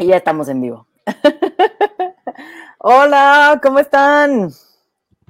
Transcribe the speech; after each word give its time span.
Y 0.00 0.06
ya 0.06 0.16
estamos 0.16 0.48
en 0.48 0.62
vivo. 0.62 0.86
Hola, 2.78 3.58
¿cómo 3.60 3.80
están? 3.80 4.48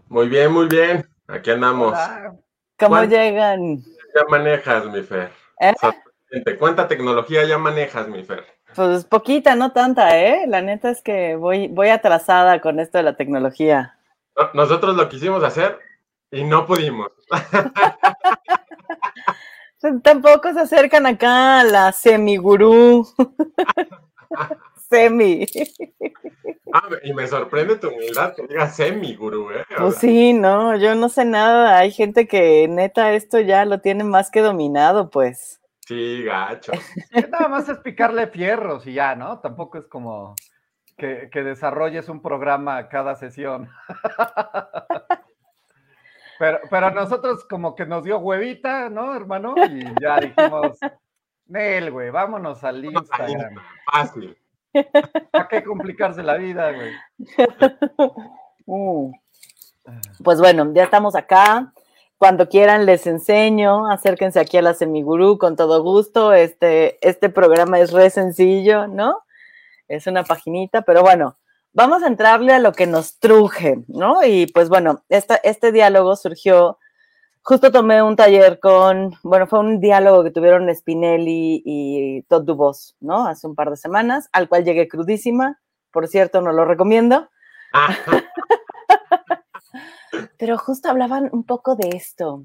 Muy 0.08 0.28
bien, 0.28 0.52
muy 0.52 0.68
bien. 0.68 1.08
Aquí 1.26 1.50
andamos. 1.50 1.98
¿Cómo 2.78 3.02
llegan? 3.04 3.78
Ya 4.14 4.24
manejas, 4.28 4.84
mi 4.84 5.02
Fer. 5.02 5.30
¿Eh? 5.58 5.72
¿Cuánta 6.58 6.86
tecnología 6.86 7.46
ya 7.46 7.56
manejas, 7.56 8.08
mi 8.08 8.22
Fer? 8.22 8.44
Pues 8.74 9.06
poquita, 9.06 9.54
no 9.54 9.72
tanta, 9.72 10.20
¿eh? 10.20 10.44
La 10.46 10.60
neta 10.60 10.90
es 10.90 11.00
que 11.00 11.36
voy, 11.36 11.68
voy 11.68 11.88
atrasada 11.88 12.60
con 12.60 12.78
esto 12.78 12.98
de 12.98 13.04
la 13.04 13.16
tecnología. 13.16 13.98
Nosotros 14.52 14.94
lo 14.94 15.08
quisimos 15.08 15.42
hacer 15.44 15.78
y 16.30 16.44
no 16.44 16.66
pudimos. 16.66 17.08
Tampoco 20.02 20.52
se 20.52 20.60
acercan 20.60 21.06
acá 21.06 21.60
a 21.60 21.64
la 21.64 21.92
semigurú. 21.92 23.08
Semi. 24.90 25.46
Ah, 26.72 26.88
y 27.02 27.12
me 27.12 27.26
sorprende 27.26 27.76
tu 27.76 27.88
humildad 27.88 28.34
que 28.34 28.46
digas 28.46 28.76
semi, 28.76 29.14
gurú, 29.14 29.50
¿eh? 29.50 29.64
Pues 29.76 29.96
sí, 29.96 30.32
no, 30.32 30.76
yo 30.76 30.94
no 30.94 31.08
sé 31.08 31.24
nada. 31.24 31.78
Hay 31.78 31.90
gente 31.90 32.26
que 32.26 32.66
neta 32.68 33.12
esto 33.12 33.40
ya 33.40 33.64
lo 33.64 33.80
tiene 33.80 34.04
más 34.04 34.30
que 34.30 34.40
dominado, 34.40 35.10
pues. 35.10 35.60
Sí, 35.86 36.22
gacho. 36.24 36.72
Nada 37.30 37.48
más 37.48 37.68
es 37.68 37.78
picarle 37.78 38.26
fierros 38.28 38.86
y 38.86 38.94
ya, 38.94 39.14
¿no? 39.14 39.40
Tampoco 39.40 39.78
es 39.78 39.86
como 39.86 40.34
que, 40.96 41.28
que 41.30 41.42
desarrolles 41.42 42.08
un 42.08 42.20
programa 42.20 42.88
cada 42.88 43.14
sesión. 43.14 43.68
Pero, 46.38 46.60
pero 46.70 46.86
a 46.86 46.90
nosotros 46.92 47.44
como 47.50 47.74
que 47.74 47.84
nos 47.84 48.04
dio 48.04 48.18
huevita, 48.18 48.88
¿no, 48.88 49.12
hermano? 49.12 49.56
Y 49.68 49.82
ya 50.00 50.20
dijimos, 50.20 50.78
Nel, 51.48 51.90
güey, 51.90 52.10
vámonos 52.10 52.62
al 52.62 52.84
Instagram. 52.84 53.54
Fácil. 53.90 54.36
¿Para 55.32 55.48
qué 55.48 55.64
complicarse 55.64 56.22
la 56.22 56.36
vida, 56.36 56.72
güey? 56.72 56.92
Uh. 58.70 59.10
Pues 60.22 60.40
bueno, 60.40 60.70
ya 60.74 60.84
estamos 60.84 61.16
acá. 61.16 61.72
Cuando 62.18 62.50
quieran 62.50 62.84
les 62.84 63.06
enseño, 63.06 63.90
acérquense 63.90 64.38
aquí 64.38 64.58
a 64.58 64.62
la 64.62 64.74
Semigurú 64.74 65.38
con 65.38 65.56
todo 65.56 65.82
gusto. 65.82 66.34
Este, 66.34 66.98
este 67.00 67.30
programa 67.30 67.80
es 67.80 67.92
re 67.92 68.10
sencillo, 68.10 68.86
¿no? 68.86 69.22
Es 69.88 70.06
una 70.06 70.22
paginita, 70.22 70.82
pero 70.82 71.00
bueno, 71.00 71.38
vamos 71.72 72.02
a 72.02 72.08
entrarle 72.08 72.52
a 72.52 72.58
lo 72.58 72.72
que 72.72 72.86
nos 72.86 73.18
truje, 73.18 73.84
¿no? 73.86 74.22
Y 74.24 74.46
pues 74.48 74.68
bueno, 74.68 75.02
este 75.08 75.72
diálogo 75.72 76.16
surgió, 76.16 76.78
justo 77.48 77.72
tomé 77.72 78.02
un 78.02 78.14
taller 78.14 78.60
con, 78.60 79.14
bueno, 79.22 79.46
fue 79.46 79.60
un 79.60 79.80
diálogo 79.80 80.22
que 80.22 80.30
tuvieron 80.30 80.68
Spinelli 80.74 81.62
y 81.64 82.22
Todd 82.24 82.42
Dubos, 82.42 82.94
¿no? 83.00 83.26
Hace 83.26 83.46
un 83.46 83.54
par 83.54 83.70
de 83.70 83.78
semanas, 83.78 84.28
al 84.32 84.50
cual 84.50 84.64
llegué 84.64 84.86
crudísima, 84.86 85.58
por 85.90 86.08
cierto, 86.08 86.42
no 86.42 86.52
lo 86.52 86.66
recomiendo. 86.66 87.30
Pero 90.38 90.58
justo 90.58 90.90
hablaban 90.90 91.30
un 91.32 91.42
poco 91.42 91.74
de 91.74 91.88
esto. 91.96 92.44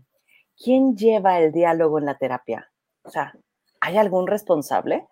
¿Quién 0.56 0.96
lleva 0.96 1.38
el 1.38 1.52
diálogo 1.52 2.00
en 2.00 2.06
la 2.06 2.18
terapia? 2.18 2.72
O 3.04 3.10
sea, 3.10 3.34
¿hay 3.82 3.98
algún 3.98 4.26
responsable 4.26 5.06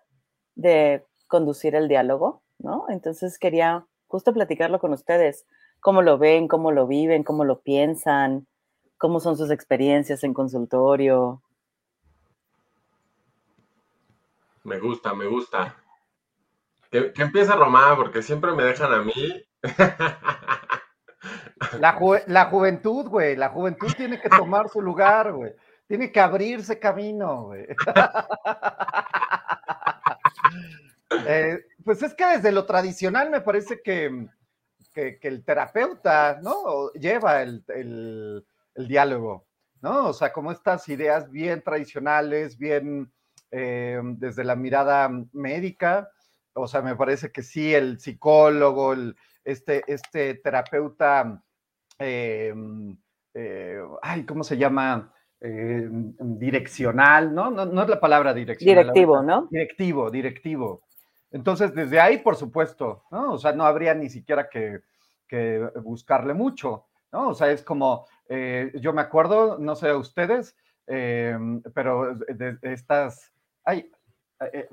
de 0.54 1.04
conducir 1.26 1.74
el 1.74 1.88
diálogo? 1.88 2.42
¿No? 2.58 2.86
Entonces 2.88 3.38
quería 3.38 3.86
justo 4.06 4.32
platicarlo 4.32 4.78
con 4.78 4.94
ustedes. 4.94 5.44
¿Cómo 5.80 6.00
lo 6.00 6.16
ven? 6.16 6.48
¿Cómo 6.48 6.72
lo 6.72 6.86
viven? 6.86 7.24
¿Cómo 7.24 7.44
lo 7.44 7.60
piensan? 7.60 8.46
¿Cómo 9.02 9.18
son 9.18 9.36
sus 9.36 9.50
experiencias 9.50 10.22
en 10.22 10.32
consultorio? 10.32 11.42
Me 14.62 14.78
gusta, 14.78 15.12
me 15.12 15.26
gusta. 15.26 15.74
Que, 16.88 17.12
que 17.12 17.22
empiece 17.22 17.50
Román, 17.50 17.96
porque 17.96 18.22
siempre 18.22 18.52
me 18.52 18.62
dejan 18.62 18.92
a 18.92 19.02
mí. 19.02 19.44
La, 21.80 21.98
la 22.28 22.44
juventud, 22.44 23.08
güey. 23.08 23.34
La 23.34 23.48
juventud 23.48 23.92
tiene 23.96 24.20
que 24.20 24.28
tomar 24.28 24.68
su 24.68 24.80
lugar, 24.80 25.32
güey. 25.32 25.52
Tiene 25.88 26.12
que 26.12 26.20
abrirse 26.20 26.78
camino, 26.78 27.46
güey. 27.46 27.66
Eh, 31.26 31.66
pues 31.84 32.02
es 32.02 32.14
que 32.14 32.24
desde 32.24 32.50
lo 32.50 32.64
tradicional 32.64 33.28
me 33.30 33.42
parece 33.42 33.82
que, 33.82 34.28
que, 34.94 35.18
el 35.22 35.44
terapeuta, 35.44 36.40
¿no? 36.42 36.90
Lleva 36.94 37.42
el, 37.42 37.62
el, 37.68 38.44
diálogo, 38.76 39.46
¿no? 39.80 40.08
O 40.08 40.12
sea, 40.12 40.32
como 40.32 40.52
estas 40.52 40.88
ideas 40.88 41.30
bien 41.30 41.62
tradicionales, 41.62 42.58
bien 42.58 43.12
eh, 43.50 44.00
desde 44.02 44.44
la 44.44 44.56
mirada 44.56 45.10
médica, 45.32 46.10
o 46.54 46.66
sea, 46.66 46.82
me 46.82 46.96
parece 46.96 47.32
que 47.32 47.42
sí, 47.42 47.74
el 47.74 47.98
psicólogo, 47.98 48.92
el, 48.92 49.16
este, 49.44 49.82
este 49.86 50.34
terapeuta, 50.36 51.42
eh, 51.98 52.54
ay, 54.02 54.26
¿cómo 54.26 54.44
se 54.44 54.56
llama? 54.56 55.12
direccional, 55.44 57.34
¿no? 57.34 57.50
¿no? 57.50 57.66
¿no? 57.66 57.82
es 57.82 57.88
la 57.88 57.98
palabra 57.98 58.32
direccional. 58.32 58.84
Directivo, 58.84 59.22
¿no? 59.24 59.48
Directivo, 59.50 60.08
directivo. 60.08 60.84
Entonces, 61.32 61.74
desde 61.74 61.98
ahí, 61.98 62.18
por 62.18 62.36
supuesto, 62.36 63.04
¿no? 63.10 63.32
O 63.32 63.38
sea, 63.38 63.52
no 63.52 63.64
habría 63.64 63.94
ni 63.94 64.10
siquiera 64.10 64.48
que, 64.48 64.80
buscarle 65.82 66.34
mucho, 66.34 66.84
¿no? 67.10 67.30
O 67.30 67.34
sea, 67.34 67.50
es 67.50 67.62
como, 67.62 68.06
eh, 68.28 68.72
yo 68.80 68.92
me 68.92 69.02
acuerdo, 69.02 69.58
no 69.58 69.74
sé 69.76 69.92
ustedes, 69.92 70.56
eh, 70.86 71.36
pero 71.74 72.14
de, 72.14 72.58
estas, 72.62 73.32
ay, 73.64 73.90
eh, 74.52 74.68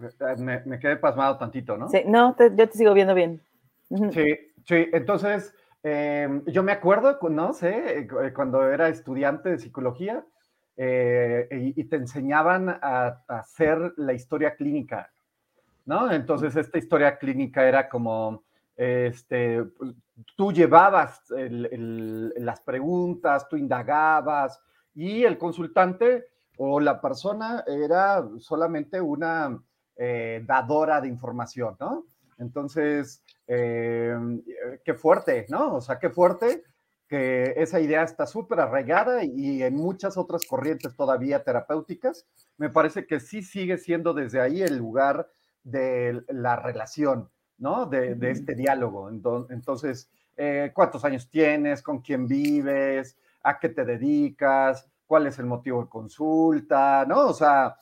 me, 0.66 0.80
quedé 0.80 0.98
pasmado 0.98 1.38
tantito, 1.38 1.78
¿no? 1.78 1.90
Sí, 1.90 2.04
no, 2.06 2.36
yo 2.38 2.70
te 2.70 2.78
sigo 2.78 2.94
viendo 2.94 3.14
bien. 3.14 3.42
Sí, 4.12 4.38
sí, 4.66 4.88
entonces, 4.94 5.54
yo 5.84 6.64
me 6.64 6.72
acuerdo, 6.72 7.18
no 7.30 7.54
sé, 7.54 8.08
cuando 8.36 8.70
era 8.72 8.90
estudiante 8.90 9.50
de 9.50 9.60
psicología, 9.60 10.24
y, 10.78 11.84
te 11.86 11.96
enseñaban 11.98 12.70
a 12.70 13.24
hacer 13.28 13.94
la 13.98 14.14
historia 14.14 14.56
clínica, 14.56 15.12
¿no? 15.86 16.12
Entonces 16.12 16.56
esta 16.56 16.78
historia 16.78 17.18
clínica 17.18 17.68
era 17.68 17.90
como, 17.90 18.44
este, 18.80 19.62
tú 20.38 20.54
llevabas 20.54 21.22
las 21.30 22.62
preguntas, 22.62 23.46
tú 23.50 23.58
indagabas 23.58 24.58
y 24.96 25.26
el 25.26 25.38
consultante 25.38 26.28
o 26.58 26.80
la 26.80 27.02
persona 27.02 27.66
era 27.68 28.26
solamente 28.38 29.02
una 29.02 29.62
eh, 29.98 30.42
dadora 30.48 31.02
de 31.02 31.10
información, 31.10 31.76
¿no? 31.78 32.06
Entonces, 32.38 33.22
eh, 33.48 34.18
qué 34.86 34.94
fuerte, 34.94 35.46
¿no? 35.50 35.76
O 35.76 35.82
sea, 35.82 36.00
qué 36.00 36.10
fuerte 36.10 36.64
que 37.10 37.56
esa 37.58 37.82
idea 37.82 38.04
está 38.04 38.26
súper 38.26 38.62
arraigada 38.62 39.26
y 39.26 39.62
en 39.62 39.76
muchas 39.76 40.16
otras 40.16 40.46
corrientes 40.48 40.96
todavía 40.96 41.44
terapéuticas, 41.44 42.26
me 42.56 42.70
parece 42.70 43.06
que 43.06 43.20
sí 43.20 43.42
sigue 43.42 43.78
siendo 43.78 44.14
desde 44.14 44.40
ahí 44.40 44.62
el 44.62 44.78
lugar 44.78 45.30
de 45.64 46.24
la 46.30 46.56
relación, 46.56 47.30
¿no? 47.60 47.86
De, 47.86 48.18
este 48.32 48.56
diálogo. 48.56 49.10
Entonces, 49.10 50.10
eh, 50.36 50.72
¿cuántos 50.74 51.04
años 51.06 51.30
tienes? 51.30 51.84
¿Con 51.84 52.00
quién 52.00 52.28
vives? 52.28 53.18
¿A 53.44 53.60
qué 53.60 53.70
te 53.70 53.86
dedicas? 53.86 54.88
¿Cuál 55.06 55.28
es 55.28 55.38
el 55.40 55.46
motivo 55.46 55.84
de 55.84 55.90
consulta? 55.90 57.06
¿No? 57.06 57.28
O 57.28 57.34
sea, 57.34 57.76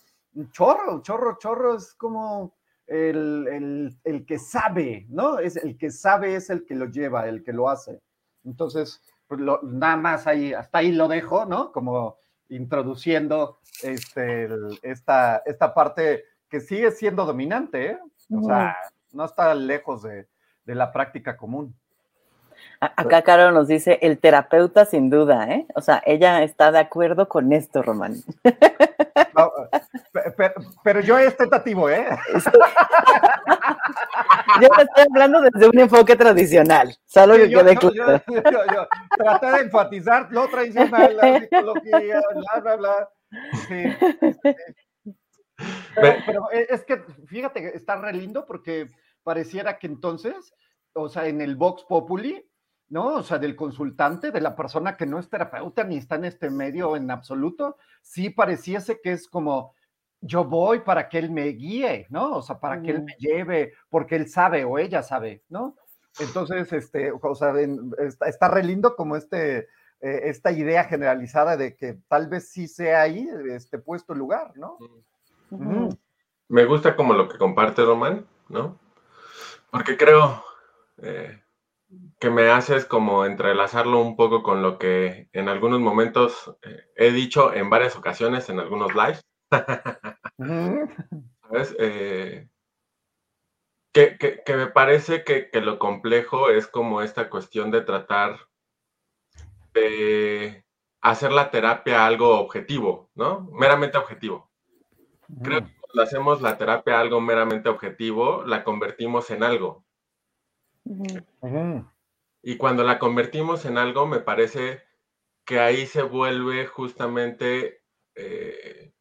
chorro, 0.51 1.01
chorro, 1.01 1.38
chorro 1.38 1.77
es 1.77 1.93
como 1.93 2.53
el, 2.88 3.97
que 4.25 4.39
sabe, 4.39 5.05
¿no? 5.09 5.39
Es 5.39 5.57
el 5.57 5.77
que 5.77 5.91
sabe 5.91 6.35
es 6.35 6.49
el 6.49 6.65
que 6.65 6.75
lo 6.75 6.85
lleva, 6.85 7.27
el 7.27 7.44
que 7.44 7.53
lo 7.53 7.69
hace. 7.69 8.01
Entonces, 8.44 9.01
pues 9.27 9.41
nada 9.63 9.97
más 9.97 10.25
ahí, 10.25 10.53
hasta 10.53 10.79
ahí 10.79 10.91
lo 10.91 11.07
dejo, 11.07 11.45
¿no? 11.45 11.71
Como 11.71 12.17
introduciendo 12.49 13.59
este, 13.83 14.47
esta, 14.81 15.44
esta 15.45 15.73
parte 15.73 16.23
que 16.49 16.61
sigue 16.61 16.91
siendo 16.91 17.25
dominante, 17.25 17.91
¿eh? 17.91 17.99
O 18.31 18.44
sea, 18.44 18.75
no 19.12 19.25
está 19.25 19.54
lejos 19.54 20.04
de, 20.04 20.27
la 20.65 20.92
práctica 20.92 21.38
común. 21.38 21.75
Acá 22.81 23.21
Caro 23.21 23.51
nos 23.51 23.68
dice 23.68 24.00
el 24.01 24.19
terapeuta 24.19 24.86
sin 24.86 25.09
duda, 25.09 25.45
¿eh? 25.50 25.65
O 25.75 25.81
sea, 25.81 26.01
ella 26.06 26.44
está 26.44 26.71
de 26.71 26.80
acuerdo 26.80 27.30
con 27.30 27.54
esto, 27.54 27.81
Román. 27.81 28.15
pero, 30.83 31.00
yo 31.00 31.18
es 31.18 31.38
tentativo, 31.38 31.89
¿eh? 31.89 32.06
Yo 34.62 34.68
estoy 34.77 35.06
hablando 35.09 35.42
desde 35.42 35.69
un 35.69 35.80
enfoque 35.80 36.15
tradicional, 36.15 36.95
solo 37.06 37.36
que 37.36 37.50
yo, 37.50 37.63
traté 39.18 39.51
de 39.51 39.59
enfatizar 39.62 40.27
lo 40.31 40.48
tradicional, 40.48 41.15
la 41.15 41.39
psicología, 41.39 42.21
bla, 42.33 42.62
bla, 42.62 42.75
bla. 42.75 43.09
Sí, 43.68 43.83
pero, 45.95 46.51
e, 46.51 46.68
es 46.69 46.86
que, 46.86 46.98
fíjate, 47.27 47.75
está 47.75 47.95
re 47.95 48.13
lindo 48.13 48.45
porque 48.45 48.88
pareciera 49.24 49.77
que 49.77 49.88
entonces, 49.88 50.54
o 50.94 51.09
sea, 51.09 51.27
en 51.27 51.42
el 51.42 51.56
Vox 51.56 51.83
Populi, 51.83 52.50
¿no? 52.89 53.15
O 53.15 53.24
sea, 53.24 53.38
del 53.38 53.56
consultante, 53.56 54.31
de 54.31 54.42
la 54.42 54.56
persona 54.56 54.95
que 54.95 55.06
no 55.06 55.19
es 55.19 55.30
terapeuta 55.30 55.83
ni 55.83 55.98
está 55.98 56.15
en 56.15 56.25
este 56.25 56.50
medio 56.50 56.95
en 56.95 57.12
absoluto, 57.12 57.77
sí 58.01 58.30
pareciese 58.30 59.00
que 59.01 59.12
es 59.12 59.27
como 59.27 59.75
yo 60.21 60.45
voy 60.45 60.80
para 60.80 61.09
que 61.09 61.19
él 61.19 61.30
me 61.30 61.45
guíe, 61.48 62.07
¿no? 62.09 62.38
O 62.38 62.42
sea, 62.42 62.59
para 62.59 62.81
que 62.81 62.92
él 62.92 63.04
me 63.04 63.15
lleve, 63.19 63.74
porque 63.89 64.15
él 64.15 64.30
sabe 64.30 64.63
o 64.63 64.80
ella 64.80 65.04
sabe, 65.04 65.44
¿no? 65.50 65.75
Entonces, 66.19 66.74
este, 66.74 67.12
o 67.12 67.36
sea, 67.36 67.54
está, 68.25 68.48
re 68.48 68.63
lindo 68.63 68.95
como 68.95 69.15
este, 69.15 69.68
eh, 70.00 70.21
esta 70.24 70.51
idea 70.51 70.86
generalizada 70.86 71.56
de 71.56 71.75
que 71.75 72.00
tal 72.07 72.27
vez 72.27 72.50
sí 72.50 72.68
sea 72.68 73.01
ahí 73.01 73.30
este 73.50 73.77
puesto 73.77 74.15
lugar, 74.15 74.54
¿no? 74.56 74.80
Me 76.49 76.65
gusta 76.65 76.95
como 76.95 77.13
lo 77.13 77.27
que 77.27 77.38
comparte 77.38 77.83
Román, 77.83 78.25
¿no? 78.49 78.79
Porque 79.69 79.97
creo 79.97 80.44
eh, 81.01 81.41
que 82.19 82.29
me 82.29 82.49
haces 82.49 82.85
como 82.85 83.25
entrelazarlo 83.25 83.99
un 83.99 84.15
poco 84.15 84.44
con 84.44 84.61
lo 84.61 84.77
que 84.77 85.29
en 85.33 85.49
algunos 85.49 85.79
momentos 85.79 86.55
eh, 86.63 86.85
he 86.95 87.11
dicho 87.11 87.53
en 87.53 87.69
varias 87.69 87.95
ocasiones 87.95 88.49
en 88.49 88.59
algunos 88.59 88.94
lives. 88.95 89.25
¿Sabes? 91.41 91.75
Eh, 91.79 92.49
que, 93.94 94.55
me 94.55 94.67
parece 94.67 95.23
que, 95.23 95.49
lo 95.61 95.79
complejo 95.79 96.49
es 96.49 96.67
como 96.67 97.01
esta 97.01 97.29
cuestión 97.29 97.71
de 97.71 97.81
tratar 97.81 98.38
de 99.73 100.63
hacer 101.01 101.31
la 101.31 101.49
terapia 101.49 102.05
algo 102.05 102.39
objetivo, 102.39 103.09
¿no? 103.15 103.49
Meramente 103.53 103.97
objetivo. 103.97 104.46
Creo 105.44 105.65
que 105.65 105.74
cuando 105.79 106.03
hacemos 106.03 106.41
la 106.41 106.57
terapia 106.57 107.00
algo 107.00 107.21
meramente 107.21 107.69
objetivo, 107.69 108.44
la 108.44 108.63
convertimos 108.63 109.29
en 109.29 109.44
algo. 109.44 109.85
Y 112.41 112.57
cuando 112.57 112.83
la 112.83 112.97
convertimos 113.00 113.65
en 113.65 113.77
algo, 113.77 114.07
me 114.07 114.19
parece 114.19 114.83
que 115.45 115.59
ahí 115.59 115.85
se 115.85 116.01
vuelve 116.01 116.68
justamente 116.68 117.81
eh, 118.15 118.94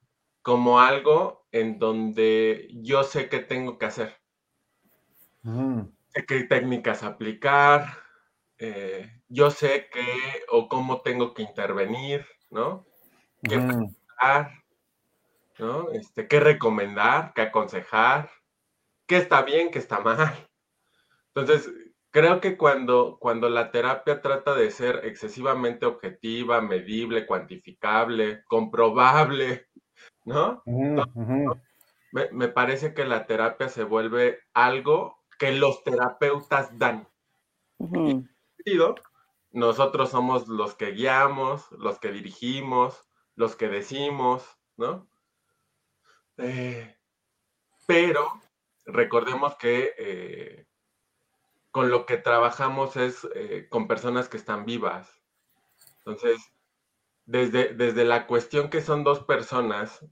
como 0.43 0.81
algo 0.81 1.47
en 1.51 1.79
donde 1.79 2.69
yo 2.73 3.03
sé 3.03 3.29
qué 3.29 3.41
tengo 3.41 3.79
que 3.79 3.87
hacer. 3.87 4.17
Sé 6.09 6.25
qué 6.27 6.45
técnicas 6.45 7.03
aplicar, 7.03 7.99
eh, 8.59 9.23
yo 9.29 9.51
sé 9.51 9.89
qué 9.93 10.07
o 10.51 10.69
cómo 10.69 11.03
tengo 11.03 11.35
que 11.35 11.43
intervenir, 11.43 12.27
¿no? 12.51 12.87
Qué 13.43 13.61
¿no? 15.59 15.91
Este, 15.91 16.29
qué 16.29 16.41
recomendar, 16.41 17.33
qué 17.35 17.43
aconsejar, 17.43 18.31
qué 19.07 19.17
está 19.17 19.43
bien, 19.43 19.71
qué 19.71 19.79
está 19.79 20.01
mal. 20.01 20.49
Entonces, 21.35 21.71
creo 22.11 22.41
que 22.41 22.57
cuando, 22.57 23.19
cuando 23.21 23.49
la 23.49 23.71
terapia 23.71 24.21
trata 24.23 24.55
de 24.55 24.71
ser 24.71 25.03
excesivamente 25.05 25.87
objetiva, 25.87 26.61
medible, 26.61 27.27
cuantificable, 27.27 28.43
comprobable, 28.47 29.67
¿no? 30.25 30.63
Me, 32.33 32.49
parece 32.49 32.95
que 32.95 33.05
la 33.05 33.27
terapia 33.27 33.69
se 33.69 33.85
vuelve 33.85 34.39
algo 34.55 35.23
que 35.39 35.53
los 35.53 35.85
terapeutas 35.85 36.79
dan. 36.79 37.07
nosotros 39.51 40.11
somos 40.11 40.49
los 40.49 40.75
que 40.75 40.93
guiamos, 40.93 41.71
los 41.73 41.99
que 41.99 42.13
dirigimos, 42.13 43.07
los 43.35 43.57
que 43.57 43.69
decimos, 43.69 44.59
¿no? 44.77 45.07
Eh, 46.39 46.97
pero 47.87 48.41
recordemos 48.85 49.57
que 49.57 49.93
eh, 49.99 50.67
con 51.71 51.91
lo 51.91 52.07
que 52.07 52.17
trabajamos 52.17 52.97
es 52.97 53.27
eh, 53.35 53.67
con 53.69 53.89
personas 53.89 54.29
que 54.29 54.37
están 54.37 54.65
vivas. 54.65 55.23
Entonces, 55.99 56.41
desde, 57.25 57.75
desde 57.75 58.05
la 58.05 58.27
cuestión 58.27 58.71
que 58.71 58.81
son 58.81 59.05
dos 59.05 59.25
personas 59.25 60.05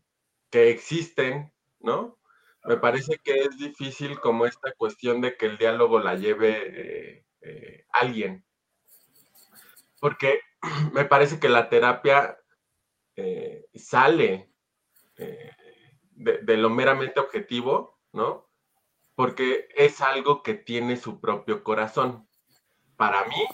que 0.50 0.70
existen, 0.70 1.52
¿no? 1.80 2.18
Me 2.64 2.76
parece 2.78 3.18
que 3.22 3.42
es 3.42 3.58
difícil 3.58 4.18
como 4.20 4.46
esta 4.46 4.72
cuestión 4.72 5.20
de 5.20 5.36
que 5.36 5.46
el 5.46 5.58
diálogo 5.58 5.98
la 6.00 6.14
lleve 6.14 7.26
alguien. 7.92 8.44
Porque 10.00 10.40
me 10.92 11.04
parece 11.04 11.38
que 11.38 11.48
la 11.48 11.68
terapia 11.68 12.38
eh, 13.16 13.66
de, 16.14 16.56
lo 16.56 16.70
meramente 16.70 17.20
objetivo, 17.20 17.98
¿no? 18.12 18.48
Porque 19.14 19.68
es 19.76 20.00
algo 20.00 20.42
que 20.42 20.54
tiene 20.54 20.96
su 20.96 21.20
propio 21.20 21.62
corazón. 21.62 22.28
Para 22.96 23.24
mí, 23.26 23.46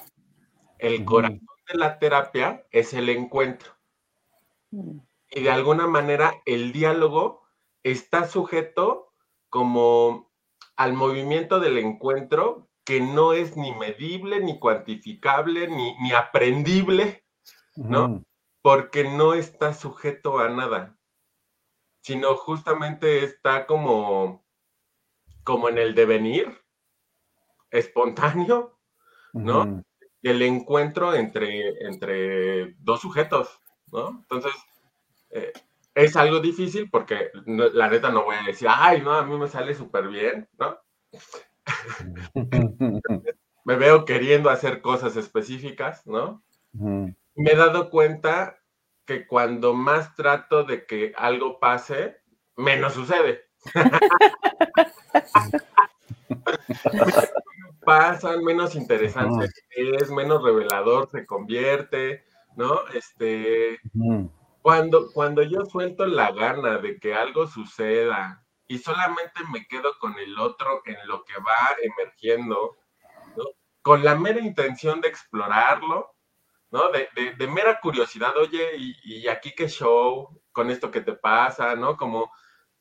el 0.79 1.05
corazón 1.05 1.47
de 1.71 1.79
la 1.79 1.99
terapia 1.99 2.67
es 2.71 2.95
el 2.95 3.09
encuentro. 3.09 3.73
Mm 4.71 5.01
y 5.31 5.43
de 5.43 5.51
alguna 5.51 5.87
manera 5.87 6.35
el 6.45 6.73
diálogo 6.73 7.43
está 7.83 8.27
sujeto 8.29 9.13
como 9.49 10.31
al 10.77 10.93
movimiento 10.93 11.61
del 11.61 11.79
encuentro 11.79 12.69
que 12.85 13.01
no 13.01 13.33
es 13.33 13.57
ni 13.57 13.73
medible, 13.73 14.41
ni 14.41 14.59
cuantificable, 14.59 15.69
ni, 15.69 15.97
ni 15.99 16.13
aprendible, 16.13 17.25
¿no? 17.77 18.25
Porque 18.63 19.05
no 19.05 19.35
está 19.35 19.75
sujeto 19.75 20.39
a 20.39 20.49
nada, 20.49 20.99
sino 22.01 22.37
justamente 22.37 23.25
está 23.25 23.67
como, 23.67 24.45
como 25.45 25.69
en 25.69 25.79
el 25.79 25.95
devenir 25.95 26.61
espontáneo, 27.71 28.79
¿no? 29.33 29.85
El 30.23 30.43
encuentro 30.43 31.15
entre, 31.15 31.87
entre 31.87 32.75
dos 32.79 33.01
sujetos, 33.01 33.61
¿no? 33.93 34.19
Entonces, 34.21 34.53
eh, 35.31 35.53
es 35.95 36.17
algo 36.17 36.41
difícil 36.41 36.89
porque 36.91 37.31
la 37.47 37.89
neta 37.89 38.11
no 38.11 38.25
voy 38.25 38.37
a 38.37 38.47
decir, 38.47 38.69
ay, 38.71 39.03
no, 39.03 39.13
a 39.13 39.25
mí 39.25 39.37
me 39.37 39.49
sale 39.49 39.75
súper 39.75 40.09
bien, 40.09 40.49
¿no? 40.59 40.79
me 43.65 43.77
veo 43.77 44.05
queriendo 44.05 44.51
hacer 44.51 44.81
cosas 44.81 45.17
específicas, 45.17 46.07
¿no? 46.07 46.43
Me 46.73 47.53
he 47.53 47.57
dado 47.57 47.91
cuenta 47.91 48.60
que 49.11 49.27
cuando 49.27 49.75
más 49.75 50.15
trato 50.15 50.63
de 50.63 50.87
que 50.87 51.13
algo 51.17 51.59
pase, 51.59 52.23
menos 52.55 52.95
sucede. 52.95 53.45
Pasan, 57.85 58.45
menos 58.45 58.77
interesante 58.77 59.49
es, 59.71 60.13
menos 60.13 60.45
revelador 60.45 61.11
se 61.11 61.27
convierte, 61.27 62.23
¿no? 62.55 62.87
Este, 62.95 63.81
cuando, 64.63 65.11
cuando 65.13 65.43
yo 65.43 65.65
suelto 65.65 66.07
la 66.07 66.31
gana 66.31 66.79
de 66.79 67.01
que 67.01 67.13
algo 67.13 67.49
suceda 67.49 68.47
y 68.69 68.79
solamente 68.79 69.41
me 69.53 69.67
quedo 69.67 69.99
con 69.99 70.17
el 70.21 70.39
otro 70.39 70.83
en 70.85 70.99
lo 71.09 71.25
que 71.25 71.35
va 71.35 71.75
emergiendo, 71.83 72.77
con 73.83 74.05
la 74.05 74.15
mera 74.15 74.39
intención 74.39 75.01
de 75.01 75.09
explorarlo, 75.09 76.15
¿no? 76.71 76.91
De, 76.91 77.47
mera 77.49 77.81
curiosidad, 77.81 78.37
oye, 78.37 78.77
y, 78.77 79.27
aquí 79.29 79.53
qué 79.57 79.69
show 79.69 80.41
con 80.53 80.71
esto 80.71 80.91
que 80.91 81.01
te 81.01 81.13
pasa, 81.13 81.75
¿no? 81.75 81.97
Como 81.97 82.31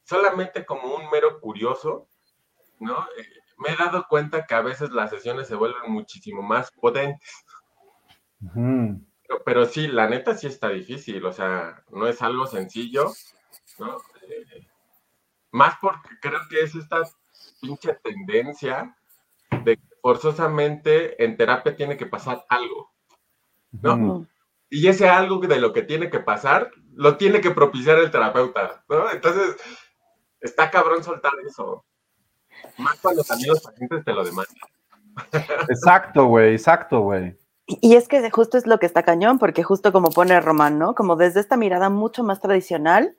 solamente 0.04 0.66
como 0.66 0.96
un 0.96 1.10
mero 1.10 1.40
curioso, 1.40 2.08
¿no? 2.80 3.08
Eh, 3.18 3.26
me 3.58 3.72
he 3.72 3.76
dado 3.76 4.06
cuenta 4.08 4.46
que 4.46 4.56
a 4.56 4.62
veces 4.62 4.92
las 4.92 5.10
sesiones 5.10 5.48
se 5.48 5.56
vuelven 5.56 5.92
muchísimo 5.92 6.42
más 6.42 6.72
potentes 6.72 7.46
pero 9.46 9.66
sí, 9.66 9.88
la 9.88 10.08
neta 10.08 10.36
sí 10.36 10.48
está 10.48 10.70
difícil, 10.70 11.24
o 11.26 11.32
sea, 11.32 11.84
no 11.92 12.08
es 12.08 12.22
algo 12.22 12.48
sencillo, 12.48 13.12
¿no? 13.78 13.98
Eh, 14.28 14.68
más 15.52 15.76
porque 15.82 16.10
creo 16.22 16.40
que 16.50 16.62
es 16.62 16.76
esta 16.76 17.04
pinche 17.62 17.94
tendencia 18.04 18.96
de 19.64 19.78
que 19.78 19.88
forzosamente 20.02 21.24
en 21.24 21.38
terapia 21.38 21.76
tiene 21.76 21.98
que 21.98 22.06
pasar 22.06 22.46
algo, 22.50 22.92
¿no? 23.72 24.26
Y 24.70 24.88
ese 24.88 25.10
algo 25.10 25.40
de 25.40 25.60
lo 25.60 25.74
que 25.74 25.82
tiene 25.82 26.10
que 26.10 26.20
pasar, 26.20 26.72
lo 26.94 27.18
tiene 27.18 27.42
que 27.42 27.52
propiciar 27.52 27.98
el 27.98 28.12
terapeuta, 28.12 28.84
¿no? 28.88 29.10
Entonces, 29.12 29.56
está 30.42 30.70
cabrón 30.70 31.04
soltar 31.04 31.32
eso. 31.48 31.84
Más 32.78 33.00
cuando 33.00 33.24
también 33.24 33.50
los 33.50 33.62
pacientes 33.62 34.06
te 34.06 34.14
lo 34.14 34.24
demandan. 34.24 34.56
Exacto, 35.70 36.26
güey, 36.26 36.54
exacto, 36.54 37.02
güey. 37.02 37.36
Y 37.66 37.96
es 37.96 38.08
que 38.08 38.30
justo 38.32 38.58
es 38.58 38.66
lo 38.66 38.80
que 38.80 38.86
está 38.86 39.04
cañón, 39.04 39.38
porque 39.38 39.64
justo 39.64 39.92
como 39.92 40.10
pone 40.10 40.40
Román, 40.42 40.80
¿no? 40.80 40.96
Como 40.96 41.16
desde 41.16 41.40
esta 41.40 41.58
mirada 41.58 41.90
mucho 41.90 42.24
más 42.24 42.40
tradicional, 42.40 43.16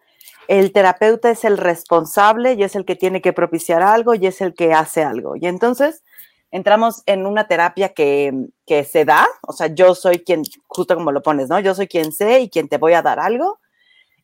el 0.48 0.72
terapeuta 0.72 1.30
es 1.30 1.44
el 1.44 1.56
responsable 1.56 2.54
y 2.54 2.64
es 2.64 2.74
el 2.74 2.84
que 2.84 2.96
tiene 2.96 3.22
que 3.22 3.32
propiciar 3.32 3.82
algo 3.82 4.14
y 4.14 4.26
es 4.26 4.40
el 4.40 4.54
que 4.54 4.72
hace 4.72 5.04
algo. 5.04 5.36
Y 5.36 5.46
entonces 5.46 6.02
entramos 6.50 7.02
en 7.06 7.26
una 7.26 7.46
terapia 7.46 7.90
que, 7.90 8.32
que 8.66 8.84
se 8.84 9.04
da, 9.04 9.26
o 9.46 9.52
sea, 9.52 9.68
yo 9.68 9.94
soy 9.94 10.20
quien, 10.20 10.42
justo 10.66 10.94
como 10.94 11.12
lo 11.12 11.22
pones, 11.22 11.48
¿no? 11.48 11.60
Yo 11.60 11.74
soy 11.74 11.86
quien 11.86 12.12
sé 12.12 12.40
y 12.40 12.50
quien 12.50 12.68
te 12.68 12.78
voy 12.78 12.94
a 12.94 13.02
dar 13.02 13.20
algo. 13.20 13.60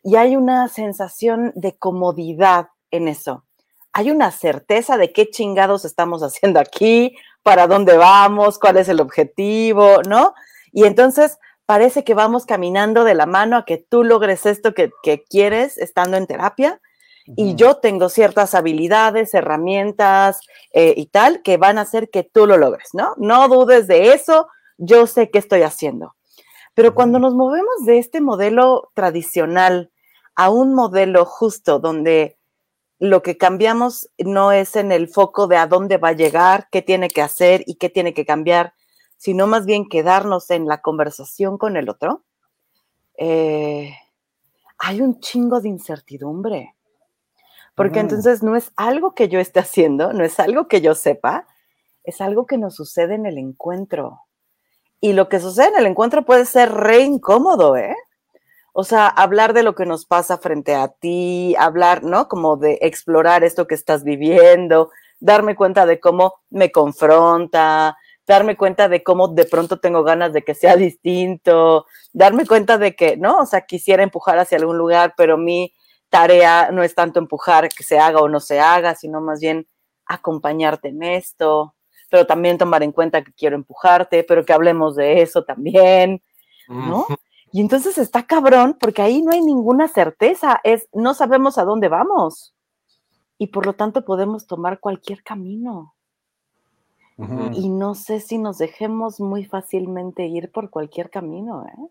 Y 0.03 0.17
hay 0.17 0.37
una 0.37 0.69
sensación 0.69 1.53
de 1.55 1.77
comodidad 1.77 2.69
en 2.91 3.09
eso. 3.09 3.45
Hay 3.93 4.11
una 4.11 4.31
certeza 4.31 4.97
de 4.97 5.13
qué 5.13 5.31
chingados 5.31 5.85
estamos 5.85 6.23
haciendo 6.23 6.61
aquí, 6.61 7.17
para 7.43 7.67
dónde 7.67 7.97
vamos, 7.97 8.59
cuál 8.59 8.77
es 8.77 8.89
el 8.89 9.01
objetivo, 9.01 10.03
¿no? 10.09 10.35
Y 10.73 10.85
entonces 10.85 11.39
parece 11.65 12.05
que 12.05 12.15
vamos 12.15 12.47
caminando 12.47 13.05
de 13.05 13.15
la 13.15 13.27
mano 13.27 13.57
a 13.57 13.65
que 13.65 13.79
tú 13.79 14.05
logres 14.05 14.47
esto 14.47 14.75
que, 14.75 14.93
quieres 15.29 15.79
estando 15.79 16.17
en 16.17 16.27
terapia. 16.27 16.81
Y 17.35 17.57
yo 17.57 17.77
tengo 17.77 18.09
ciertas 18.09 18.55
habilidades, 18.55 19.35
herramientas 19.35 20.41
eh, 20.73 20.95
y 20.97 21.07
tal 21.07 21.43
que 21.43 21.57
van 21.57 21.79
a 21.79 21.83
hacer 21.83 22.09
que 22.11 22.23
tú 22.23 22.47
lo 22.47 22.57
logres, 22.57 22.91
¿no? 22.93 23.15
No 23.17 23.49
dudes 23.49 23.89
de 23.89 24.13
eso, 24.13 24.49
yo 24.79 25.07
sé 25.07 25.31
qué 25.31 25.39
estoy 25.39 25.63
haciendo. 25.63 26.15
Pero 26.75 26.95
cuando 26.95 27.19
nos 27.19 27.35
movemos 27.35 27.85
de 27.85 27.99
este 27.99 28.21
modelo 28.21 28.91
tradicional 28.95 29.91
a 30.35 30.51
un 30.51 30.75
modelo 30.75 31.25
justo 31.25 31.79
donde 31.79 32.39
lo 32.99 33.23
que 33.23 33.37
cambiamos 33.37 34.11
no 34.19 34.53
es 34.53 34.77
en 34.77 34.93
el 34.93 35.09
foco 35.09 35.47
de 35.47 35.57
a 35.57 35.67
dónde 35.67 35.97
va 35.97 36.09
a 36.09 36.13
llegar, 36.13 36.69
qué 36.71 36.83
tiene 36.83 37.09
que 37.09 37.23
hacer 37.23 37.63
y 37.67 37.77
qué 37.77 37.89
tiene 37.89 38.15
que 38.15 38.25
cambiar, 38.25 38.75
sino 39.17 39.47
más 39.47 39.67
bien 39.67 39.89
quedarnos 39.89 40.51
en 40.51 40.67
la 40.67 40.81
conversación 40.81 41.59
con 41.59 41.77
el 41.77 41.89
otro, 41.89 42.25
eh, 43.19 43.95
hay 44.79 45.01
un 45.01 45.21
chingo 45.21 45.61
de 45.61 45.71
incertidumbre. 45.71 46.76
Porque 47.77 48.01
entonces 48.01 48.43
no 48.43 48.57
es 48.57 48.73
algo 48.75 49.15
que 49.15 49.29
yo 49.29 49.39
esté 49.39 49.61
haciendo, 49.61 50.13
no 50.15 50.25
es 50.25 50.41
algo 50.41 50.67
que 50.67 50.81
yo 50.81 50.95
sepa, 50.95 51.47
es 52.05 52.21
algo 52.23 52.47
que 52.47 52.57
nos 52.57 52.75
sucede 52.75 53.15
en 53.15 53.27
el 53.27 53.37
encuentro. 53.37 54.23
Y 54.99 55.13
lo 55.13 55.29
que 55.29 55.41
sucede 55.41 55.69
en 55.69 55.81
el 55.81 55.87
encuentro 55.87 56.25
puede 56.25 56.47
ser 56.47 56.73
re 56.73 57.01
incómodo, 57.03 57.77
¿eh? 57.77 57.95
O 58.73 58.83
sea, 58.83 59.09
hablar 59.09 59.53
de 59.53 59.63
lo 59.63 59.75
que 59.75 59.85
nos 59.85 60.07
pasa 60.07 60.39
frente 60.39 60.75
a 60.75 60.89
ti, 60.89 61.55
hablar, 61.59 62.03
¿no? 62.03 62.29
Como 62.29 62.57
de 62.57 62.79
explorar 62.81 63.45
esto 63.45 63.67
que 63.67 63.75
estás 63.75 64.05
viviendo, 64.05 64.91
darme 65.21 65.55
cuenta 65.55 65.85
de 65.85 66.01
cómo 66.01 66.35
me 66.49 66.73
confronta, 66.73 67.97
darme 68.27 68.57
cuenta 68.57 68.89
de 68.89 69.03
cómo 69.03 69.29
de 69.29 69.45
pronto 69.45 69.81
tengo 69.81 70.03
ganas 70.03 70.33
de 70.33 70.43
que 70.43 70.55
sea 70.55 70.77
distinto, 70.77 71.87
darme 72.15 72.47
cuenta 72.47 72.79
de 72.79 72.97
que, 72.97 73.19
¿no? 73.19 73.39
O 73.39 73.47
sea, 73.47 73.63
quisiera 73.63 74.03
empujar 74.03 74.39
hacia 74.39 74.59
algún 74.59 74.79
lugar, 74.79 75.15
pero 75.17 75.37
mi 75.37 75.75
tarea 76.09 76.71
no 76.71 76.83
es 76.83 76.95
tanto 76.95 77.19
empujar 77.19 77.69
que 77.69 77.83
se 77.83 77.99
haga 77.99 78.21
o 78.21 78.29
no 78.29 78.41
se 78.41 78.61
haga, 78.61 78.95
sino 78.95 79.21
más 79.21 79.41
bien 79.41 79.67
acompañarte 80.07 80.89
en 80.89 81.03
esto, 81.03 81.75
pero 82.11 82.27
también 82.27 82.59
tomar 82.59 82.83
en 82.83 82.93
cuenta 82.93 83.25
que 83.25 83.33
quiero 83.33 83.57
empujarte, 83.57 84.25
pero 84.25 84.45
que 84.45 84.53
hablemos 84.53 84.97
de 84.97 85.23
eso 85.23 85.45
también, 85.45 86.23
¿no? 86.69 87.07
Y 87.53 87.61
entonces 87.61 87.99
está 87.99 88.27
cabrón 88.27 88.77
porque 88.79 89.03
ahí 89.03 89.23
no 89.23 89.33
hay 89.33 89.41
ninguna 89.41 89.89
certeza, 89.89 90.61
es 90.63 90.89
no 90.93 91.15
sabemos 91.15 91.59
a 91.59 91.65
dónde 91.65 91.89
vamos 91.89 92.55
y 93.39 93.49
por 93.49 93.67
lo 93.67 93.75
tanto 93.75 94.05
podemos 94.05 94.47
tomar 94.47 94.81
cualquier 94.81 95.23
camino. 95.23 95.95
Y 97.55 97.71
no 97.71 97.95
sé 97.95 98.21
si 98.21 98.37
nos 98.37 98.59
dejemos 98.59 99.21
muy 99.21 99.47
fácilmente 99.47 100.27
ir 100.27 100.53
por 100.53 100.69
cualquier 100.69 101.09
camino, 101.09 101.65
¿eh? 101.67 101.91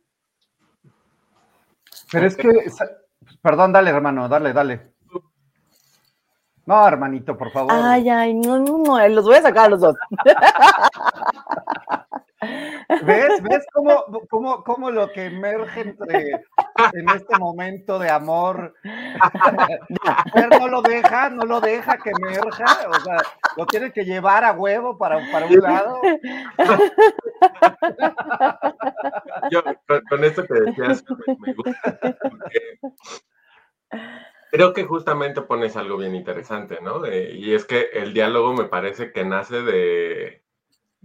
Pero 2.12 2.28
es 2.28 2.36
que 2.36 2.48
Perdón, 3.46 3.72
dale, 3.72 3.92
hermano, 3.92 4.28
dale, 4.28 4.54
dale. 4.54 4.82
No, 6.66 6.88
hermanito, 6.88 7.38
por 7.38 7.52
favor. 7.52 7.72
Ay, 7.72 8.10
ay, 8.10 8.34
no, 8.34 8.58
no, 8.58 8.80
no, 8.80 9.08
los 9.08 9.24
voy 9.24 9.36
a 9.36 9.44
sacar 9.44 9.66
a 9.68 9.70
los 9.70 9.82
dos. 9.82 9.96
¿Ves? 13.04 13.44
¿Ves 13.44 13.66
cómo, 13.72 14.04
cómo, 14.30 14.64
cómo, 14.64 14.90
lo 14.90 15.12
que 15.12 15.26
emerge 15.26 15.82
entre, 15.82 16.32
en 16.94 17.10
este 17.10 17.38
momento 17.38 18.00
de 18.00 18.10
amor? 18.10 18.74
no 20.60 20.68
lo 20.68 20.82
deja, 20.82 21.30
no 21.30 21.46
lo 21.46 21.62
deja 21.62 21.98
que 21.98 22.10
emerja, 22.10 22.66
o 22.90 23.00
sea, 23.02 23.18
lo 23.58 23.68
tiene 23.68 23.92
que 23.92 24.06
llevar 24.06 24.44
a 24.44 24.54
huevo 24.54 24.98
para, 24.98 25.20
para 25.32 25.46
un 25.46 25.60
lado. 25.60 26.02
Yo, 29.52 29.62
con, 30.10 30.24
esto 30.24 30.46
que 30.46 30.54
decías, 30.54 31.04
me, 31.40 31.54
gusta, 31.54 32.00
creo 34.52 34.74
que 34.74 34.84
justamente 34.86 35.42
pones 35.42 35.76
algo 35.76 35.98
bien 35.98 36.16
interesante, 36.16 36.80
¿no? 36.82 37.06
y 37.08 37.54
es 37.54 37.66
que 37.66 37.90
el 37.94 38.14
diálogo 38.14 38.54
me 38.54 38.66
parece 38.66 39.12
que 39.12 39.26
nace 39.26 39.62
de, 39.62 40.44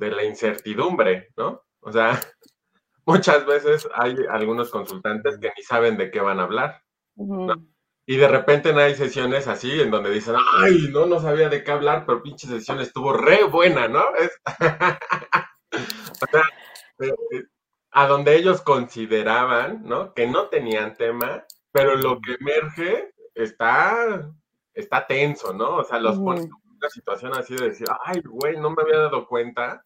de 0.01 0.11
la 0.11 0.25
incertidumbre, 0.25 1.29
¿no? 1.37 1.63
O 1.81 1.93
sea, 1.93 2.19
muchas 3.05 3.47
veces 3.47 3.89
hay 3.95 4.17
algunos 4.31 4.71
consultantes 4.71 5.39
que 5.39 5.53
ni 5.57 5.63
saben 5.63 5.97
de 5.97 6.11
qué 6.11 6.21
van 6.21 6.41
a 6.41 6.45
hablar. 6.45 6.83
Y 8.07 8.17
de 8.17 8.29
repente 8.29 8.73
hay 8.73 8.95
sesiones 8.95 9.47
así 9.47 9.81
en 9.81 9.91
donde 9.91 10.11
dicen, 10.11 10.35
ay, 10.59 10.89
no, 10.91 11.07
no 11.07 11.21
sabía 11.21 11.49
de 11.49 11.63
qué 11.63 11.71
hablar, 11.71 12.05
pero 12.07 12.23
pinche 12.23 12.49
sesión 12.49 12.81
estuvo 12.81 13.13
re 13.13 13.45
buena, 13.45 13.89
¿no? 13.89 14.01
o 15.71 16.27
sea, 16.33 16.43
eh, 17.01 17.15
eh, 17.33 17.43
a 17.93 18.07
donde 18.07 18.37
ellos 18.37 18.63
consideraban, 18.63 19.83
¿no? 19.85 20.15
Que 20.15 20.27
no 20.27 20.49
tenían 20.49 20.97
tema, 20.97 21.45
pero 21.73 21.97
lo 21.97 22.21
que 22.21 22.35
emerge 22.41 23.13
está, 23.35 24.31
está 24.75 25.07
tenso, 25.07 25.53
¿no? 25.53 25.77
O 25.77 25.85
sea, 25.85 25.99
los 25.99 26.19
pone 26.19 26.43
en 26.43 26.51
una 26.53 26.91
situación 26.91 27.33
así 27.37 27.55
de 27.57 27.71
decir, 27.71 27.87
ay, 28.05 28.23
güey, 28.25 28.57
no 28.57 28.71
me 28.71 28.83
había 28.83 28.99
dado 28.99 29.27
cuenta 29.27 29.85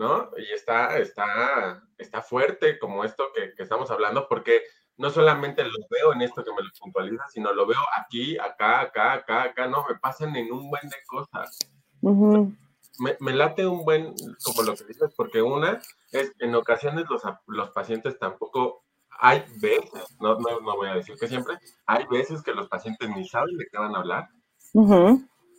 ¿no? 0.00 0.30
Y 0.38 0.50
está, 0.54 0.96
está, 0.98 1.82
está 1.98 2.22
fuerte 2.22 2.78
como 2.78 3.04
esto 3.04 3.24
que, 3.34 3.52
estamos 3.62 3.90
hablando, 3.90 4.26
porque 4.28 4.62
no 4.96 5.10
solamente 5.10 5.62
lo 5.62 5.76
veo 5.90 6.14
en 6.14 6.22
esto 6.22 6.42
que 6.42 6.52
me 6.52 6.62
lo 6.62 6.70
puntualiza, 6.80 7.28
sino 7.28 7.52
lo 7.52 7.66
veo 7.66 7.80
aquí, 7.98 8.38
acá, 8.38 8.80
acá, 8.80 9.12
acá, 9.12 9.42
acá, 9.42 9.66
¿no? 9.66 9.84
Me 9.86 9.96
pasan 9.96 10.34
en 10.36 10.50
un 10.52 10.70
buen 10.70 10.88
de 10.88 10.96
cosas. 11.06 11.58
me, 12.00 13.32
late 13.34 13.66
un 13.66 13.84
buen, 13.84 14.14
como 14.42 14.62
lo 14.62 14.74
que 14.74 14.84
dices, 14.84 15.12
porque 15.14 15.42
una 15.42 15.82
es, 16.12 16.32
en 16.38 16.54
ocasiones 16.54 17.04
los, 17.10 17.22
los 17.46 17.70
pacientes 17.70 18.18
tampoco, 18.18 18.82
hay 19.20 19.44
veces, 19.56 20.16
no, 20.20 20.38
no, 20.38 20.60
no, 20.60 20.76
voy 20.76 20.88
a 20.88 20.94
decir 20.94 21.16
que 21.16 21.28
siempre, 21.28 21.56
hay 21.86 22.06
veces 22.06 22.42
que 22.42 22.54
los 22.54 22.68
pacientes 22.68 23.08
ni 23.10 23.28
saben 23.28 23.56
de 23.56 23.66
qué 23.70 23.78
van 23.78 23.94
a 23.94 23.98
hablar. 23.98 24.28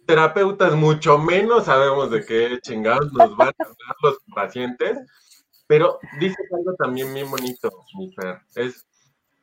Terapeutas 0.05 0.73
mucho 0.73 1.17
menos 1.17 1.65
sabemos 1.65 2.09
de 2.09 2.25
qué 2.25 2.59
chingados 2.61 3.13
nos 3.13 3.35
van 3.37 3.49
a 3.49 3.63
hablar 3.63 3.95
los 4.01 4.17
pacientes, 4.33 4.97
pero 5.67 5.99
dices 6.19 6.45
algo 6.51 6.75
también 6.75 7.13
bien 7.13 7.29
bonito, 7.29 7.69
mi 7.97 8.11
Fer, 8.13 8.41
es 8.55 8.85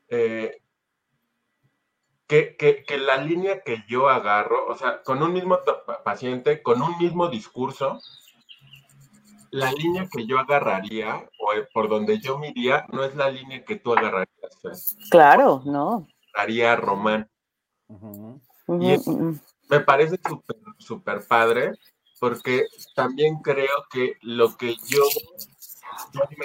eh, 0.09 0.61
que, 2.27 2.57
que, 2.57 2.99
la 2.99 3.17
línea 3.17 3.63
que 3.63 3.85
yo 3.89 4.09
agarro, 4.09 4.67
o 4.67 4.77
sea, 4.77 5.03
con 5.03 5.23
un 5.23 5.33
mismo 5.33 5.59
paciente, 6.05 6.63
con 6.63 6.83
un 6.83 6.99
mismo 6.99 7.29
discurso, 7.29 7.99
la 9.51 9.73
línea 9.73 10.09
que 10.11 10.27
yo 10.27 10.39
agarraría 10.39 11.17
o 11.39 11.51
por 11.73 11.89
donde 11.89 12.19
yo 12.19 12.39
me 12.39 12.49
iría 12.49 12.87
no 12.93 13.05
es 13.05 13.15
la 13.15 13.31
línea 13.31 13.65
que 13.65 13.77
tú 13.77 13.93
agarrarías. 13.93 14.97
Claro, 15.11 15.63
no. 15.65 16.07
Haría 16.35 16.77
Román. 16.77 17.29
y 18.69 18.97
me 19.69 19.81
parece 19.81 20.19
súper, 20.27 20.57
súper 20.79 21.27
padre, 21.27 21.73
porque 22.21 22.67
también 22.95 23.37
creo 23.43 23.87
que 23.91 24.17
lo 24.23 24.57
que 24.57 24.77
yo 24.87 25.03
tome 26.13 26.37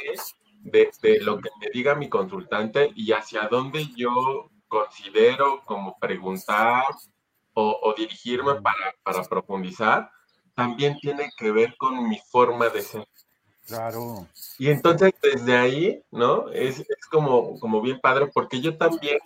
de, 0.62 0.92
de, 1.02 1.20
lo 1.22 1.40
que 1.40 1.50
me 1.60 1.70
diga 1.74 1.96
mi 1.96 2.10
consultante 2.10 2.92
y 2.96 3.12
hacia 3.12 3.48
dónde 3.50 3.88
yo 3.96 4.50
considero 4.68 5.62
como 5.66 5.98
preguntar 6.00 6.84
o, 7.54 7.94
dirigirme 7.96 8.56
para, 8.56 8.96
para, 9.04 9.24
profundizar, 9.24 10.10
también 10.56 10.98
tiene 11.00 11.32
que 11.38 11.52
ver 11.52 11.76
con 11.78 12.08
mi 12.08 12.20
forma 12.20 12.70
de 12.70 12.82
ser. 12.82 13.08
Claro. 13.66 14.28
Y 14.58 14.70
entonces 14.70 15.14
desde 15.22 15.58
ahí, 15.58 16.04
¿no? 16.12 16.50
Es, 16.50 16.80
es 16.80 17.06
como, 17.10 17.60
como 17.60 17.82
bien 17.82 18.00
padre, 18.02 18.28
porque 18.34 18.60
yo 18.60 18.78
también 18.78 19.20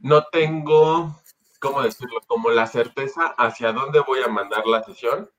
no 0.00 0.24
tengo 0.30 1.22
¿cómo 1.62 1.80
decirlo? 1.80 2.20
Como 2.26 2.50
la 2.50 2.66
certeza 2.66 3.28
hacia 3.38 3.72
dónde 3.72 4.00
voy 4.00 4.20
a 4.20 4.28
mandar 4.28 4.66
la 4.66 4.82
sesión, 4.82 5.30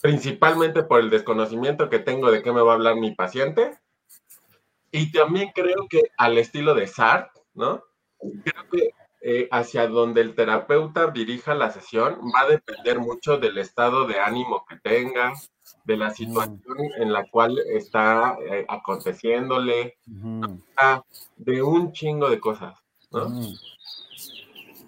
principalmente 0.00 0.82
por 0.82 1.00
el 1.00 1.10
desconocimiento 1.10 1.88
que 1.88 1.98
tengo 1.98 2.30
de 2.30 2.42
qué 2.42 2.52
me 2.52 2.60
va 2.60 2.72
a 2.72 2.74
hablar 2.74 2.96
mi 2.96 3.14
paciente. 3.14 3.78
Y 4.92 5.10
también 5.10 5.50
creo 5.54 5.88
que 5.88 6.02
al 6.18 6.36
estilo 6.36 6.74
de 6.74 6.86
Sartre, 6.86 7.40
¿no? 7.54 7.82
Creo 8.18 8.68
que 8.70 8.90
eh, 9.22 9.48
hacia 9.50 9.86
donde 9.86 10.20
el 10.20 10.34
terapeuta 10.34 11.08
dirija 11.08 11.54
la 11.54 11.70
sesión 11.70 12.18
va 12.34 12.42
a 12.42 12.48
depender 12.48 12.98
mucho 12.98 13.38
del 13.38 13.58
estado 13.58 14.06
de 14.06 14.18
ánimo 14.18 14.64
que 14.68 14.76
tenga, 14.76 15.32
de 15.84 15.96
la 15.96 16.10
situación 16.10 16.78
en 16.98 17.12
la 17.12 17.24
cual 17.30 17.58
está 17.74 18.36
eh, 18.50 18.64
aconteciéndole, 18.68 19.96
de 21.36 21.62
un 21.62 21.92
chingo 21.92 22.30
de 22.30 22.40
cosas, 22.40 22.74
¿no? 23.10 23.28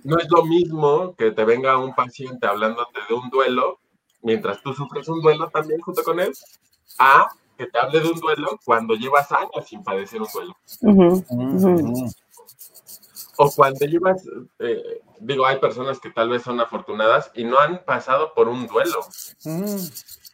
no 0.04 0.18
es 0.18 0.28
lo 0.30 0.44
mismo 0.44 1.14
que 1.16 1.30
te 1.30 1.44
venga 1.44 1.78
un 1.78 1.94
paciente 1.94 2.46
hablándote 2.46 3.00
de 3.08 3.14
un 3.14 3.30
duelo, 3.30 3.78
mientras 4.22 4.62
tú 4.62 4.72
sufres 4.72 5.08
un 5.08 5.20
duelo 5.20 5.48
también 5.50 5.80
junto 5.80 6.02
con 6.02 6.20
él, 6.20 6.32
a 6.98 7.28
que 7.56 7.66
te 7.66 7.78
hable 7.78 8.00
de 8.00 8.08
un 8.08 8.20
duelo 8.20 8.58
cuando 8.64 8.94
llevas 8.94 9.30
años 9.32 9.66
sin 9.66 9.82
padecer 9.82 10.20
un 10.20 10.28
duelo. 10.32 10.56
O 13.42 13.50
cuando 13.50 13.84
llevas, 13.86 14.22
eh, 14.60 15.00
digo, 15.18 15.44
hay 15.46 15.58
personas 15.58 15.98
que 15.98 16.10
tal 16.10 16.28
vez 16.28 16.42
son 16.42 16.60
afortunadas 16.60 17.30
y 17.34 17.42
no 17.44 17.58
han 17.58 17.84
pasado 17.84 18.32
por 18.34 18.48
un 18.48 18.66
duelo. 18.68 19.00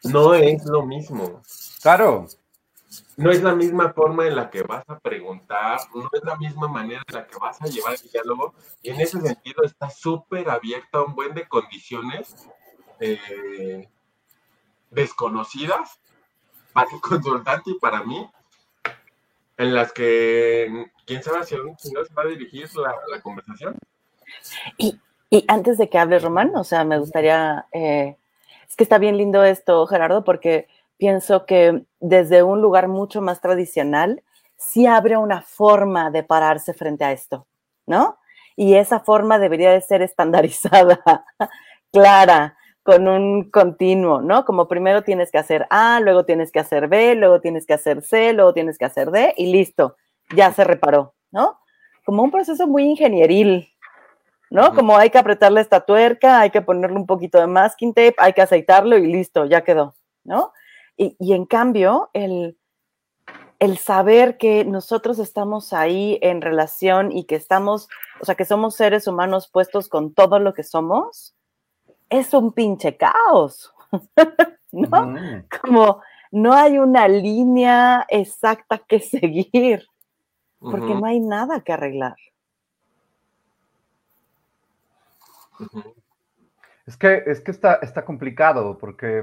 No 0.05 0.35
es 0.35 0.65
lo 0.67 0.85
mismo. 0.85 1.41
Claro. 1.83 2.27
no 3.17 3.31
es 3.31 3.43
la 3.43 3.55
misma 3.55 3.93
forma 3.93 4.27
en 4.27 4.37
la 4.37 4.51
que 4.51 4.63
vas 4.63 4.85
a 4.89 4.99
preguntar, 4.99 5.81
no 5.95 6.09
es 6.13 6.23
la 6.25 6.37
misma 6.37 6.69
manera 6.69 7.03
en 7.07 7.15
la 7.15 7.27
que 7.27 7.39
vas 7.39 7.61
a 7.63 7.67
llevar 7.67 7.95
el 7.95 8.11
diálogo, 8.11 8.55
y 8.83 8.91
en 8.91 9.01
ese 9.01 9.21
sentido 9.21 9.63
está 9.65 9.91
súper 9.91 10.49
abierta 10.51 10.99
a 10.99 11.05
un 11.05 11.15
buen 11.15 11.35
de 11.35 11.47
condiciones 11.49 12.49
eh, 13.01 13.89
desconocidas 14.91 16.01
para 16.73 16.91
el 16.91 17.01
consultante 17.01 17.71
y 17.71 17.79
para 17.79 18.03
mí, 18.05 18.29
en 19.59 19.75
las 19.75 19.93
que 19.93 20.87
quién 21.05 21.23
sabe 21.23 21.45
si 21.45 21.57
no 21.57 21.77
se 22.05 22.15
va 22.15 22.23
a 22.23 22.27
dirigir 22.27 22.69
la, 22.77 23.21
conversación. 23.21 23.77
Y, 24.79 24.99
antes 25.49 25.77
de 25.77 25.91
que 25.91 25.99
hable 25.99 26.21
Román, 26.21 26.57
o 26.57 26.65
sea, 26.65 26.85
me 26.85 26.99
gustaría, 26.99 27.67
eh, 27.73 28.17
es 28.67 28.77
que 28.77 28.85
está 28.85 28.99
bien 28.99 29.19
lindo 29.19 29.45
esto, 29.45 29.87
Gerardo, 29.87 30.25
porque 30.25 30.69
pienso 30.97 31.45
que 31.45 31.85
desde 32.01 32.43
un 32.43 32.63
lugar 32.63 32.89
mucho 32.89 33.21
más 33.21 33.41
tradicional, 33.41 34.23
sí 34.57 34.87
abre 34.87 35.17
una 35.17 35.43
forma 35.43 36.11
de 36.11 36.23
pararse 36.23 36.73
frente 36.73 37.05
a 37.05 37.13
esto, 37.13 37.47
¿no? 37.85 38.19
Y 38.57 38.75
esa 38.75 39.01
forma 39.01 39.39
debería 39.39 39.73
de 39.73 39.81
ser 39.81 40.03
estandarizada, 40.03 41.25
clara, 41.93 42.57
con 42.89 43.07
un 43.07 43.51
continuo, 43.51 44.23
¿no? 44.23 44.47
Como 44.47 44.67
primero 44.67 45.03
tienes 45.03 45.31
que 45.31 45.37
hacer 45.37 45.67
A, 45.69 46.01
luego 46.01 46.25
tienes 46.25 46.51
que 46.51 46.59
hacer 46.59 46.89
B, 46.89 47.17
luego 47.17 47.39
tienes 47.39 47.67
que 47.67 47.75
hacer 47.75 48.01
C, 48.01 48.33
luego 48.33 48.55
tienes 48.55 48.79
que 48.79 48.87
hacer 48.87 49.11
D 49.11 49.35
y 49.37 49.53
listo, 49.53 49.99
ya 50.35 50.55
se 50.55 50.65
reparó, 50.65 51.15
¿no? 51.31 51.59
Como 52.07 52.23
un 52.23 52.31
proceso 52.31 52.67
muy 52.67 52.85
ingenieril, 52.85 53.69
¿no? 54.49 54.75
Como 54.75 54.97
hay 54.97 55.11
que 55.11 55.19
apretarle 55.19 55.61
esta 55.61 55.85
tuerca, 55.85 56.41
hay 56.41 56.49
que 56.49 56.63
ponerle 56.63 56.97
un 56.97 57.05
poquito 57.05 57.39
de 57.39 57.47
masking 57.47 57.93
tape, 57.93 58.15
hay 58.17 58.33
que 58.33 58.41
aceitarlo 58.41 58.97
y 58.97 59.07
listo, 59.07 59.45
ya 59.45 59.63
quedó, 59.65 59.95
¿no? 60.25 60.55
Y, 60.97 61.35
en 61.35 61.45
cambio, 61.45 62.09
el, 62.15 62.57
el 63.59 63.77
saber 63.77 64.39
que 64.39 64.65
nosotros 64.65 65.19
estamos 65.19 65.75
ahí 65.75 66.19
en 66.23 66.41
relación 66.41 67.13
y 67.13 67.25
que 67.25 67.37
estamos, 67.37 67.91
o 68.23 68.25
sea, 68.25 68.35
que 68.35 68.47
somos 68.47 68.77
seres 68.77 69.07
humanos 69.07 69.51
puestos 69.53 69.91
con 69.91 70.15
todo 70.15 70.39
lo 70.39 70.55
que 70.55 70.63
somos, 70.63 71.35
es 72.09 72.33
un 72.35 72.53
pinche 72.53 72.97
caos, 72.97 73.75
¿no? 74.73 75.15
Como 75.63 76.03
no 76.31 76.53
hay 76.53 76.79
una 76.79 77.09
línea 77.09 78.07
exacta 78.09 78.79
que 78.79 79.01
seguir, 79.01 79.87
porque 80.59 80.95
no 80.95 81.07
hay 81.07 81.21
nada 81.21 81.61
que 81.61 81.73
arreglar. 81.73 82.17
Es 86.87 86.97
que, 86.97 87.23
es 87.27 87.41
que 87.41 87.51
está, 87.51 87.75
está 87.83 88.05
complicado, 88.05 88.79
porque 88.79 89.23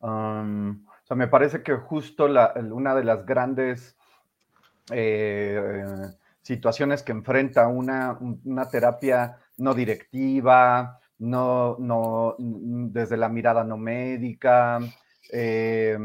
mm, 0.00 0.70
o 1.04 1.06
sea, 1.06 1.16
me 1.16 1.28
parece 1.28 1.62
que 1.62 1.74
justo 1.74 2.26
una 2.26 2.94
de 2.94 3.04
las 3.04 3.26
grandes 3.26 3.96
eh, 4.90 5.84
situaciones 6.42 7.02
que 7.02 7.12
enfrenta 7.12 7.68
una, 7.68 8.18
terapia 8.70 9.38
no 9.56 9.74
directiva, 9.74 11.00
no, 11.18 11.76
no, 11.78 12.36
desde 12.38 13.16
la 13.16 13.28
mirada 13.28 13.64
no 13.64 13.76
médica, 13.76 14.80
eh, 15.32 15.98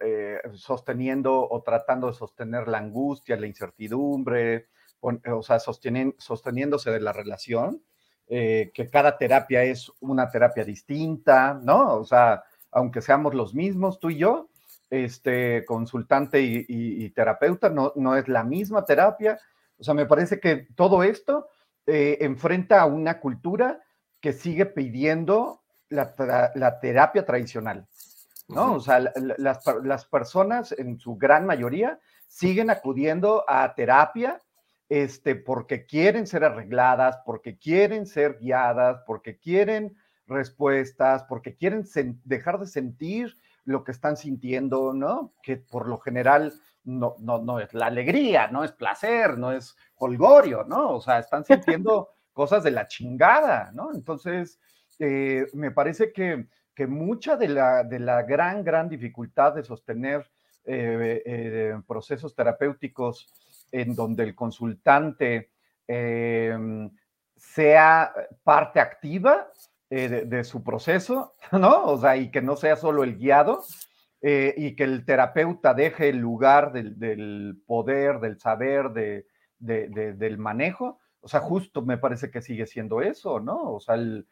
eh, 0.00 0.40
sosteniendo 0.54 1.48
o 1.48 1.62
tratando 1.62 2.08
de 2.08 2.14
sostener 2.14 2.68
la 2.68 2.78
angustia, 2.78 3.36
la 3.36 3.46
incertidumbre, 3.46 4.68
o 5.00 5.42
sea, 5.42 5.58
sosteniéndose 5.60 6.90
de 6.90 7.00
la 7.00 7.12
relación, 7.12 7.82
que 8.26 8.88
cada 8.90 9.16
terapia 9.16 9.62
es 9.62 9.92
una 10.00 10.28
terapia 10.28 10.64
distinta, 10.64 11.54
¿no? 11.62 11.94
O 11.94 12.04
sea, 12.04 12.42
aunque 12.72 13.00
seamos 13.00 13.34
los 13.34 13.54
mismos, 13.54 14.00
tú 14.00 14.10
y 14.10 14.18
yo, 14.18 14.48
este, 14.90 15.64
consultante 15.64 16.40
y, 16.42 17.10
terapeuta, 17.10 17.68
no, 17.70 17.92
no, 17.96 18.16
es 18.16 18.28
la 18.28 18.44
misma 18.44 18.84
terapia. 18.84 19.38
O 19.78 19.84
sea, 19.84 19.94
me 19.94 20.06
parece 20.06 20.40
que 20.40 20.68
todo 20.74 21.02
esto 21.02 21.48
eh, 21.86 22.18
enfrenta 22.20 22.80
a 22.80 22.86
una 22.86 23.20
cultura 23.20 23.80
que 24.20 24.32
sigue 24.32 24.66
pidiendo 24.66 25.62
la, 25.88 26.78
terapia 26.80 27.24
tradicional, 27.24 27.86
¿no? 28.48 28.74
O 28.74 28.80
sea, 28.80 29.00
las, 29.38 29.64
las, 29.84 30.04
personas 30.06 30.72
en 30.72 30.98
su 30.98 31.16
gran 31.16 31.46
mayoría 31.46 32.00
siguen 32.26 32.70
acudiendo 32.70 33.44
a 33.48 33.74
terapia 33.74 34.40
este, 34.88 35.34
porque 35.34 35.86
quieren 35.86 36.26
ser 36.26 36.44
arregladas, 36.44 37.18
porque 37.24 37.58
quieren 37.58 38.06
ser 38.06 38.38
guiadas, 38.38 39.02
porque 39.06 39.38
quieren 39.38 39.96
respuestas, 40.26 41.24
porque 41.24 41.56
quieren 41.56 41.84
dejar 42.24 42.58
de 42.58 42.66
sentir 42.66 43.36
lo 43.64 43.82
que 43.82 43.92
están 43.92 44.16
sintiendo, 44.16 44.92
¿no? 44.92 45.32
Que 45.42 45.56
por 45.56 45.88
lo 45.88 45.98
general 45.98 46.52
no, 46.84 47.16
no, 47.18 47.38
no 47.38 47.58
es 47.58 47.74
la 47.74 47.86
alegría, 47.86 48.46
no 48.48 48.62
es 48.62 48.72
placer, 48.72 49.38
no 49.38 49.52
es 49.52 49.76
holgorio, 49.96 50.64
¿no? 50.64 50.90
O 50.90 51.00
sea, 51.00 51.18
están 51.18 51.44
sintiendo 51.44 52.10
cosas 52.36 52.62
de 52.62 52.70
la 52.70 52.86
chingada, 52.86 53.70
¿no? 53.72 53.94
Entonces, 53.94 54.60
eh, 54.98 55.46
me 55.54 55.70
parece 55.70 56.12
que, 56.12 56.48
que 56.74 56.86
mucha 56.86 57.34
de 57.34 57.48
la, 57.48 57.82
de 57.82 57.98
la, 57.98 58.24
gran, 58.24 58.62
gran 58.62 58.90
dificultad 58.90 59.54
de 59.54 59.64
sostener 59.64 60.30
eh, 60.66 61.22
eh, 61.24 61.80
procesos 61.86 62.34
terapéuticos 62.34 63.26
en 63.72 63.94
donde 63.94 64.24
el 64.24 64.34
consultante 64.34 65.48
sea 67.36 68.12
parte 68.42 68.80
activa, 68.80 69.50
de, 69.88 70.44
su 70.44 70.62
proceso, 70.62 71.32
¿no? 71.52 71.86
O 71.86 71.96
sea, 71.96 72.18
y 72.18 72.30
que 72.30 72.42
no 72.42 72.56
sea 72.56 72.76
solo 72.76 73.02
el 73.02 73.16
guiado, 73.16 73.64
y 74.20 74.76
que 74.76 74.84
el 74.84 75.06
terapeuta 75.06 75.72
deje 75.72 76.10
el 76.10 76.18
lugar 76.18 76.72
del, 76.72 77.62
poder, 77.66 78.20
del 78.20 78.38
saber, 78.38 78.90
de, 78.90 79.24
del 79.58 80.36
manejo. 80.36 81.00
O 81.26 81.28
sea, 81.28 81.40
justo 81.40 81.82
me 81.82 81.98
parece 81.98 82.30
que 82.30 82.40
sigue 82.40 82.66
siendo 82.66 83.02
eso, 83.02 83.40
¿no? 83.40 83.72
O 83.72 83.80
sea, 83.80 83.96
el, 83.96 84.26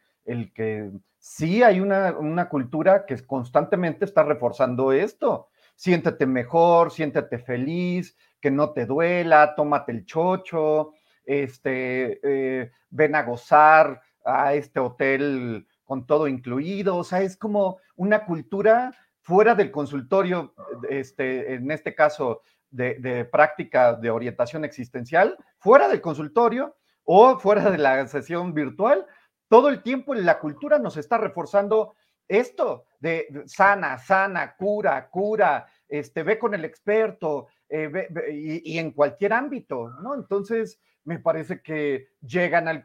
que 0.54 0.92
sí 1.18 1.60
hay 1.60 1.80
una, 1.80 2.16
una, 2.16 2.48
cultura 2.48 3.04
que 3.04 3.18
constantemente 3.26 4.04
está 4.04 4.22
reforzando 4.22 4.92
esto. 4.92 5.48
Siéntete 5.74 6.24
mejor, 6.24 6.92
siéntete 6.92 7.40
feliz, 7.40 8.16
que 8.40 8.52
no 8.52 8.70
te 8.70 8.86
duela, 8.86 9.56
tómate 9.56 9.90
el 9.90 10.06
chocho, 10.06 10.92
este, 11.24 12.20
eh, 12.22 12.70
ven 12.90 13.16
a 13.16 13.24
gozar, 13.24 14.00
a 14.24 14.54
este 14.54 14.78
hotel 14.78 15.66
con 15.82 16.06
todo 16.06 16.28
incluido, 16.28 16.96
o 16.96 17.02
sea, 17.02 17.22
es 17.22 17.36
como 17.36 17.78
una 17.96 18.24
cultura 18.24 18.92
fuera 19.20 19.56
del 19.56 19.72
consultorio, 19.72 20.54
este, 20.88 21.54
en 21.54 21.72
este 21.72 21.92
caso 21.92 22.42
de, 22.74 23.28
práctica 23.30 23.94
de 23.94 24.10
orientación 24.10 24.64
existencial, 24.64 25.36
fuera 25.58 25.88
del 25.88 26.00
consultorio 26.00 26.76
o 27.04 27.38
fuera 27.38 27.70
de 27.70 27.78
la 27.78 28.06
sesión 28.06 28.54
virtual, 28.54 29.06
todo 29.48 29.68
el 29.68 29.82
tiempo 29.82 30.14
la 30.14 30.38
cultura 30.38 30.78
nos 30.78 30.96
está 30.96 31.18
reforzando 31.18 31.94
esto 32.26 32.86
de 33.00 33.44
sana, 33.46 33.98
sana, 33.98 34.56
cura, 34.56 35.08
cura, 35.10 35.66
este, 35.88 36.22
ve 36.22 36.38
con 36.38 36.54
el 36.54 36.64
experto 36.64 37.48
eh, 37.68 38.08
y, 38.32 38.78
en 38.78 38.92
cualquier 38.92 39.34
ámbito, 39.34 39.90
¿no? 40.00 40.14
Entonces, 40.14 40.80
me 41.04 41.18
parece 41.18 41.60
que 41.60 42.08
llegan 42.22 42.66
al, 42.66 42.82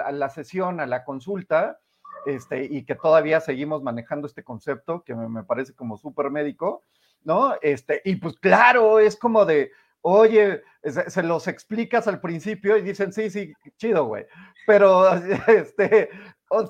a 0.00 0.12
la 0.12 0.28
sesión, 0.30 0.80
a 0.80 0.86
la 0.86 1.04
consulta, 1.04 1.78
este, 2.26 2.64
y 2.64 2.84
que 2.84 2.96
todavía 2.96 3.40
seguimos 3.40 3.82
manejando 3.82 4.26
este 4.26 4.42
concepto 4.42 5.04
que 5.04 5.14
me, 5.14 5.44
parece 5.44 5.74
como 5.74 5.96
súper 5.96 6.30
médico, 6.30 6.82
¿no? 7.22 7.54
Este, 7.62 8.02
y 8.04 8.16
pues 8.16 8.36
claro, 8.38 8.98
es 8.98 9.16
como 9.16 9.44
de, 9.44 9.70
oye, 10.08 10.62
se, 10.84 11.22
los 11.24 11.48
explicas 11.48 12.06
al 12.06 12.20
principio 12.20 12.76
y 12.76 12.82
dicen, 12.82 13.12
sí, 13.12 13.28
sí, 13.28 13.52
chido, 13.76 14.04
güey, 14.04 14.24
pero, 14.64 15.12
este, 15.48 16.10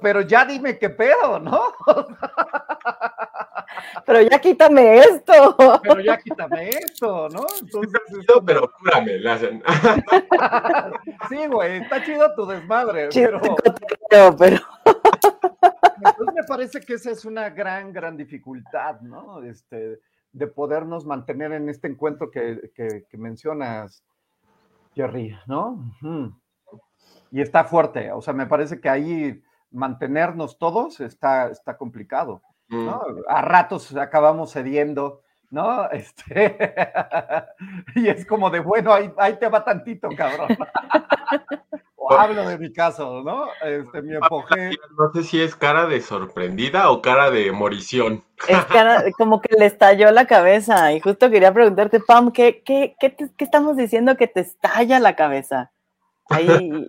pero 0.01 0.22
ya 0.22 0.46
dime 0.46 0.79
qué 0.79 0.88
pedo, 0.88 1.38
¿no? 1.38 1.61
pero 4.07 4.22
ya 4.22 4.38
quítame 4.38 5.01
esto. 5.01 5.55
Pero 5.83 6.01
ya 6.01 6.16
quítame 6.16 6.70
esto, 6.70 7.29
¿no? 7.29 7.44
Entonces, 7.61 8.01
chido, 8.09 8.42
pero 8.42 8.72
cúrame, 8.79 9.18
le 9.18 9.31
hacen. 9.31 9.62
sí, 11.29 11.46
güey, 11.46 11.83
está 11.83 12.03
chido 12.03 12.35
tu 12.35 12.46
desmadre, 12.46 13.11
pero... 13.12 13.38
pero... 14.38 14.57
Entonces 15.96 16.35
me 16.35 16.44
parece 16.44 16.81
que 16.81 16.94
esa 16.94 17.11
es 17.11 17.27
una 17.27 17.51
gran, 17.51 17.92
gran 17.92 18.16
dificultad, 18.16 19.03
¿no? 19.03 19.42
Este, 19.42 20.01
de 20.37 20.46
podernos 20.46 21.07
mantener 21.07 21.53
en 21.53 21.70
este 21.70 21.88
encuentro 21.88 22.31
que, 22.31 22.70
que, 22.75 23.16
mencionas, 23.16 24.05
Jerry, 24.94 25.35
¿no? 25.46 25.94
Y 27.31 27.40
está 27.40 27.64
fuerte, 27.64 28.12
o 28.12 28.20
sea, 28.20 28.35
me 28.35 28.46
parece 28.46 28.79
que 28.79 28.90
ahí 28.90 29.42
mantenernos 29.70 30.59
todos 30.59 31.01
está, 31.01 31.49
está 31.49 31.79
complicado. 31.79 32.42
¿no? 32.68 32.99
Mm. 32.99 33.22
A 33.29 33.42
ratos 33.42 33.96
acabamos 33.96 34.53
cediendo, 34.53 35.22
¿no? 35.51 35.88
Este, 35.90 36.59
y 37.94 38.09
es 38.09 38.27
como 38.27 38.51
de, 38.51 38.61
bueno, 38.61 38.92
ahí, 38.92 39.38
te 39.38 39.49
va 39.49 39.64
tantito, 39.64 40.11
cabrón. 40.14 40.49
hablo 42.11 42.49
de 42.49 42.59
mi 42.59 42.73
caso, 42.73 43.23
¿no? 43.23 43.47
Este, 43.62 44.03
mi 44.03 44.14
apogeo. 44.14 44.71
No 44.99 45.12
sé 45.12 45.25
si 45.25 45.40
es 45.40 45.55
cara 45.57 45.87
de 45.87 46.01
sorprendida 46.01 46.90
o 46.90 47.03
cara 47.03 47.31
de 47.31 47.53
morición. 47.53 48.25
Es 48.49 48.64
cara, 48.66 49.05
como 49.16 49.40
que 49.40 49.57
le 49.57 49.66
estalló 49.66 50.11
la 50.11 50.27
cabeza. 50.27 50.92
Y 50.92 51.01
justo 51.01 51.31
quería 51.31 51.53
preguntarte, 51.53 52.01
Pam, 52.01 52.33
¿qué, 52.33 52.62
qué, 52.64 52.97
qué, 53.01 53.14
qué 53.14 53.45
estamos 53.45 53.77
diciendo 53.77 54.16
que 54.16 54.29
te 54.29 54.40
estalla 54.40 55.01
la 55.01 55.16
cabeza? 55.16 55.73
Ahí. 56.29 56.88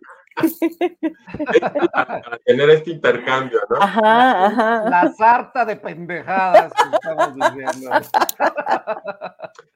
Para 1.93 2.38
tener 2.45 2.69
este 2.69 2.91
intercambio, 2.91 3.60
¿no? 3.69 3.78
Ajá, 3.82 4.45
ajá. 4.45 4.89
La 4.89 5.13
sarta 5.13 5.65
de 5.65 5.76
pendejadas 5.76 6.73
que 6.73 6.95
estamos 6.95 7.36
diciendo. 7.36 7.91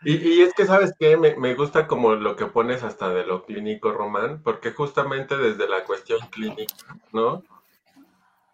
Y, 0.04 0.16
y 0.16 0.42
es 0.42 0.54
que, 0.54 0.66
¿sabes 0.66 0.94
qué? 1.00 1.18
Me, 1.18 1.36
me, 1.36 1.54
gusta 1.54 1.88
como 1.88 2.16
lo 2.16 2.36
que 2.36 2.46
pones 2.46 2.84
hasta 2.84 3.10
de 3.10 3.26
lo 3.26 3.46
clínico, 3.46 3.92
Román, 3.92 4.42
porque 4.44 4.72
justamente 4.72 5.38
desde 5.38 5.68
la 5.68 5.84
cuestión 5.84 6.20
clínica, 6.32 6.76
¿no? 7.14 7.44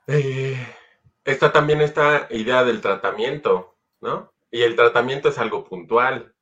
Eh, 0.08 0.58
está 1.24 1.52
también 1.52 1.82
esta 1.82 2.28
idea 2.32 2.64
del 2.64 2.82
tratamiento, 2.82 3.76
¿no? 4.02 4.32
Y 4.50 4.64
el 4.64 4.76
tratamiento 4.76 5.30
es 5.30 5.38
algo 5.38 5.66
puntual. 5.66 6.34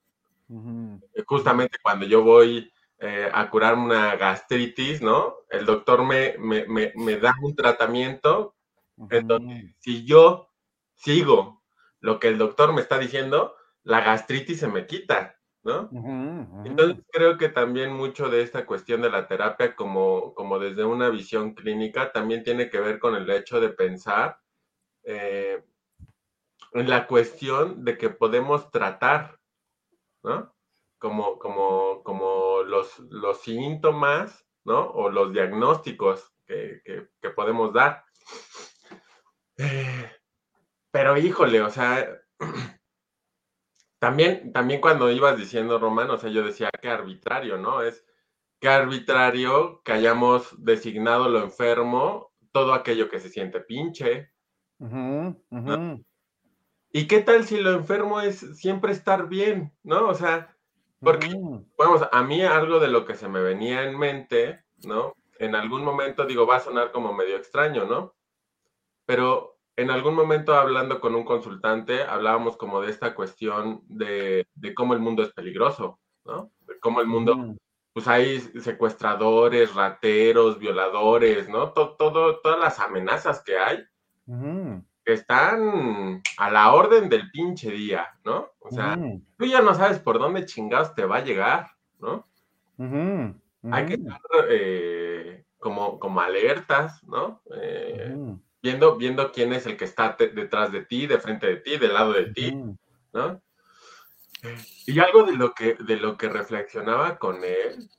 Uh 0.48 0.62
-huh. 0.62 1.26
Justamente 1.26 1.78
cuando 1.82 2.06
yo 2.06 2.24
voy 2.24 2.72
eh, 3.00 3.30
a 3.34 3.50
curar 3.50 3.76
una 3.76 4.16
gastritis, 4.16 5.02
¿no? 5.02 5.36
El 5.50 5.66
doctor 5.66 6.04
me, 6.04 6.36
me, 6.40 6.66
me, 6.68 6.94
me 6.96 7.18
da 7.18 7.34
un 7.42 7.56
tratamiento. 7.56 8.56
Uh 8.98 9.08
-huh. 9.08 9.18
Entonces, 9.20 9.76
si 9.80 10.06
yo 10.06 10.50
sigo 10.96 11.64
lo 12.00 12.20
que 12.20 12.30
el 12.30 12.38
doctor 12.38 12.74
me 12.74 12.82
está 12.82 12.98
diciendo, 12.98 13.56
la 13.84 14.02
gastritis 14.02 14.60
se 14.60 14.68
me 14.68 14.86
quita, 14.88 15.38
¿no? 15.64 15.90
Uh 15.92 16.02
-huh. 16.04 16.68
Entonces, 16.68 17.04
creo 17.12 17.38
que 17.38 17.50
también 17.50 17.94
mucho 17.94 18.30
de 18.30 18.42
esta 18.42 18.66
cuestión 18.66 19.02
de 19.02 19.10
la 19.10 19.28
terapia, 19.28 19.76
como, 19.76 20.34
como 20.34 20.60
desde 20.60 20.86
una 20.86 21.10
visión 21.10 21.54
clínica, 21.54 22.12
también 22.14 22.44
tiene 22.44 22.70
que 22.70 22.80
ver 22.80 23.00
con 23.00 23.16
el 23.16 23.30
hecho 23.30 23.60
de 23.60 23.70
pensar 23.70 24.40
eh, 25.04 25.64
en 26.74 26.90
la 26.90 27.08
cuestión 27.08 27.84
de 27.86 27.98
que 27.98 28.10
podemos 28.10 28.72
tratar, 28.72 29.40
¿no? 30.24 30.56
como, 30.98 31.38
como, 31.38 32.02
como 32.04 32.35
los, 32.66 33.00
los 33.00 33.42
síntomas, 33.42 34.46
¿no? 34.64 34.82
O 34.90 35.10
los 35.10 35.32
diagnósticos 35.32 36.34
que, 36.46 36.82
que, 36.84 37.10
que 37.22 37.30
podemos 37.30 37.74
dar. 37.74 38.04
Eh, 39.58 40.12
pero 40.92 41.18
híjole, 41.18 41.62
o 41.62 41.70
sea, 41.70 42.08
también, 44.00 44.52
también 44.52 44.82
cuando 44.82 45.12
ibas 45.12 45.38
diciendo, 45.38 45.80
Román, 45.80 46.10
o 46.10 46.18
sea, 46.18 46.30
yo 46.30 46.44
decía, 46.44 46.70
qué 46.82 46.90
arbitrario, 46.90 47.58
¿no? 47.58 47.82
Es 47.82 48.06
qué 48.60 48.70
arbitrario 48.70 49.82
que 49.84 49.94
hayamos 49.94 50.54
designado 50.64 51.30
lo 51.30 51.44
enfermo, 51.44 52.34
todo 52.52 52.74
aquello 52.74 53.10
que 53.10 53.20
se 53.20 53.30
siente 53.30 53.60
pinche. 53.62 54.32
Uh 54.80 54.88
-huh, 54.88 55.44
uh 55.50 55.58
-huh. 55.58 55.78
¿no? 55.78 56.06
¿Y 56.92 57.08
qué 57.08 57.20
tal 57.22 57.44
si 57.44 57.60
lo 57.60 57.72
enfermo 57.74 58.22
es 58.22 58.40
siempre 58.58 58.94
estar 58.94 59.28
bien, 59.28 59.74
¿no? 59.84 60.08
O 60.08 60.14
sea, 60.14 60.55
porque, 61.00 61.28
vamos, 61.78 62.02
a 62.12 62.24
mí 62.24 62.42
algo 62.42 62.80
de 62.80 62.88
lo 62.88 63.06
que 63.06 63.16
se 63.16 63.28
me 63.28 63.42
venía 63.42 63.84
en 63.84 63.98
mente, 63.98 64.64
¿no? 64.84 65.16
En 65.40 65.56
algún 65.56 65.84
momento, 65.84 66.26
digo, 66.26 66.48
va 66.48 66.58
a 66.58 66.62
sonar 66.62 66.92
como 66.92 67.14
medio 67.14 67.36
extraño, 67.36 67.86
¿no? 67.86 68.16
Pero 69.06 69.58
en 69.76 69.92
algún 69.92 70.16
momento 70.16 70.56
hablando 70.56 71.00
con 71.02 71.16
un 71.16 71.26
consultante, 71.26 72.04
hablábamos 72.04 72.56
como 72.58 72.82
de 72.82 72.92
esta 72.92 73.14
cuestión 73.14 73.82
de, 73.88 74.48
de 74.56 74.74
cómo 74.74 74.94
el 74.94 75.00
mundo 75.00 75.24
es 75.24 75.34
peligroso, 75.34 76.00
¿no? 76.24 76.52
De 76.62 76.80
cómo 76.80 77.02
el 77.02 77.08
mundo, 77.08 77.56
pues 77.94 78.08
hay 78.08 78.40
secuestradores, 78.40 79.76
rateros, 79.76 80.60
violadores, 80.60 81.50
¿no? 81.50 81.74
Todo, 81.74 81.96
todo, 81.98 82.40
todas 82.40 82.60
las 82.60 82.80
amenazas 82.80 83.44
que 83.44 83.58
hay. 83.58 83.84
Están 85.06 86.22
a 86.38 86.50
la 86.50 86.74
orden 86.74 87.10
del 87.10 87.30
pinche 87.32 87.72
día, 87.72 88.08
¿no? 88.24 88.52
O 88.60 88.72
sea, 88.72 88.98
tú 89.38 89.46
ya 89.46 89.62
no 89.62 89.74
sabes 89.76 90.00
por 90.00 90.20
dónde 90.20 90.46
chingados 90.46 90.96
te 90.96 91.06
va 91.06 91.18
a 91.18 91.24
llegar, 91.24 91.72
¿no? 92.00 92.26
Uh 92.78 92.84
-huh. 92.86 93.36
Uh 93.62 93.70
-huh. 93.70 93.76
Hay 93.76 93.86
que 93.86 93.94
estar 93.96 94.20
eh, 94.50 95.46
como, 95.60 96.00
como 96.00 96.22
alertas, 96.22 97.04
¿no? 97.04 97.42
Eh, 97.56 98.16
viendo, 98.62 98.96
viendo 98.98 99.32
quién 99.32 99.54
es 99.54 99.66
el 99.68 99.78
que 99.78 99.86
está 99.86 100.18
detrás 100.18 100.72
de 100.72 100.84
ti, 100.84 101.06
de 101.06 101.20
frente 101.20 101.48
de 101.48 101.58
ti, 101.58 101.78
del 101.78 101.94
lado 101.94 102.14
de 102.14 102.26
ti, 102.34 102.52
¿no? 103.14 103.42
Y 104.86 105.00
algo 105.00 105.24
de 105.24 105.34
lo 105.34 105.54
que, 105.54 105.76
de 105.76 105.98
lo 105.98 106.18
que 106.18 106.30
reflexionaba 106.30 107.18
con 107.18 107.44
él 107.44 107.90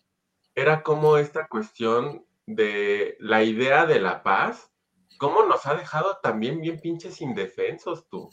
era 0.55 0.83
como 0.83 1.19
esta 1.19 1.49
cuestión 1.49 2.25
de 2.47 3.17
la 3.21 3.43
idea 3.43 3.87
de 3.87 4.01
la 4.01 4.23
paz 4.23 4.71
cómo 5.19 5.45
nos 5.45 5.67
ha 5.67 5.75
dejado 5.75 6.19
también 6.23 6.61
bien 6.61 6.81
pinches 6.81 7.21
indefensos 7.21 8.09
tú. 8.09 8.31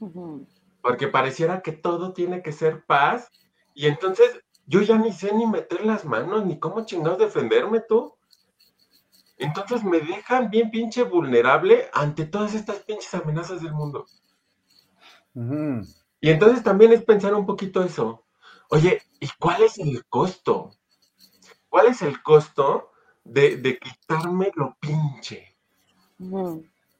Uh 0.00 0.12
-huh. 0.12 0.46
Porque 0.80 1.08
pareciera 1.08 1.62
que 1.62 1.72
todo 1.72 2.12
tiene 2.12 2.42
que 2.42 2.52
ser 2.52 2.84
paz. 2.86 3.30
Y 3.74 3.86
entonces 3.86 4.40
yo 4.66 4.80
ya 4.82 4.98
ni 4.98 5.12
sé 5.12 5.32
ni 5.34 5.46
meter 5.46 5.84
las 5.84 6.04
manos, 6.04 6.44
ni 6.44 6.58
cómo 6.58 6.84
chingados 6.84 7.18
defenderme 7.18 7.80
tú. 7.80 8.14
Entonces 9.38 9.82
me 9.82 10.00
dejan 10.00 10.50
bien 10.50 10.70
pinche 10.70 11.02
vulnerable 11.02 11.88
ante 11.92 12.26
todas 12.26 12.54
estas 12.54 12.78
pinches 12.80 13.12
amenazas 13.14 13.62
del 13.62 13.72
mundo. 13.72 14.06
Uh 15.34 15.42
-huh. 15.42 15.96
Y 16.20 16.30
entonces 16.30 16.62
también 16.62 16.92
es 16.92 17.02
pensar 17.02 17.34
un 17.34 17.46
poquito 17.46 17.82
eso. 17.82 18.24
Oye, 18.70 19.02
¿y 19.20 19.28
cuál 19.38 19.62
es 19.62 19.78
el 19.78 20.04
costo? 20.06 20.70
¿Cuál 21.68 21.88
es 21.88 22.02
el 22.02 22.22
costo 22.22 22.92
de, 23.24 23.56
de 23.56 23.78
quitarme 23.78 24.52
lo 24.54 24.76
pinche? 24.78 25.51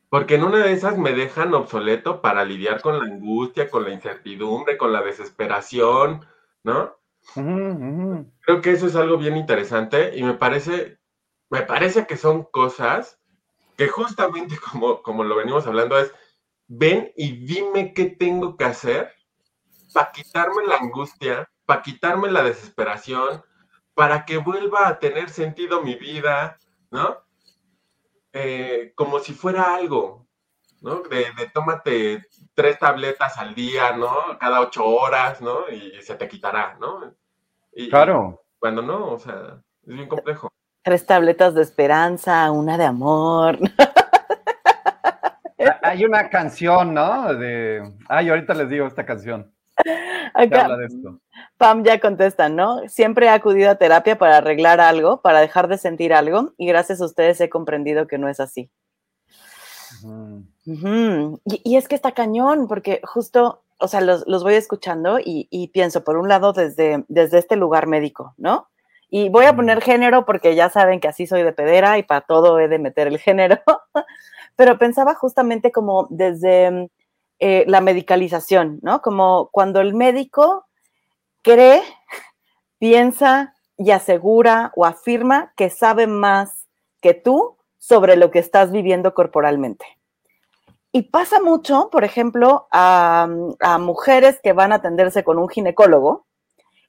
Porque 0.08 0.34
en 0.34 0.44
una 0.44 0.58
de 0.58 0.72
esas 0.72 0.98
me 0.98 1.12
dejan 1.12 1.54
obsoleto 1.54 2.20
para 2.20 2.44
lidiar 2.44 2.82
con 2.82 2.98
la 2.98 3.04
angustia, 3.04 3.70
con 3.70 3.84
la 3.84 3.90
incertidumbre, 3.90 4.76
con 4.76 4.92
la 4.92 5.02
desesperación, 5.02 6.26
¿no? 6.64 6.96
Uh 7.36 7.40
-huh, 7.40 7.76
uh 7.76 8.16
-huh. 8.18 8.32
Creo 8.40 8.60
que 8.60 8.72
eso 8.72 8.86
es 8.86 8.96
algo 8.96 9.16
bien 9.16 9.36
interesante 9.36 10.16
y 10.16 10.22
me 10.22 10.34
parece, 10.34 10.98
me 11.50 11.62
parece 11.62 12.06
que 12.06 12.16
son 12.16 12.44
cosas 12.44 13.20
que 13.76 13.88
justamente 13.88 14.56
como, 14.72 15.02
como 15.02 15.24
lo 15.24 15.36
venimos 15.36 15.66
hablando 15.66 15.98
es, 15.98 16.12
ven 16.68 17.12
y 17.16 17.46
dime 17.46 17.94
qué 17.94 18.06
tengo 18.06 18.56
que 18.56 18.64
hacer 18.64 19.12
para 19.92 20.12
quitarme 20.12 20.66
la 20.66 20.76
angustia, 20.76 21.50
para 21.66 21.82
quitarme 21.82 22.30
la 22.30 22.42
desesperación, 22.42 23.42
para 23.94 24.24
que 24.24 24.38
vuelva 24.38 24.88
a 24.88 24.98
tener 24.98 25.30
sentido 25.30 25.82
mi 25.82 25.94
vida, 25.96 26.58
¿no? 26.90 27.21
Eh, 28.32 28.92
como 28.94 29.18
si 29.18 29.32
fuera 29.32 29.74
algo, 29.74 30.26
¿no? 30.80 31.02
De, 31.02 31.26
de, 31.36 31.48
tómate 31.52 32.26
tres 32.54 32.78
tabletas 32.78 33.38
al 33.38 33.54
día, 33.54 33.96
¿no? 33.96 34.38
Cada 34.38 34.60
ocho 34.60 34.84
horas, 34.84 35.40
¿no? 35.40 35.68
Y 35.68 36.00
se 36.02 36.14
te 36.14 36.28
quitará, 36.28 36.76
¿no? 36.80 37.14
Y, 37.72 37.88
claro. 37.88 38.44
Cuando 38.58 38.82
no, 38.82 39.12
o 39.12 39.18
sea, 39.18 39.60
es 39.86 39.94
bien 39.94 40.08
complejo. 40.08 40.48
Tres 40.82 41.06
tabletas 41.06 41.54
de 41.54 41.62
esperanza, 41.62 42.50
una 42.50 42.78
de 42.78 42.84
amor. 42.84 43.58
Hay 45.82 46.04
una 46.04 46.28
canción, 46.28 46.94
¿no? 46.94 47.34
De. 47.34 47.92
Ay, 48.08 48.30
ahorita 48.30 48.54
les 48.54 48.68
digo 48.68 48.86
esta 48.86 49.06
canción. 49.06 49.52
Acá, 50.34 50.64
habla 50.64 50.76
de 50.76 50.86
esto. 50.86 51.20
Pam 51.56 51.84
ya 51.84 52.00
contesta, 52.00 52.48
¿no? 52.48 52.88
Siempre 52.88 53.26
he 53.26 53.30
acudido 53.30 53.70
a 53.70 53.76
terapia 53.76 54.18
para 54.18 54.38
arreglar 54.38 54.80
algo, 54.80 55.22
para 55.22 55.40
dejar 55.40 55.68
de 55.68 55.78
sentir 55.78 56.12
algo, 56.12 56.52
y 56.58 56.66
gracias 56.66 57.00
a 57.00 57.06
ustedes 57.06 57.40
he 57.40 57.48
comprendido 57.48 58.06
que 58.06 58.18
no 58.18 58.28
es 58.28 58.40
así. 58.40 58.70
Uh 60.04 60.42
-huh. 60.66 61.40
Y, 61.44 61.60
y, 61.64 61.76
es 61.76 61.88
que 61.88 61.94
está 61.94 62.12
cañón, 62.12 62.66
porque 62.68 63.00
justo, 63.04 63.62
o 63.78 63.88
sea, 63.88 64.00
los, 64.00 64.24
los 64.26 64.42
voy 64.42 64.54
escuchando 64.54 65.18
y, 65.18 65.48
y, 65.50 65.68
pienso, 65.68 66.02
por 66.04 66.16
un 66.16 66.28
lado, 66.28 66.52
desde, 66.52 67.04
desde 67.08 67.38
este 67.38 67.56
lugar 67.56 67.86
médico, 67.86 68.34
¿no? 68.36 68.68
Y 69.10 69.28
voy 69.28 69.44
a 69.44 69.54
poner 69.54 69.82
género 69.82 70.24
porque 70.24 70.54
ya 70.54 70.70
saben 70.70 70.98
que 70.98 71.08
así 71.08 71.26
soy 71.26 71.42
de 71.42 71.52
pedera 71.52 71.98
y 71.98 72.02
para 72.02 72.22
todo 72.22 72.58
he 72.58 72.68
de 72.68 72.78
meter 72.78 73.08
el 73.08 73.18
género, 73.18 73.60
pero 74.56 74.78
pensaba 74.78 75.14
justamente 75.14 75.70
como 75.70 76.06
desde 76.10 76.88
eh, 77.44 77.64
la 77.66 77.80
medicalización, 77.80 78.78
¿no? 78.82 79.02
Como 79.02 79.48
cuando 79.50 79.80
el 79.80 79.94
médico 79.94 80.66
cree, 81.42 81.82
piensa 82.78 83.56
y 83.76 83.90
asegura 83.90 84.70
o 84.76 84.86
afirma 84.86 85.52
que 85.56 85.68
sabe 85.68 86.06
más 86.06 86.68
que 87.00 87.14
tú 87.14 87.56
sobre 87.78 88.14
lo 88.14 88.30
que 88.30 88.38
estás 88.38 88.70
viviendo 88.70 89.12
corporalmente. 89.12 89.84
Y 90.92 91.10
pasa 91.10 91.40
mucho, 91.40 91.90
por 91.90 92.04
ejemplo, 92.04 92.68
a, 92.70 93.26
a, 93.58 93.78
mujeres 93.78 94.38
que 94.40 94.52
van 94.52 94.70
a 94.70 94.76
atenderse 94.76 95.24
con 95.24 95.38
un 95.38 95.48
ginecólogo, 95.48 96.26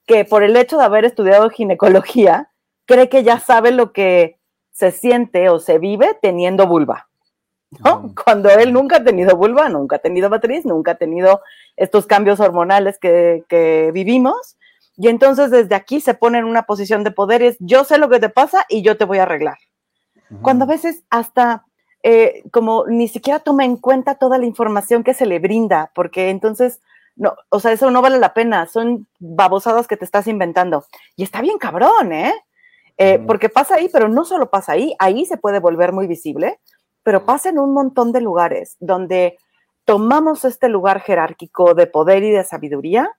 que 0.05 0.23
por 0.23 0.43
el 0.43 0.55
hecho 0.55 0.77
de 0.77 0.83
haber 0.83 1.03
estudiado 1.03 1.49
ginecología, 1.49 2.51
cree 2.85 3.09
que 3.09 3.23
ya 3.23 3.39
sabe 3.39 3.71
lo 3.71 3.91
que 3.91 4.39
se 4.71 4.91
siente 4.91 5.49
o 5.49 5.57
se 5.57 5.79
vive 5.79 6.15
teniendo 6.21 6.67
vulva. 6.67 7.09
¿No? 7.83 8.13
Cuando 8.23 8.49
él 8.49 8.73
nunca 8.73 8.97
ha 8.97 9.03
tenido 9.03 9.35
vulva, 9.35 9.69
nunca 9.69 9.97
ha 9.97 9.99
tenido 9.99 10.29
matriz, 10.29 10.65
nunca 10.65 10.91
ha 10.91 10.95
tenido 10.95 11.41
estos 11.77 12.05
cambios 12.05 12.39
hormonales 12.39 12.99
que, 12.99 13.43
que 13.47 13.91
vivimos. 13.93 14.57
Y 14.97 15.07
entonces 15.07 15.49
desde 15.51 15.75
aquí 15.75 16.01
se 16.01 16.13
pone 16.13 16.39
en 16.39 16.45
una 16.45 16.63
posición 16.63 17.03
de 17.03 17.11
poder 17.11 17.41
es 17.41 17.57
yo 17.59 17.83
sé 17.83 17.97
lo 17.97 18.09
que 18.09 18.19
te 18.19 18.29
pasa 18.29 18.65
y 18.69 18.83
yo 18.83 18.97
te 18.97 19.05
voy 19.05 19.17
a 19.17 19.23
arreglar. 19.23 19.57
Cuando 20.41 20.65
a 20.65 20.67
veces 20.67 21.03
hasta 21.09 21.65
eh, 22.05 22.43
como 22.51 22.85
ni 22.85 23.07
siquiera 23.07 23.39
toma 23.39 23.63
en 23.63 23.77
cuenta 23.77 24.15
toda 24.15 24.37
la 24.37 24.45
información 24.45 25.05
que 25.05 25.13
se 25.13 25.25
le 25.25 25.39
brinda, 25.39 25.89
porque 25.95 26.29
entonces, 26.29 26.81
no, 27.15 27.33
o 27.47 27.61
sea, 27.61 27.71
eso 27.71 27.89
no 27.91 28.01
vale 28.01 28.19
la 28.19 28.33
pena, 28.33 28.67
son 28.67 29.07
babosadas 29.19 29.87
que 29.87 29.95
te 29.95 30.03
estás 30.03 30.27
inventando. 30.27 30.85
Y 31.15 31.23
está 31.23 31.41
bien 31.41 31.57
cabrón, 31.57 32.11
¿eh? 32.11 32.33
eh 32.97 33.19
porque 33.25 33.47
pasa 33.47 33.75
ahí, 33.75 33.89
pero 33.91 34.09
no 34.09 34.25
solo 34.25 34.49
pasa 34.49 34.73
ahí, 34.73 34.93
ahí 34.99 35.25
se 35.25 35.37
puede 35.37 35.59
volver 35.59 35.93
muy 35.93 36.05
visible, 36.05 36.59
pero 37.03 37.25
pasa 37.25 37.49
en 37.49 37.59
un 37.59 37.73
montón 37.73 38.11
de 38.11 38.21
lugares 38.21 38.77
donde 38.79 39.37
tomamos 39.85 40.45
este 40.45 40.69
lugar 40.69 41.01
jerárquico 41.01 41.73
de 41.73 41.87
poder 41.87 42.23
y 42.23 42.31
de 42.31 42.43
sabiduría 42.43 43.11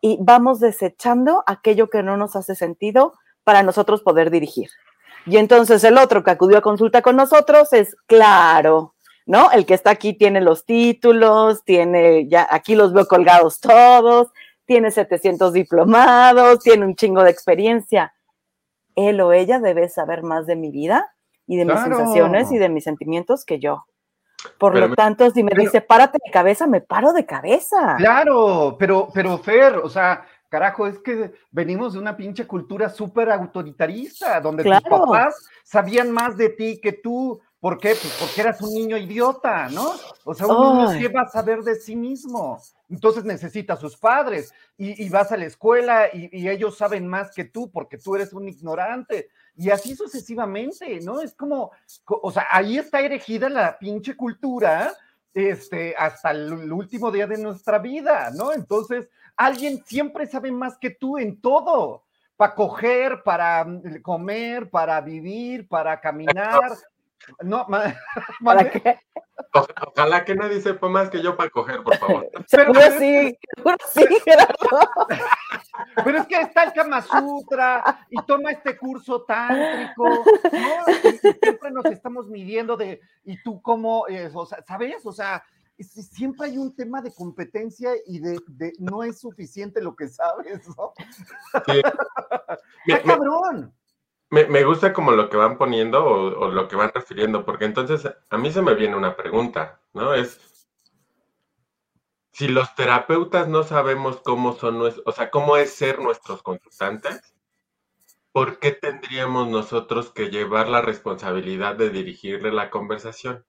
y 0.00 0.18
vamos 0.20 0.60
desechando 0.60 1.42
aquello 1.46 1.90
que 1.90 2.02
no 2.02 2.16
nos 2.16 2.36
hace 2.36 2.54
sentido 2.54 3.14
para 3.44 3.62
nosotros 3.62 4.02
poder 4.02 4.30
dirigir. 4.30 4.70
Y 5.26 5.36
entonces 5.36 5.82
el 5.84 5.98
otro 5.98 6.24
que 6.24 6.32
acudió 6.32 6.58
a 6.58 6.62
consulta 6.62 7.02
con 7.02 7.16
nosotros 7.16 7.72
es 7.72 7.96
claro, 8.06 8.94
¿no? 9.26 9.50
El 9.52 9.66
que 9.66 9.74
está 9.74 9.90
aquí 9.90 10.14
tiene 10.14 10.40
los 10.40 10.64
títulos, 10.64 11.62
tiene, 11.64 12.28
ya 12.28 12.46
aquí 12.50 12.74
los 12.74 12.92
veo 12.92 13.06
colgados 13.06 13.60
todos, 13.60 14.28
tiene 14.64 14.90
700 14.90 15.52
diplomados, 15.52 16.60
tiene 16.60 16.84
un 16.84 16.96
chingo 16.96 17.22
de 17.22 17.30
experiencia. 17.30 18.12
Él 18.94 19.20
o 19.20 19.32
ella 19.32 19.60
debe 19.60 19.88
saber 19.88 20.22
más 20.22 20.46
de 20.46 20.56
mi 20.56 20.70
vida 20.70 21.12
y 21.46 21.56
de 21.56 21.64
mis 21.64 21.78
sensaciones 21.80 22.52
y 22.52 22.58
de 22.58 22.68
mis 22.68 22.84
sentimientos 22.84 23.44
que 23.44 23.58
yo. 23.58 23.84
Por 24.58 24.78
lo 24.78 24.94
tanto, 24.94 25.30
si 25.30 25.44
me 25.44 25.52
dice 25.56 25.80
párate 25.80 26.18
de 26.24 26.30
cabeza, 26.30 26.66
me 26.66 26.80
paro 26.80 27.12
de 27.12 27.24
cabeza. 27.26 27.96
Claro, 27.96 28.76
pero, 28.78 29.08
pero 29.12 29.38
Fer, 29.38 29.78
o 29.78 29.88
sea, 29.88 30.24
carajo, 30.48 30.86
es 30.86 30.98
que 30.98 31.32
venimos 31.50 31.94
de 31.94 31.98
una 31.98 32.16
pinche 32.16 32.46
cultura 32.46 32.88
súper 32.88 33.30
autoritarista, 33.30 34.40
donde 34.40 34.64
tus 34.64 34.80
papás 34.82 35.34
sabían 35.64 36.10
más 36.10 36.36
de 36.36 36.50
ti 36.50 36.80
que 36.80 36.92
tú. 36.92 37.40
¿Por 37.58 37.78
qué? 37.78 37.90
Pues 37.90 38.16
porque 38.18 38.40
eras 38.40 38.60
un 38.60 38.74
niño 38.74 38.96
idiota, 38.96 39.68
¿no? 39.68 39.92
O 40.24 40.34
sea, 40.34 40.48
un 40.48 40.78
niño 40.78 40.90
sí 40.90 41.06
va 41.06 41.22
a 41.22 41.28
saber 41.28 41.60
de 41.62 41.76
sí 41.76 41.94
mismo. 41.94 42.60
Entonces 42.90 43.24
necesita 43.24 43.74
a 43.74 43.76
sus 43.76 43.96
padres 43.96 44.52
y, 44.76 45.08
vas 45.08 45.32
a 45.32 45.36
la 45.36 45.46
escuela 45.46 46.08
y, 46.12 46.48
ellos 46.48 46.76
saben 46.76 47.06
más 47.06 47.30
que 47.30 47.44
tú 47.44 47.70
porque 47.70 47.96
tú 47.96 48.16
eres 48.16 48.32
un 48.32 48.48
ignorante. 48.48 49.28
Y 49.54 49.70
así 49.70 49.94
sucesivamente, 49.94 51.00
¿no? 51.00 51.20
Es 51.20 51.34
como, 51.34 51.72
o 52.06 52.32
sea, 52.32 52.46
ahí 52.50 52.78
está 52.78 53.00
erigida 53.00 53.48
la 53.48 53.78
pinche 53.78 54.16
cultura 54.16 54.92
este, 55.34 55.94
hasta 55.96 56.30
el 56.30 56.72
último 56.72 57.10
día 57.10 57.26
de 57.26 57.38
nuestra 57.38 57.78
vida, 57.78 58.30
¿no? 58.34 58.52
Entonces, 58.52 59.08
alguien 59.36 59.82
siempre 59.84 60.26
sabe 60.26 60.52
más 60.52 60.78
que 60.78 60.90
tú 60.90 61.18
en 61.18 61.40
todo, 61.40 62.04
para 62.36 62.54
coger, 62.54 63.22
para 63.22 63.64
mm, 63.64 64.02
comer, 64.02 64.70
para 64.70 65.00
vivir, 65.00 65.68
para 65.68 66.00
caminar. 66.00 66.60
No, 67.42 67.66
¿Para 68.44 68.70
qué? 68.70 68.98
ojalá 69.52 70.24
que 70.24 70.34
nadie 70.34 70.60
sepa 70.60 70.88
más 70.88 71.10
que 71.10 71.22
yo 71.22 71.36
para 71.36 71.50
coger, 71.50 71.82
por 71.82 71.96
favor. 71.96 72.28
Pero 72.50 72.72
sí, 72.98 73.38
sí, 73.88 74.06
Pero 76.04 76.18
es 76.18 76.26
que 76.26 76.40
está 76.40 76.64
el 76.64 76.72
Kama 76.72 77.02
Sutra 77.02 78.06
y 78.10 78.22
toma 78.24 78.52
este 78.52 78.76
curso 78.76 79.22
tántrico, 79.22 80.08
¿no? 80.08 80.92
Y, 81.04 81.18
siempre 81.18 81.70
nos 81.70 81.84
estamos 81.86 82.28
midiendo 82.28 82.76
de, 82.76 83.00
¿y 83.24 83.42
tú 83.42 83.60
cómo? 83.62 84.06
es? 84.06 84.32
o 84.34 84.46
sea, 84.46 84.62
¿sabes? 84.66 85.04
O 85.04 85.12
sea, 85.12 85.42
siempre 85.78 86.48
hay 86.48 86.58
un 86.58 86.74
tema 86.74 87.02
de 87.02 87.12
competencia 87.12 87.90
y 88.06 88.20
de, 88.20 88.38
no 88.78 89.02
es 89.02 89.20
suficiente 89.20 89.82
lo 89.82 89.94
que 89.96 90.08
sabes, 90.08 90.66
¿no? 90.76 90.92
Sí. 91.66 91.82
cabrón! 93.04 93.74
Me, 94.32 94.64
gusta 94.64 94.92
como 94.92 95.12
lo 95.12 95.28
que 95.28 95.36
van 95.36 95.58
poniendo 95.58 96.04
o, 96.04 96.48
lo 96.48 96.66
que 96.66 96.74
van 96.74 96.90
refiriendo, 96.92 97.44
porque 97.44 97.66
entonces 97.66 98.08
a 98.30 98.38
mí 98.38 98.50
se 98.50 98.62
me 98.62 98.74
viene 98.74 98.96
una 98.96 99.14
pregunta, 99.14 99.80
¿no? 99.92 100.14
Es, 100.14 100.40
si 102.32 102.48
los 102.48 102.74
terapeutas 102.74 103.46
no 103.46 103.62
sabemos 103.62 104.20
cómo 104.24 104.54
son, 104.54 104.80
o 104.80 105.12
sea, 105.12 105.30
cómo 105.30 105.58
es 105.58 105.74
ser 105.74 105.98
nuestros 105.98 106.42
consultantes, 106.42 107.34
¿por 108.32 108.58
qué 108.58 108.72
tendríamos 108.72 109.48
nosotros 109.48 110.10
que 110.10 110.30
llevar 110.30 110.68
la 110.68 110.80
responsabilidad 110.80 111.76
de 111.76 111.90
dirigirle 111.90 112.52
la 112.52 112.70
conversación? 112.70 113.44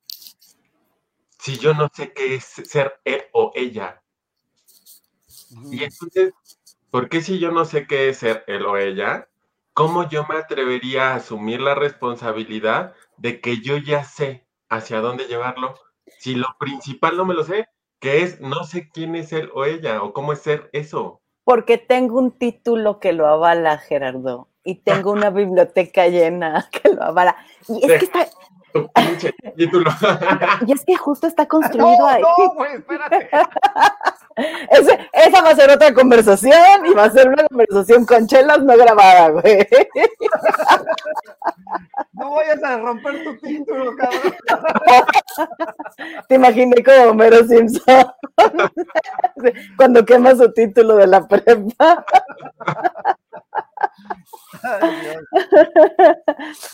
si 1.43 1.57
yo 1.57 1.73
no 1.73 1.89
sé 1.93 2.13
qué 2.13 2.35
es 2.35 2.45
ser 2.45 3.01
él 3.03 3.21
o 3.33 3.51
ella? 3.53 4.01
Y 5.71 5.83
entonces, 5.83 6.33
¿por 6.89 7.09
qué 7.09 7.21
si 7.21 7.37
yo 7.37 7.51
no 7.51 7.65
sé 7.65 7.85
qué 7.85 8.07
es 8.07 8.19
ser 8.19 8.45
él 8.47 8.65
o 8.65 8.77
ella? 8.77 9.27
¿Cómo 9.73 10.07
yo 10.07 10.23
me 10.29 10.35
atrevería 10.35 11.11
a 11.11 11.15
asumir 11.15 11.59
la 11.59 11.73
responsabilidad 11.73 12.93
de 13.17 13.41
que 13.41 13.57
yo 13.57 13.77
ya 13.77 14.03
sé 14.03 14.45
hacia 14.69 15.01
dónde 15.01 15.25
llevarlo? 15.25 15.73
Si 16.19 16.35
lo 16.35 16.47
principal 16.59 17.17
no 17.17 17.25
me 17.25 17.33
lo 17.33 17.43
sé, 17.43 17.67
que 17.99 18.21
es 18.21 18.39
no 18.39 18.65
sé 18.65 18.91
quién 18.91 19.15
es 19.15 19.33
él 19.33 19.49
o 19.55 19.65
ella 19.65 20.03
o 20.03 20.13
cómo 20.13 20.31
es 20.31 20.41
ser 20.41 20.69
eso. 20.73 21.21
Porque 21.43 21.79
tengo 21.79 22.19
un 22.19 22.37
título 22.37 22.99
que 22.99 23.13
lo 23.13 23.25
avala, 23.25 23.79
Gerardo, 23.79 24.47
y 24.63 24.75
tengo 24.75 25.11
una 25.11 25.29
biblioteca 25.31 26.07
llena 26.07 26.69
que 26.71 26.89
lo 26.89 27.01
avala. 27.01 27.35
Y 27.67 27.83
es 27.83 27.99
que 27.99 28.05
está, 28.05 28.27
y 30.65 30.71
es 30.71 30.85
que 30.85 30.95
justo 30.95 31.27
está 31.27 31.47
construido 31.47 32.07
ahí. 32.07 32.21
No, 32.21 32.53
güey, 32.55 32.75
espérate. 32.75 33.29
esa 35.13 35.41
va 35.41 35.49
a 35.49 35.55
ser 35.55 35.69
otra 35.69 35.93
conversación 35.93 36.85
y 36.85 36.93
va 36.93 37.03
a 37.03 37.11
ser 37.11 37.29
una 37.29 37.43
conversación 37.47 38.05
con 38.05 38.25
chelas 38.27 38.63
no 38.63 38.75
grabada, 38.75 39.29
güey. 39.29 39.67
No 42.13 42.35
vayas 42.35 42.63
a 42.63 42.77
romper 42.77 43.23
tu 43.23 43.35
título, 43.37 43.95
cabrón. 43.97 44.33
Te 46.29 46.35
imaginé 46.35 46.83
como 46.83 47.11
Homero 47.11 47.43
Simpson 47.45 48.05
cuando 49.75 50.05
quema 50.05 50.35
su 50.35 50.51
título 50.53 50.95
de 50.95 51.07
la 51.07 51.27
prepa. 51.27 52.05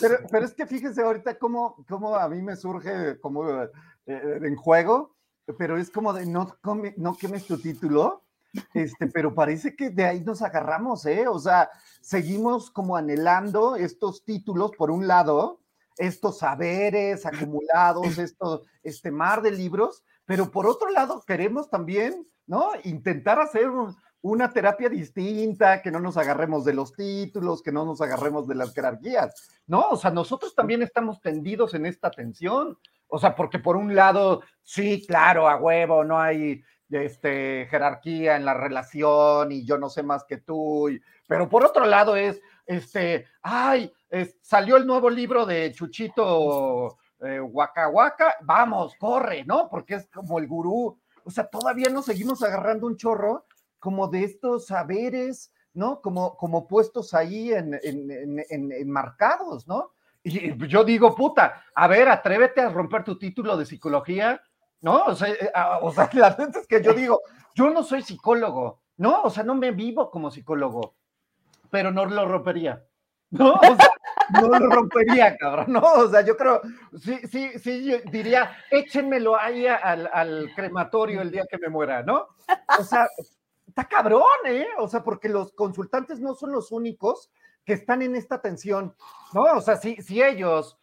Pero, 0.00 0.44
es 0.44 0.54
que 0.54 0.66
fíjese 0.66 1.02
ahorita 1.02 1.38
cómo, 1.38 1.84
cómo 1.88 2.14
a 2.16 2.28
mí 2.28 2.42
me 2.42 2.56
surge 2.56 3.18
como 3.20 3.48
eh, 3.50 3.70
en 4.06 4.56
juego, 4.56 5.16
pero 5.58 5.76
es 5.76 5.90
como 5.90 6.12
de 6.12 6.26
no, 6.26 6.56
no 6.96 7.16
quemes 7.16 7.46
tu 7.46 7.58
título, 7.58 8.24
este, 8.74 9.06
pero 9.06 9.34
parece 9.34 9.76
que 9.76 9.90
de 9.90 10.04
ahí 10.04 10.20
nos 10.20 10.42
agarramos, 10.42 11.06
¿eh? 11.06 11.28
O 11.28 11.38
sea, 11.38 11.70
seguimos 12.00 12.70
como 12.70 12.96
anhelando 12.96 13.76
estos 13.76 14.24
títulos 14.24 14.72
por 14.76 14.90
un 14.90 15.06
lado, 15.06 15.60
estos 15.96 16.38
saberes 16.38 17.26
acumulados, 17.26 18.18
esto, 18.18 18.64
este 18.82 19.10
mar 19.10 19.42
de 19.42 19.52
libros, 19.52 20.02
pero 20.24 20.50
por 20.50 20.66
otro 20.66 20.90
lado 20.90 21.22
queremos 21.26 21.70
también, 21.70 22.26
¿no? 22.46 22.70
Intentar 22.84 23.38
hacer 23.40 23.68
un, 23.68 23.96
una 24.22 24.52
terapia 24.52 24.88
distinta, 24.88 25.80
que 25.80 25.90
no 25.90 26.00
nos 26.00 26.16
agarremos 26.16 26.64
de 26.64 26.74
los 26.74 26.92
títulos, 26.92 27.62
que 27.62 27.72
no 27.72 27.84
nos 27.84 28.00
agarremos 28.00 28.46
de 28.46 28.54
las 28.54 28.74
jerarquías, 28.74 29.50
¿no? 29.66 29.88
O 29.90 29.96
sea, 29.96 30.10
nosotros 30.10 30.54
también 30.54 30.82
estamos 30.82 31.20
tendidos 31.20 31.74
en 31.74 31.86
esta 31.86 32.10
tensión, 32.10 32.78
o 33.08 33.18
sea, 33.18 33.34
porque 33.34 33.58
por 33.58 33.76
un 33.76 33.94
lado, 33.94 34.42
sí, 34.62 35.04
claro, 35.06 35.48
a 35.48 35.56
huevo, 35.56 36.04
no 36.04 36.18
hay 36.18 36.62
este, 36.90 37.66
jerarquía 37.70 38.36
en 38.36 38.44
la 38.44 38.54
relación 38.54 39.52
y 39.52 39.64
yo 39.64 39.78
no 39.78 39.88
sé 39.88 40.02
más 40.02 40.24
que 40.24 40.38
tú, 40.38 40.90
pero 41.26 41.48
por 41.48 41.64
otro 41.64 41.86
lado 41.86 42.16
es, 42.16 42.40
este, 42.66 43.26
ay, 43.42 43.92
salió 44.42 44.76
el 44.76 44.86
nuevo 44.86 45.08
libro 45.08 45.46
de 45.46 45.72
Chuchito 45.72 46.98
eh, 47.20 47.40
Waka 47.40 47.90
vamos, 48.42 48.94
corre, 48.98 49.44
¿no? 49.44 49.68
Porque 49.68 49.94
es 49.94 50.08
como 50.08 50.38
el 50.38 50.46
gurú, 50.46 50.98
o 51.24 51.30
sea, 51.30 51.46
todavía 51.46 51.88
nos 51.90 52.06
seguimos 52.06 52.42
agarrando 52.42 52.86
un 52.86 52.96
chorro 52.96 53.46
como 53.80 54.08
de 54.08 54.24
estos 54.24 54.66
saberes, 54.66 55.52
¿no? 55.72 56.00
Como, 56.00 56.36
como 56.36 56.68
puestos 56.68 57.14
ahí 57.14 57.52
en, 57.52 57.78
en, 57.82 58.90
marcados, 58.90 59.66
¿no? 59.66 59.92
Y 60.22 60.54
yo 60.68 60.84
digo, 60.84 61.14
puta, 61.14 61.64
a 61.74 61.88
ver, 61.88 62.08
atrévete 62.08 62.60
a 62.60 62.68
romper 62.68 63.02
tu 63.04 63.18
título 63.18 63.56
de 63.56 63.64
psicología, 63.64 64.40
¿no? 64.82 65.04
O 65.06 65.14
sea, 65.14 65.30
eh, 65.30 65.50
o 65.80 65.90
sea 65.90 66.10
la 66.12 66.30
verdad 66.30 66.58
es 66.58 66.66
que 66.66 66.82
yo 66.82 66.92
digo, 66.92 67.20
yo 67.54 67.70
no 67.70 67.82
soy 67.82 68.02
psicólogo, 68.02 68.82
¿no? 68.98 69.22
O 69.22 69.30
sea, 69.30 69.42
no 69.44 69.54
me 69.54 69.70
vivo 69.70 70.10
como 70.10 70.30
psicólogo, 70.30 70.94
pero 71.70 71.90
no 71.90 72.04
lo 72.04 72.28
rompería, 72.28 72.84
¿no? 73.30 73.54
O 73.54 73.76
sea, 73.76 73.90
no 74.42 74.58
lo 74.58 74.68
rompería, 74.68 75.36
cabrón, 75.38 75.72
¿no? 75.72 75.80
O 75.80 76.08
sea, 76.08 76.20
yo 76.20 76.36
creo, 76.36 76.60
sí, 77.00 77.18
sí, 77.26 77.58
sí, 77.58 78.00
diría, 78.12 78.58
échenmelo 78.70 79.38
ahí 79.38 79.66
al, 79.66 80.10
al 80.12 80.50
crematorio 80.54 81.22
el 81.22 81.30
día 81.30 81.46
que 81.50 81.58
me 81.58 81.68
muera, 81.68 82.02
¿no? 82.02 82.26
O 82.78 82.84
sea, 82.84 83.06
está 83.80 83.88
cabrón, 83.88 84.22
¿eh? 84.46 84.66
O 84.78 84.88
sea, 84.88 85.02
porque 85.02 85.28
los 85.28 85.52
consultantes 85.52 86.20
no 86.20 86.34
son 86.34 86.52
los 86.52 86.72
únicos 86.72 87.30
que 87.64 87.74
están 87.74 88.02
en 88.02 88.16
esta 88.16 88.40
tensión, 88.40 88.94
¿no? 89.32 89.42
O 89.56 89.60
sea, 89.60 89.76
si, 89.76 89.96
si 89.96 90.22
ellos 90.22 90.78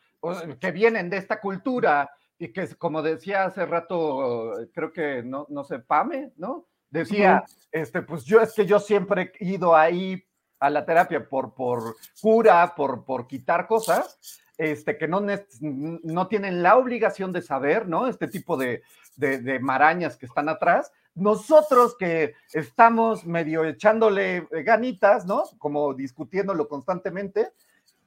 que 0.60 0.72
vienen 0.72 1.10
de 1.10 1.18
esta 1.18 1.40
cultura 1.40 2.10
y 2.38 2.52
que, 2.52 2.76
como 2.76 3.02
decía 3.02 3.46
hace 3.46 3.66
rato, 3.66 4.54
creo 4.74 4.92
que, 4.92 5.24
no, 5.24 5.46
no 5.50 5.64
sé, 5.64 5.80
Pame, 5.80 6.34
¿no? 6.38 6.68
decía, 6.90 7.44
este, 7.72 8.02
pues 8.02 8.24
yo 8.24 8.42
es 8.42 8.54
que 8.54 8.66
yo 8.66 8.80
siempre 8.80 9.34
he 9.40 9.46
ido 9.46 9.76
ahí 9.76 10.24
a 10.60 10.70
la 10.70 10.86
terapia 10.86 11.28
por, 11.28 11.54
por 11.54 11.96
cura, 12.22 12.74
por, 12.76 13.04
por 13.04 13.28
quitar 13.28 13.68
cosas, 13.68 14.18
este, 14.58 14.98
que 14.98 15.08
no, 15.08 15.24
no 15.62 16.28
tienen 16.28 16.64
la 16.64 16.78
obligación 16.78 17.32
de 17.32 17.42
saber, 17.42 17.88
¿no? 17.88 18.08
Este 18.08 18.28
tipo 18.28 18.58
de, 18.58 18.82
de, 19.16 19.60
marañas 19.60 20.18
que 20.18 20.26
están 20.26 20.50
atrás. 20.50 20.92
Nosotros 21.18 21.96
que 21.98 22.36
estamos 22.54 23.26
medio 23.26 23.66
echándole 23.66 24.48
ganitas, 24.64 25.26
¿no? 25.26 25.44
Como 25.58 25.94
discutiéndolo 25.94 26.68
constantemente, 26.68 27.52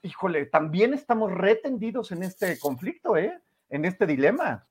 híjole, 0.03 0.46
también 0.46 0.94
estamos 0.94 1.33
retendidos 1.33 2.12
en 2.12 2.23
este 2.23 2.59
conflicto, 2.59 3.16
¿eh? 3.16 3.38
En 3.68 3.85
este 3.85 4.07
dilema. 4.07 4.66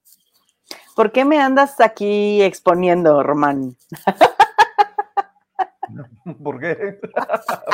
¿Por 0.96 1.12
qué 1.12 1.26
me 1.26 1.40
andas 1.40 1.80
aquí 1.80 2.42
exponiendo, 2.42 3.24
Román? 3.24 3.76
¿Por 6.44 6.60
qué? 6.60 7.00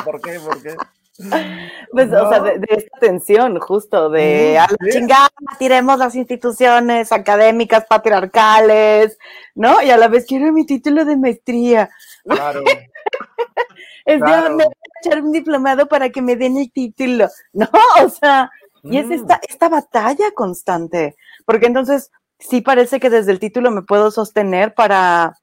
¿Por 0.04 0.22
qué? 0.22 0.40
¿Por 0.40 0.62
qué? 0.62 0.76
Pues, 1.92 2.12
o 2.12 2.30
sea, 2.30 2.42
de, 2.42 2.60
esta 2.72 3.00
tensión, 3.00 3.58
justo, 3.60 4.10
de 4.10 4.58
a 4.58 4.68
la 4.68 4.92
chingada, 4.92 5.30
tiremos 5.58 5.98
las 5.98 6.14
instituciones 6.14 7.14
académicas 7.14 7.86
patriarcales, 7.86 9.18
¿no? 9.54 9.82
Y 9.82 9.92
a 9.92 9.98
la 9.98 10.10
vez 10.10 10.26
quiero 10.26 10.52
mi 10.52 10.66
título 10.66 11.06
de 11.06 11.16
maestría. 11.16 11.90
Claro. 12.26 12.62
es 14.06 14.20
de, 14.20 14.26
me 14.26 14.66
voy 14.66 14.66
a 14.66 15.00
echar 15.02 15.22
un 15.22 15.32
diplomado 15.32 15.88
para 15.88 16.10
que 16.10 16.22
me 16.22 16.36
den 16.36 16.58
el 16.58 16.70
título, 16.72 17.30
¿no? 17.54 17.70
O 18.04 18.10
sea, 18.10 18.52
y 18.84 18.98
es 18.98 19.08
mm. 19.08 19.14
esta, 19.14 19.40
esta 19.48 19.70
batalla 19.70 20.32
constante, 20.34 21.16
porque 21.46 21.68
entonces 21.68 22.12
sí 22.40 22.60
parece 22.60 23.00
que 23.00 23.10
desde 23.10 23.32
el 23.32 23.40
título 23.40 23.72
me 23.72 23.84
puedo 23.84 24.12
sostener 24.12 24.74
para 24.74 25.38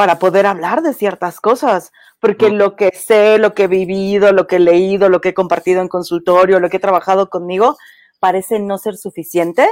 para 0.00 0.18
poder 0.18 0.46
hablar 0.46 0.80
de 0.80 0.94
ciertas 0.94 1.40
cosas, 1.40 1.92
porque 2.20 2.48
lo 2.48 2.74
que 2.74 2.90
sé, 2.94 3.36
lo 3.36 3.52
que 3.52 3.64
he 3.64 3.66
vivido, 3.66 4.32
lo 4.32 4.46
que 4.46 4.56
he 4.56 4.58
leído, 4.58 5.10
lo 5.10 5.20
que 5.20 5.28
he 5.28 5.34
compartido 5.34 5.82
en 5.82 5.88
consultorio, 5.88 6.58
lo 6.58 6.70
que 6.70 6.78
he 6.78 6.80
trabajado 6.80 7.28
conmigo, 7.28 7.76
parece 8.18 8.60
no 8.60 8.78
ser 8.78 8.96
suficiente 8.96 9.68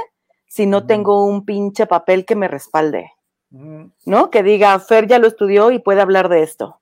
si 0.47 0.67
no 0.67 0.85
tengo 0.85 1.25
un 1.25 1.45
pinche 1.45 1.87
papel 1.87 2.25
que 2.25 2.35
me 2.35 2.47
respalde, 2.47 3.11
¿no? 3.49 4.29
Que 4.29 4.43
diga, 4.43 4.79
Fer 4.79 5.07
ya 5.07 5.17
lo 5.17 5.25
estudió 5.25 5.71
y 5.71 5.79
puede 5.79 5.99
hablar 5.99 6.29
de 6.29 6.43
esto, 6.43 6.79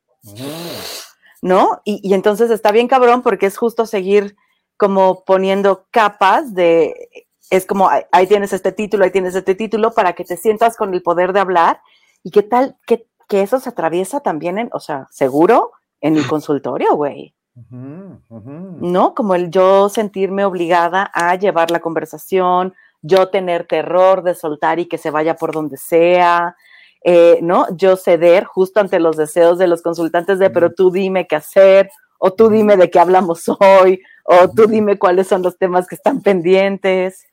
¿no? 1.41 1.81
Y, 1.85 2.01
y 2.03 2.15
entonces 2.15 2.51
está 2.51 2.73
bien 2.73 2.89
cabrón 2.89 3.21
porque 3.21 3.45
es 3.45 3.57
justo 3.57 3.85
seguir 3.85 4.35
como 4.75 5.23
poniendo 5.23 5.87
capas 5.91 6.53
de, 6.53 7.25
es 7.49 7.65
como, 7.65 7.89
ahí 8.11 8.27
tienes 8.27 8.51
este 8.51 8.73
título, 8.73 9.05
ahí 9.05 9.11
tienes 9.11 9.35
este 9.35 9.55
título, 9.55 9.93
para 9.93 10.11
que 10.15 10.25
te 10.25 10.35
sientas 10.35 10.75
con 10.75 10.93
el 10.93 11.01
poder 11.01 11.31
de 11.31 11.39
hablar 11.39 11.79
y 12.23 12.31
qué 12.31 12.43
tal, 12.43 12.75
qué 12.85 13.07
que 13.27 13.41
eso 13.41 13.59
se 13.59 13.69
atraviesa 13.69 14.21
también 14.21 14.57
en, 14.57 14.69
o 14.73 14.79
sea, 14.79 15.07
seguro 15.11 15.71
en 16.01 16.17
el 16.17 16.27
consultorio, 16.27 16.95
güey. 16.95 17.33
¿No? 17.71 19.15
Como 19.15 19.33
el 19.33 19.49
yo 19.49 19.89
sentirme 19.89 20.45
obligada 20.45 21.09
a 21.11 21.33
llevar 21.35 21.71
la 21.71 21.79
conversación, 21.79 22.75
yo 23.01 23.29
tener 23.29 23.65
terror 23.65 24.21
de 24.21 24.35
soltar 24.35 24.79
y 24.79 24.87
que 24.87 24.99
se 24.99 25.09
vaya 25.09 25.35
por 25.35 25.53
donde 25.53 25.77
sea, 25.77 26.55
eh, 27.03 27.39
¿no? 27.41 27.65
Yo 27.75 27.95
ceder 27.95 28.43
justo 28.43 28.79
ante 28.79 28.99
los 28.99 29.17
deseos 29.17 29.57
de 29.57 29.67
los 29.67 29.81
consultantes 29.81 30.39
de, 30.39 30.49
pero 30.49 30.73
tú 30.73 30.91
dime 30.91 31.25
qué 31.25 31.37
hacer, 31.37 31.89
o 32.19 32.31
tú 32.33 32.49
dime 32.49 32.77
de 32.77 32.89
qué 32.89 32.99
hablamos 32.99 33.47
hoy, 33.59 34.01
o 34.23 34.49
tú 34.49 34.67
dime 34.67 34.99
cuáles 34.99 35.27
son 35.27 35.41
los 35.41 35.57
temas 35.57 35.87
que 35.87 35.95
están 35.95 36.21
pendientes. 36.21 37.25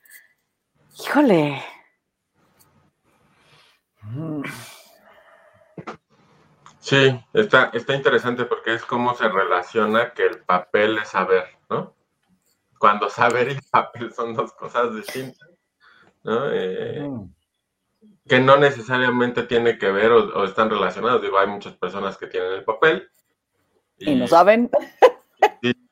Híjole. 0.97 1.61
Sí, 6.85 7.19
está, 7.33 7.71
está 7.73 7.95
interesante 7.95 8.45
porque 8.45 8.75
es 8.75 8.85
cómo 8.85 9.15
se 9.15 9.27
relaciona 9.27 10.13
que 10.13 10.23
el 10.23 10.41
papel 10.41 10.99
es 10.99 11.07
saber, 11.09 11.45
¿no? 11.67 11.95
Cuando 12.77 13.09
saber 13.09 13.49
y 13.49 13.57
papel 13.71 14.13
son 14.13 14.35
dos 14.35 14.53
cosas 14.53 14.93
distintas, 14.93 15.49
¿no? 16.21 16.51
Eh, 16.51 17.09
que 18.27 18.39
no 18.39 18.57
necesariamente 18.57 19.41
tiene 19.41 19.79
que 19.79 19.89
ver 19.89 20.11
o, 20.11 20.43
están 20.43 20.69
relacionados. 20.69 21.23
Digo, 21.23 21.39
hay 21.39 21.47
muchas 21.47 21.73
personas 21.73 22.19
que 22.19 22.27
tienen 22.27 22.51
el 22.51 22.63
papel. 22.63 23.09
Y, 23.97 24.13
no 24.13 24.27
saben. 24.27 24.69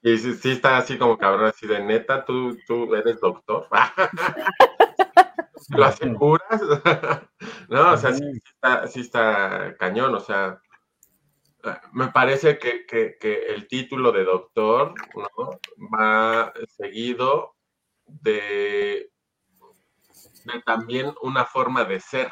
Y, 0.03 0.17
sí, 0.19 0.51
está 0.51 0.77
así 0.77 0.99
como 0.99 1.17
cabrón, 1.17 1.45
así 1.45 1.65
de 1.65 1.79
neta, 1.79 2.23
tú, 2.23 2.56
tú 2.67 2.93
eres 2.93 3.19
doctor. 3.19 3.67
¿Lo 5.69 5.86
aseguras? 5.86 6.62
no, 7.67 7.93
o 7.93 7.97
sea, 7.97 8.13
sí 8.13 8.23
está, 8.45 8.88
sí 8.88 8.99
está 8.99 9.75
cañón, 9.79 10.13
o 10.13 10.19
sea, 10.19 10.62
me 11.93 12.08
parece 12.10 12.58
que, 12.60 13.17
el 13.21 13.67
título 13.67 14.12
de 14.12 14.23
doctor 14.23 14.93
va 15.93 16.52
seguido 16.67 17.56
de, 18.06 19.12
también 20.65 21.13
una 21.21 21.45
forma 21.45 21.86
de 21.86 21.99
ser, 21.99 22.32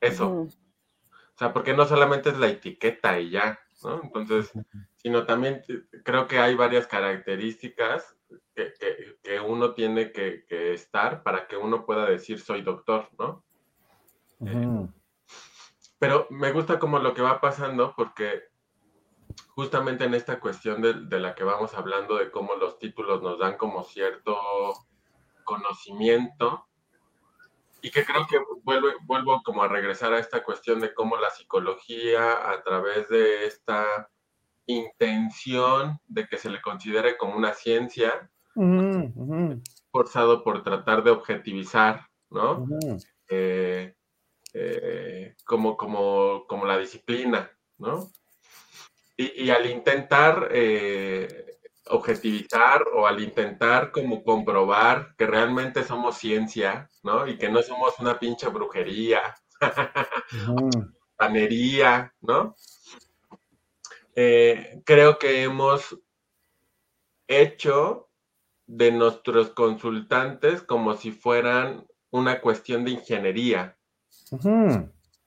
eso. 0.00 0.30
O 0.30 1.38
sea, 1.38 1.52
porque 1.52 1.74
no 1.74 1.84
solamente 1.84 2.30
es 2.30 2.38
la 2.38 2.48
etiqueta 2.48 3.18
y 3.18 3.30
ya, 3.30 3.58
¿no? 3.82 4.00
Entonces, 4.02 4.52
sino 4.96 5.24
también 5.24 5.62
creo 6.04 6.26
que 6.26 6.38
hay 6.38 6.54
varias 6.54 6.86
características 6.86 8.16
que, 8.54 9.40
uno 9.40 9.74
tiene 9.74 10.12
que, 10.12 10.44
estar 10.72 11.22
para 11.22 11.46
que 11.46 11.56
uno 11.56 11.84
pueda 11.86 12.06
decir 12.06 12.40
soy 12.40 12.62
doctor, 12.62 13.08
¿no? 13.18 13.44
Eh, 14.46 14.88
pero 15.98 16.26
me 16.30 16.52
gusta 16.52 16.78
como 16.78 16.98
lo 16.98 17.14
que 17.14 17.22
va 17.22 17.40
pasando 17.40 17.94
porque 17.96 18.53
justamente 19.54 20.04
en 20.04 20.14
esta 20.14 20.40
cuestión 20.40 20.82
de, 20.82 21.20
la 21.20 21.34
que 21.34 21.44
vamos 21.44 21.74
hablando, 21.74 22.16
de 22.16 22.30
cómo 22.30 22.54
los 22.56 22.78
títulos 22.78 23.22
nos 23.22 23.38
dan 23.38 23.56
como 23.56 23.84
cierto 23.84 24.36
conocimiento, 25.44 26.66
y 27.80 27.90
que 27.90 28.04
creo 28.04 28.26
que 28.26 28.38
vuelvo, 28.62 28.88
vuelvo 29.02 29.42
como 29.44 29.62
a 29.62 29.68
regresar 29.68 30.12
a 30.12 30.18
esta 30.18 30.42
cuestión 30.42 30.80
de 30.80 30.92
cómo 30.92 31.16
la 31.18 31.30
psicología, 31.30 32.50
a 32.50 32.62
través 32.62 33.08
de 33.08 33.46
esta 33.46 34.10
intención 34.66 36.00
de 36.08 36.26
que 36.26 36.38
se 36.38 36.50
le 36.50 36.60
considere 36.60 37.16
como 37.16 37.36
una 37.36 37.52
ciencia, 37.52 38.30
forzado 39.92 40.42
por 40.42 40.62
tratar 40.62 41.04
de 41.04 41.10
objetivizar, 41.10 42.08
¿no? 42.30 42.66
Eh, 43.28 43.94
eh, 44.54 45.34
como, 45.44 45.76
como, 45.76 46.46
como 46.48 46.64
la 46.64 46.78
disciplina, 46.78 47.50
¿no? 47.78 48.08
Y, 49.16 49.50
al 49.50 49.70
intentar 49.70 50.48
eh, 50.50 51.58
objetivizar 51.86 52.82
o 52.94 53.06
al 53.06 53.22
intentar 53.22 53.92
como 53.92 54.24
comprobar 54.24 55.14
que 55.16 55.26
realmente 55.26 55.84
somos 55.84 56.18
ciencia, 56.18 56.90
¿no? 57.02 57.26
Y 57.26 57.38
que 57.38 57.48
no 57.48 57.62
somos 57.62 57.98
una 58.00 58.18
pinche 58.18 58.48
brujería, 58.48 59.20
panería, 61.16 62.12
¿no? 62.20 62.56
Eh, 64.16 64.82
creo 64.84 65.18
que 65.18 65.42
hemos 65.42 65.96
hecho 67.28 68.08
de 68.66 68.92
nuestros 68.92 69.50
consultantes 69.50 70.62
como 70.62 70.96
si 70.96 71.12
fueran 71.12 71.86
una 72.10 72.40
cuestión 72.40 72.84
de 72.84 72.92
ingeniería, 72.92 73.76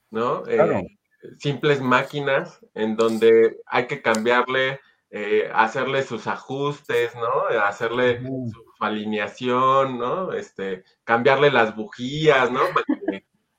¿no? 0.10 0.48
Eh, 0.48 0.97
simples 1.38 1.82
máquinas 1.82 2.60
en 2.74 2.96
donde 2.96 3.58
hay 3.66 3.88
que 3.88 4.02
cambiarle, 4.02 4.80
eh, 5.10 5.50
hacerle 5.54 6.04
sus 6.04 6.28
ajustes, 6.28 7.16
¿no? 7.16 7.60
Hacerle 7.62 8.22
su, 8.22 8.66
alineación, 8.80 9.98
¿no? 9.98 10.34
Este, 10.34 10.84
cambiarle 11.04 11.52
las 11.52 11.76
bujías, 11.76 12.52
¿no? 12.52 12.62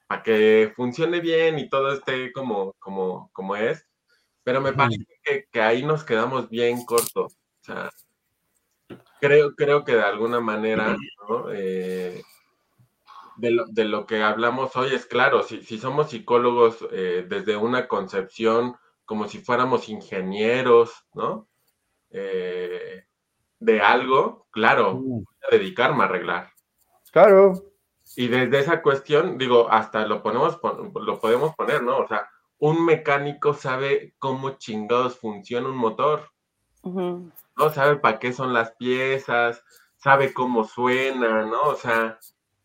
Para 0.07 0.23
que, 0.23 0.73
funcione 0.77 1.21
bien 1.21 1.59
y 1.59 1.69
todo 1.69 1.93
esté 1.93 2.33
como, 2.33 2.75
como, 2.79 3.31
como 3.33 3.57
es. 3.57 3.87
Pero 4.45 4.61
me 4.61 4.73
parece 4.73 5.05
que, 5.51 5.61
ahí 5.61 5.85
nos 5.85 6.05
quedamos 6.05 6.49
bien 6.49 6.85
cortos. 6.85 7.35
O 7.35 7.65
sea, 7.65 7.91
creo, 9.21 9.55
creo 9.55 9.85
que 9.85 9.95
de 9.95 10.03
alguna 10.03 10.41
manera, 10.41 10.97
¿no? 11.29 11.53
Eh, 11.53 12.23
de 13.39 13.85
lo, 13.85 14.07
que 14.07 14.23
hablamos 14.23 14.75
hoy 14.77 14.95
es 14.95 15.07
claro, 15.07 15.43
si, 15.43 15.63
si 15.63 15.79
somos 15.79 16.11
psicólogos 16.11 16.87
eh, 16.91 17.25
desde 17.29 17.57
una 17.57 17.87
concepción 17.87 18.77
como 19.05 19.27
si 19.29 19.39
fuéramos 19.39 19.89
ingenieros, 19.89 21.07
¿no? 21.15 21.49
Eh, 22.11 23.05
de 23.61 23.81
algo, 23.81 24.47
claro, 24.51 24.95
mm. 24.95 25.09
voy 25.09 25.25
a 25.51 25.57
dedicarme 25.57 26.03
a 26.03 26.07
arreglar. 26.07 26.53
Claro. 27.13 27.55
Y 28.17 28.29
desde 28.29 28.59
esa 28.59 28.83
cuestión, 28.83 29.39
digo, 29.39 29.71
hasta 29.71 30.07
lo 30.07 30.23
ponemos, 30.23 30.59
lo 30.95 31.21
podemos 31.21 31.55
poner, 31.55 31.83
¿no? 31.83 31.99
O 31.99 32.09
sea, 32.09 32.29
un 32.59 32.85
mecánico 32.85 33.55
sabe 33.55 34.15
cómo 34.19 34.51
chingados 34.59 35.19
funciona 35.19 35.69
un 35.69 35.77
motor, 35.77 36.31
¿no? 36.83 37.33
Sabe 37.73 37.97
para 37.97 38.19
qué 38.19 38.33
son 38.33 38.53
las 38.53 38.73
piezas, 38.73 39.63
sabe 39.97 40.33
cómo 40.33 40.65
suena, 40.65 41.45
¿no? 41.47 41.63
O 41.63 41.75
sea, 41.77 42.19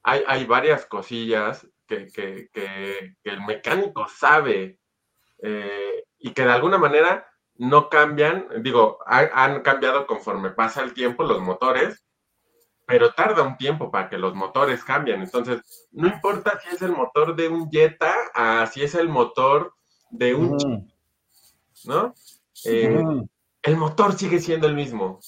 hay, 0.03 0.45
varias 0.45 0.85
cosillas 0.85 1.67
que, 1.87 2.49
el 3.23 3.41
mecánico 3.41 4.07
sabe 4.07 4.79
eh, 5.41 6.03
y 6.19 6.31
que 6.31 6.43
de 6.43 6.51
alguna 6.51 6.77
manera 6.77 7.27
no 7.55 7.89
cambian, 7.89 8.47
digo, 8.61 8.99
han 9.05 9.61
cambiado 9.61 10.07
conforme 10.07 10.51
pasa 10.51 10.81
el 10.83 10.93
tiempo 10.93 11.23
los 11.23 11.39
motores, 11.39 12.03
pero 12.85 13.13
tarda 13.13 13.43
un 13.43 13.57
tiempo 13.57 13.91
para 13.91 14.09
que 14.09 14.17
los 14.17 14.35
motores 14.35 14.83
cambien. 14.83 15.21
Entonces, 15.21 15.89
no 15.91 16.07
importa 16.07 16.59
si 16.61 16.75
es 16.75 16.81
el 16.81 16.91
motor 16.91 17.35
de 17.35 17.47
un 17.47 17.69
Jetta, 17.71 18.13
a 18.33 18.67
si 18.67 18.83
es 18.83 18.95
el 18.95 19.09
motor 19.09 19.73
de 20.09 20.33
un... 20.33 20.91
¿No? 21.85 22.13
Eh, 22.65 23.03
el 23.61 23.77
motor 23.77 24.13
sigue 24.13 24.39
siendo 24.39 24.67
el 24.67 24.75
mismo. 24.75 25.19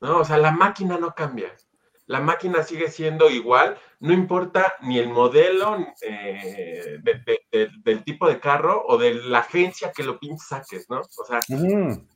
¿No? 0.00 0.18
O 0.18 0.24
sea, 0.24 0.38
la 0.38 0.52
máquina 0.52 0.98
no 0.98 1.14
cambia. 1.14 1.54
La 2.10 2.18
máquina 2.18 2.64
sigue 2.64 2.90
siendo 2.90 3.30
igual, 3.30 3.78
no 4.00 4.12
importa 4.12 4.74
ni 4.80 4.98
el 4.98 5.10
modelo 5.10 5.78
eh, 6.02 6.98
del 7.84 8.02
tipo 8.02 8.26
de 8.26 8.40
carro 8.40 8.82
o 8.84 8.98
de 8.98 9.14
la 9.14 9.38
agencia 9.38 9.92
que 9.92 10.02
lo 10.02 10.18
pinches 10.18 10.48
saques, 10.48 10.90
¿no? 10.90 11.02
O 11.02 11.24
sea, 11.24 11.38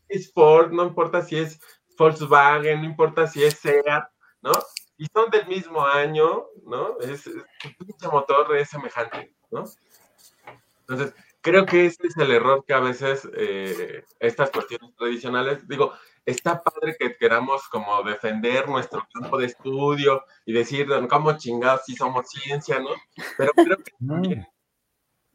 es 0.09 0.33
Ford, 0.33 0.73
no 0.73 0.83
importa 0.83 1.23
si 1.23 1.37
es 1.37 1.61
Volkswagen, 1.97 2.81
no 2.81 2.87
importa 2.87 3.29
si 3.29 3.45
es 3.45 3.55
SEAT, 3.61 4.09
¿no? 4.43 4.51
Y 4.97 5.07
son 5.15 5.31
del 5.31 5.47
mismo 5.47 5.87
año, 5.87 6.47
¿no? 6.65 6.99
Es, 6.99 7.29
el 7.29 7.45
pinche 7.79 8.09
motor 8.09 8.57
es 8.57 8.71
semejante, 8.71 9.33
¿no? 9.53 9.63
Entonces, 10.89 11.15
creo 11.41 11.67
que 11.67 11.87
ese 11.87 12.09
es 12.09 12.17
el 12.17 12.33
error 12.33 12.65
que 12.67 12.75
a 12.75 12.81
veces 12.81 13.29
eh, 13.37 14.03
estas 14.19 14.51
cuestiones 14.51 14.93
tradicionales, 14.97 15.69
digo, 15.69 15.93
está 16.27 16.63
padre 16.63 16.97
que 16.99 17.17
queramos 17.17 17.69
como 17.69 18.03
defender 18.03 18.69
nuestro 18.69 19.07
campo 19.13 19.39
de 19.39 19.47
estudio 19.47 20.25
y 20.47 20.53
decir 20.53 20.89
cómo 21.09 21.37
chingados 21.37 21.83
si 21.87 21.95
somos 21.95 22.29
ciencia, 22.29 22.79
¿no? 22.81 22.91
Pero 23.37 23.53
creo 23.53 23.77
que 23.79 23.93
también 24.07 24.47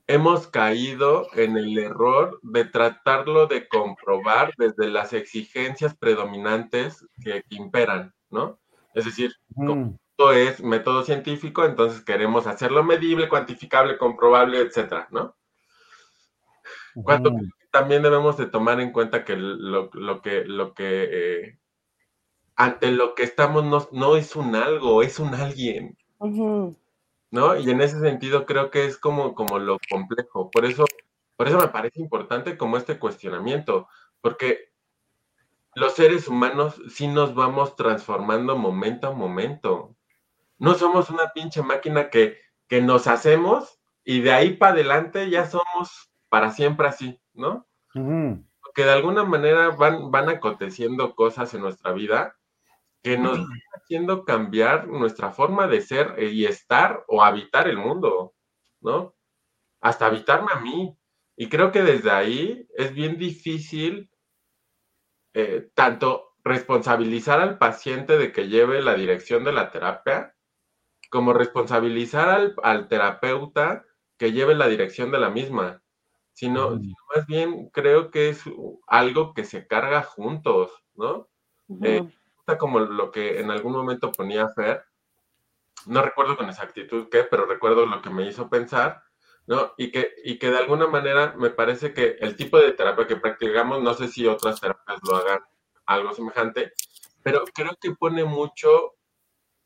hemos 0.09 0.47
caído 0.47 1.27
en 1.35 1.55
el 1.55 1.77
error 1.77 2.39
de 2.41 2.65
tratarlo 2.65 3.45
de 3.45 3.67
comprobar 3.67 4.51
desde 4.57 4.87
las 4.89 5.13
exigencias 5.13 5.95
predominantes 5.95 7.05
que, 7.23 7.43
imperan, 7.49 8.11
¿no? 8.31 8.59
Es 8.95 9.05
decir, 9.05 9.31
esto 9.51 10.31
es 10.31 10.63
método 10.63 11.03
científico, 11.03 11.63
entonces 11.63 12.01
queremos 12.01 12.47
hacerlo 12.47 12.83
medible, 12.83 13.29
cuantificable, 13.29 13.99
comprobable, 13.99 14.59
etcétera, 14.61 15.07
¿no? 15.11 15.35
Cuando 16.95 17.31
también 17.71 18.03
debemos 18.03 18.37
de 18.37 18.47
tomar 18.47 18.79
en 18.79 18.91
cuenta 18.91 19.23
que 19.23 19.35
lo, 19.35 19.89
que, 20.21 20.43
lo 20.45 20.73
que 20.73 21.09
eh, 21.11 21.59
ante 22.55 22.91
lo 22.91 23.15
que 23.15 23.23
estamos 23.23 23.63
no, 23.63 23.87
no, 23.91 24.15
es 24.15 24.35
un 24.35 24.55
algo, 24.55 25.01
es 25.01 25.19
un 25.19 25.33
alguien. 25.33 25.97
¿no? 27.31 27.55
Y 27.57 27.69
en 27.69 27.81
ese 27.81 27.99
sentido 27.99 28.45
creo 28.45 28.71
que 28.71 28.85
es 28.85 28.97
como, 28.97 29.35
como 29.35 29.59
lo 29.59 29.77
complejo. 29.89 30.49
Por 30.51 30.65
eso, 30.65 30.85
por 31.35 31.47
eso 31.47 31.57
me 31.57 31.67
parece 31.67 32.01
importante 32.01 32.57
como 32.57 32.77
este 32.77 32.99
cuestionamiento, 32.99 33.87
porque 34.21 34.71
los 35.75 35.93
seres 35.93 36.27
humanos 36.27 36.81
sí 36.89 37.07
nos 37.07 37.35
vamos 37.35 37.75
transformando 37.75 38.57
momento 38.57 39.07
a 39.07 39.11
momento. 39.11 39.95
No 40.57 40.73
somos 40.73 41.09
una 41.09 41.29
pinche 41.29 41.61
máquina 41.61 42.09
que, 42.09 42.37
que 42.67 42.81
nos 42.81 43.07
hacemos 43.07 43.79
y 44.03 44.21
de 44.21 44.31
ahí 44.31 44.57
para 44.57 44.73
adelante 44.73 45.29
ya 45.29 45.45
somos 45.45 46.08
para 46.29 46.51
siempre 46.51 46.87
así, 46.87 47.19
¿no? 47.33 47.67
Porque 48.61 48.83
de 48.83 48.91
alguna 48.91 49.23
manera 49.23 49.69
van, 49.69 50.11
van 50.11 50.29
aconteciendo 50.29 51.15
cosas 51.15 51.53
en 51.53 51.61
nuestra 51.61 51.91
vida 51.91 52.37
que 53.03 53.17
nos 53.17 53.39
están 53.39 53.59
haciendo 53.75 54.25
cambiar 54.25 54.87
nuestra 54.87 55.31
forma 55.31 55.67
de 55.67 55.81
ser 55.81 56.21
y 56.21 56.45
estar 56.45 57.03
o 57.07 57.23
habitar 57.23 57.67
el 57.67 57.77
mundo, 57.77 58.33
¿no? 58.81 59.15
Hasta 59.81 60.05
habitarme 60.05 60.51
a 60.51 60.59
mí. 60.59 60.95
Y 61.37 61.47
creo 61.47 61.71
que 61.71 61.81
desde 61.81 62.11
ahí 62.11 62.67
es 62.75 62.93
bien 62.93 63.17
difícil 63.17 64.11
eh, 65.33 65.69
tanto 65.73 66.35
responsabilizar 66.43 67.39
al 67.39 67.57
paciente 67.57 68.17
de 68.17 68.31
que 68.31 68.47
lleve 68.47 68.81
la 68.81 68.95
dirección 68.95 69.43
de 69.43 69.53
la 69.53 69.71
terapia, 69.71 70.35
como 71.09 71.33
responsabilizar 71.33 72.29
al, 72.29 72.55
al 72.61 72.87
terapeuta 72.87 73.85
que 74.17 74.31
lleve 74.33 74.55
la 74.55 74.67
dirección 74.67 75.11
de 75.11 75.19
la 75.19 75.29
misma, 75.29 75.81
sino, 76.39 76.79
más 77.13 77.27
bien 77.27 77.69
creo 77.69 78.11
que 78.11 78.29
es 78.29 78.43
algo 78.87 79.33
que 79.33 79.43
se 79.43 79.67
carga 79.67 80.03
juntos, 80.03 80.71
¿no? 80.95 81.27
como 82.57 82.79
lo 82.79 83.11
que 83.11 83.41
en 83.41 83.51
algún 83.51 83.73
momento 83.73 84.09
ponía 84.13 84.47
Fer, 84.47 84.85
no 85.85 86.01
recuerdo 86.01 86.37
con 86.37 86.47
exactitud 86.47 87.09
qué, 87.11 87.25
pero 87.25 87.45
recuerdo 87.45 87.85
lo 87.85 88.01
que 88.01 88.09
me 88.09 88.25
hizo 88.25 88.49
pensar, 88.49 89.03
¿no? 89.47 89.73
Y 89.77 89.91
que, 89.91 90.13
y 90.23 90.39
que 90.39 90.49
de 90.49 90.59
alguna 90.59 90.87
manera 90.87 91.35
me 91.37 91.49
parece 91.49 91.93
que 91.93 92.15
el 92.21 92.37
tipo 92.37 92.57
de 92.57 92.71
terapia 92.71 93.05
que 93.05 93.17
practicamos, 93.17 93.83
no 93.83 93.93
sé 93.93 94.07
si 94.07 94.25
otras 94.25 94.61
terapias 94.61 94.99
lo 95.03 95.17
hagan 95.17 95.41
algo 95.85 96.13
semejante, 96.13 96.71
pero 97.21 97.43
creo 97.53 97.77
que 97.81 97.91
pone 97.91 98.23
mucho 98.23 98.95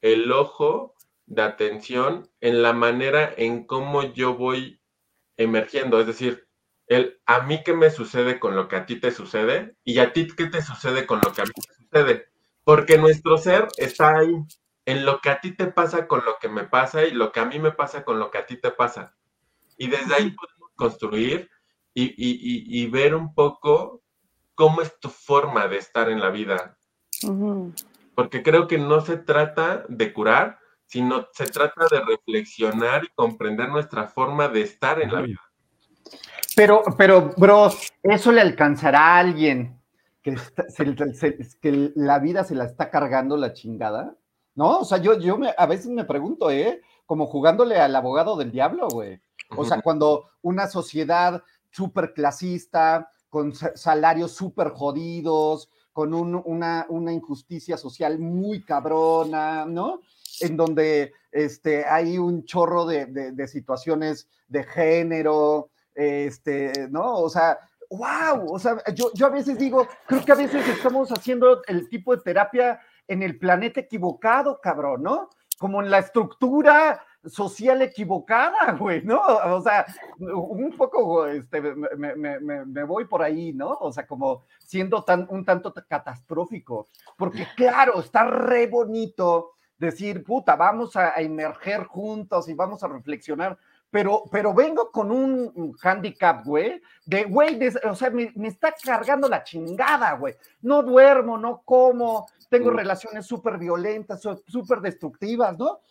el 0.01 0.31
ojo 0.31 0.95
de 1.27 1.43
atención 1.43 2.31
en 2.41 2.63
la 2.63 2.73
manera 2.73 3.31
en 3.37 3.67
cómo 3.67 4.01
yo 4.01 4.33
voy 4.33 4.81
emergiendo, 5.37 5.99
es 5.99 6.07
decir, 6.07 6.47
el 6.87 7.21
a 7.25 7.41
mí 7.41 7.61
qué 7.63 7.73
me 7.73 7.89
sucede 7.89 8.39
con 8.39 8.55
lo 8.55 8.67
que 8.67 8.75
a 8.75 8.85
ti 8.85 8.99
te 8.99 9.11
sucede 9.11 9.75
y 9.83 9.99
a 9.99 10.13
ti 10.13 10.27
qué 10.27 10.47
te 10.47 10.61
sucede 10.61 11.05
con 11.05 11.21
lo 11.23 11.33
que 11.33 11.41
a 11.41 11.45
mí 11.45 11.51
te 11.51 11.83
sucede. 11.83 12.27
Porque 12.63 12.97
nuestro 12.97 13.37
ser 13.37 13.67
está 13.77 14.17
ahí, 14.17 14.33
en 14.85 15.05
lo 15.05 15.21
que 15.21 15.29
a 15.29 15.39
ti 15.39 15.55
te 15.55 15.67
pasa 15.67 16.07
con 16.07 16.23
lo 16.25 16.37
que 16.39 16.49
me 16.49 16.65
pasa 16.65 17.03
y 17.03 17.11
lo 17.11 17.31
que 17.31 17.39
a 17.39 17.45
mí 17.45 17.59
me 17.59 17.71
pasa 17.71 18.03
con 18.03 18.19
lo 18.19 18.31
que 18.31 18.37
a 18.37 18.45
ti 18.45 18.57
te 18.57 18.71
pasa. 18.71 19.15
Y 19.77 19.87
desde 19.87 20.15
ahí 20.15 20.31
podemos 20.31 20.71
construir 20.75 21.49
y, 21.93 22.87
ver 22.87 23.15
un 23.15 23.33
poco 23.33 24.01
cómo 24.55 24.81
es 24.81 24.99
tu 24.99 25.09
forma 25.09 25.67
de 25.67 25.77
estar 25.77 26.09
en 26.09 26.19
la 26.19 26.29
vida. 26.29 26.77
Porque 28.15 28.43
creo 28.43 28.67
que 28.67 28.77
no 28.77 29.01
se 29.01 29.17
trata 29.17 29.85
de 29.87 30.13
curar, 30.13 30.59
sino 30.85 31.27
se 31.31 31.47
trata 31.47 31.87
de 31.89 32.01
reflexionar 32.01 33.03
y 33.05 33.09
comprender 33.15 33.69
nuestra 33.69 34.07
forma 34.07 34.47
de 34.47 34.61
estar 34.61 35.01
en 35.01 35.13
la 35.13 35.21
vida. 35.21 35.41
Pero, 36.55 36.83
pero, 36.97 37.31
bro, 37.37 37.69
¿eso 38.03 38.31
le 38.31 38.41
alcanzará 38.41 39.15
a 39.15 39.19
alguien 39.19 39.79
que, 40.21 40.35
que, 41.61 41.91
la 41.95 42.19
vida 42.19 42.43
se 42.43 42.55
la 42.55 42.65
está 42.65 42.89
cargando 42.89 43.37
la 43.37 43.53
chingada, 43.53 44.15
¿no? 44.55 44.79
O 44.79 44.85
sea, 44.85 44.99
yo, 44.99 45.19
yo 45.19 45.37
me, 45.37 45.53
a 45.57 45.65
veces 45.65 45.87
me 45.87 46.05
pregunto, 46.05 46.51
¿eh? 46.51 46.81
Como 47.05 47.27
jugándole 47.27 47.77
al 47.79 47.95
abogado 47.95 48.37
del 48.37 48.51
diablo, 48.51 48.87
güey. 48.87 49.19
O 49.55 49.65
sea, 49.65 49.81
cuando 49.81 50.29
una 50.41 50.67
sociedad 50.67 51.43
súper 51.69 52.13
clasista, 52.13 53.11
con 53.29 53.53
salarios 53.53 54.31
súper 54.31 54.69
jodidos, 54.69 55.69
con 55.91 56.13
una, 56.13 56.85
una, 56.89 57.13
injusticia 57.13 57.77
social 57.77 58.17
muy 58.19 58.63
cabrona, 58.63 59.65
¿no? 59.65 60.01
En 60.39 60.57
donde 60.57 61.13
este, 61.31 61.85
hay 61.85 62.17
un 62.17 62.45
chorro 62.45 62.85
de, 62.85 63.05
de 63.05 63.47
situaciones 63.47 64.27
de 64.47 64.63
género, 64.63 65.69
este, 65.95 66.87
¿no? 66.89 67.19
O 67.19 67.29
sea, 67.29 67.57
wow, 67.89 68.51
o 68.51 68.59
sea, 68.59 68.81
yo, 68.93 69.11
yo 69.13 69.27
a 69.27 69.29
veces 69.29 69.57
digo, 69.57 69.87
creo 70.07 70.25
que 70.25 70.31
a 70.31 70.35
veces 70.35 70.67
estamos 70.67 71.11
haciendo 71.11 71.61
el 71.67 71.89
tipo 71.89 72.15
de 72.15 72.21
terapia 72.21 72.79
en 73.07 73.23
el 73.23 73.37
planeta 73.37 73.81
equivocado, 73.81 74.59
cabrón, 74.61 75.03
¿no? 75.03 75.29
Como 75.57 75.81
en 75.81 75.91
la 75.91 75.99
estructura 75.99 77.03
social 77.25 77.81
equivocada, 77.81 78.73
güey, 78.79 79.03
¿no? 79.03 79.21
O 79.21 79.61
sea, 79.61 79.85
un 80.19 80.73
poco, 80.75 81.25
este, 81.27 81.61
me, 81.61 82.15
me, 82.15 82.65
me, 82.65 82.83
voy 82.83 83.05
por 83.05 83.21
ahí, 83.21 83.53
¿no? 83.53 83.71
O 83.79 83.91
sea, 83.91 84.05
como 84.05 84.43
siendo 84.59 85.03
tan, 85.03 85.27
un 85.29 85.45
tanto 85.45 85.73
catastrófico, 85.87 86.87
porque 87.17 87.47
claro, 87.55 87.99
está 87.99 88.25
re 88.25 88.67
bonito 88.67 89.53
decir, 89.77 90.23
puta, 90.23 90.55
vamos 90.55 90.95
a 90.95 91.13
emerger 91.17 91.85
juntos 91.85 92.47
y 92.49 92.53
vamos 92.53 92.83
a 92.83 92.87
reflexionar 92.87 93.57
pero, 93.93 94.23
pero 94.31 94.55
vengo 94.55 94.89
con 94.89 95.11
un 95.11 95.77
handicap, 95.83 96.43
güey, 96.43 96.81
de, 97.05 97.25
güey, 97.25 97.59
o 97.87 97.93
sea, 97.93 98.09
me, 98.09 98.33
está 98.47 98.73
cargando 98.83 99.29
la 99.29 99.43
chingada, 99.43 100.13
güey. 100.13 100.35
No 100.63 100.81
duermo, 100.81 101.37
no 101.37 101.61
como, 101.63 102.25
tengo 102.49 102.71
mm. 102.71 102.75
relaciones 102.75 103.27
súper 103.27 103.59
violentas, 103.59 104.19
súper 104.47 104.81
destructivas, 104.81 105.55
¿no? 105.59 105.81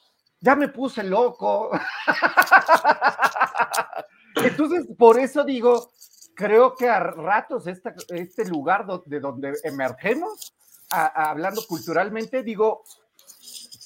Ya 0.41 0.57
me 0.57 0.67
puse 0.67 1.05
loco. 1.05 1.71
Entonces, 4.35 4.89
por 4.99 5.21
eso 5.21 5.45
digo, 5.45 5.93
creo 6.35 6.75
que 6.75 6.89
a 6.89 6.99
ratos 6.99 7.69
este 7.69 8.45
lugar 8.47 8.85
de 9.07 9.21
donde 9.21 9.53
emergemos, 9.63 10.57
hablando 10.91 11.63
culturalmente, 11.69 12.43
digo, 12.43 12.83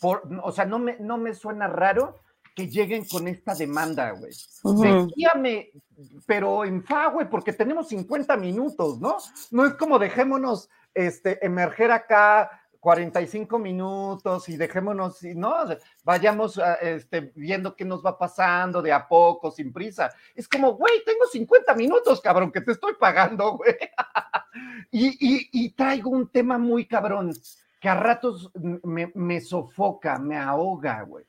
por, 0.00 0.22
o 0.42 0.52
sea, 0.52 0.64
no 0.64 0.78
me, 0.78 0.96
no 1.00 1.18
me 1.18 1.34
suena 1.34 1.68
raro 1.68 2.14
que 2.56 2.68
lleguen 2.68 3.04
con 3.04 3.28
esta 3.28 3.54
demanda, 3.54 4.10
güey. 4.12 4.32
Uh 4.64 5.06
pero 6.26 6.64
en 6.64 6.82
fa, 6.82 7.08
güey, 7.08 7.28
porque 7.28 7.52
tenemos 7.52 7.88
50 7.88 8.36
minutos, 8.36 9.00
¿no? 9.00 9.16
No 9.50 9.64
es 9.64 9.74
como 9.74 9.98
dejémonos 9.98 10.68
este, 10.92 11.44
emerger 11.44 11.90
acá 11.90 12.50
45 12.80 13.58
minutos 13.58 14.48
y 14.48 14.56
dejémonos, 14.56 15.22
¿no? 15.22 15.54
Vayamos 16.04 16.60
este, 16.80 17.32
viendo 17.34 17.74
qué 17.76 17.84
nos 17.84 18.04
va 18.04 18.18
pasando 18.18 18.82
de 18.82 18.92
a 18.92 19.06
poco, 19.06 19.50
sin 19.50 19.72
prisa. 19.72 20.12
Es 20.34 20.48
como, 20.48 20.72
güey, 20.72 21.02
tengo 21.04 21.26
50 21.26 21.74
minutos, 21.74 22.20
cabrón, 22.20 22.52
que 22.52 22.60
te 22.60 22.72
estoy 22.72 22.94
pagando, 22.98 23.58
güey. 23.58 23.74
y, 24.90 25.48
y, 25.52 25.70
traigo 25.70 26.10
un 26.10 26.28
tema 26.28 26.58
muy 26.58 26.86
cabrón, 26.86 27.32
que 27.80 27.88
a 27.88 27.94
ratos 27.94 28.50
me, 28.82 29.12
me 29.14 29.40
sofoca, 29.40 30.18
me 30.18 30.36
ahoga, 30.36 31.02
güey. 31.02 31.26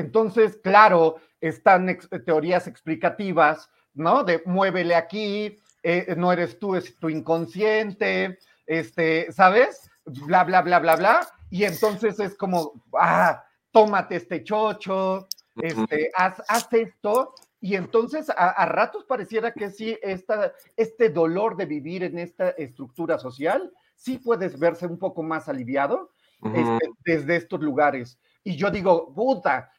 Entonces, 0.00 0.58
claro, 0.62 1.16
están 1.40 1.98
teorías 2.24 2.66
explicativas, 2.66 3.70
¿no? 3.94 4.24
De 4.24 4.42
muévele 4.46 4.94
aquí, 4.94 5.58
eh, 5.82 6.14
no 6.16 6.32
eres 6.32 6.58
tú, 6.58 6.74
es 6.74 6.96
tu 6.96 7.08
inconsciente, 7.08 8.38
este, 8.66 9.30
¿sabes? 9.32 9.90
Bla, 10.04 10.44
bla, 10.44 10.62
bla, 10.62 10.78
bla, 10.78 10.96
bla. 10.96 11.28
Y 11.50 11.64
entonces 11.64 12.18
es 12.20 12.36
como, 12.36 12.72
ah, 12.98 13.44
tómate 13.70 14.16
este 14.16 14.42
chocho, 14.44 15.28
este, 15.56 16.10
haz, 16.14 16.68
esto. 16.72 17.34
Y 17.60 17.76
entonces 17.76 18.30
a, 18.34 18.64
ratos 18.66 19.04
pareciera 19.04 19.52
que 19.52 19.70
sí, 19.70 19.98
esta, 20.00 20.54
este 20.76 21.10
dolor 21.10 21.56
de 21.56 21.66
vivir 21.66 22.04
en 22.04 22.18
esta 22.18 22.50
estructura 22.50 23.18
social, 23.18 23.70
sí 23.94 24.16
puedes 24.16 24.58
verse 24.58 24.86
un 24.86 24.98
poco 24.98 25.22
más 25.22 25.46
aliviado 25.48 26.10
este, 26.54 26.90
desde 27.04 27.36
estos 27.36 27.60
lugares. 27.60 28.18
Y 28.42 28.56
yo 28.56 28.70
digo, 28.70 29.12
puta, 29.12 29.70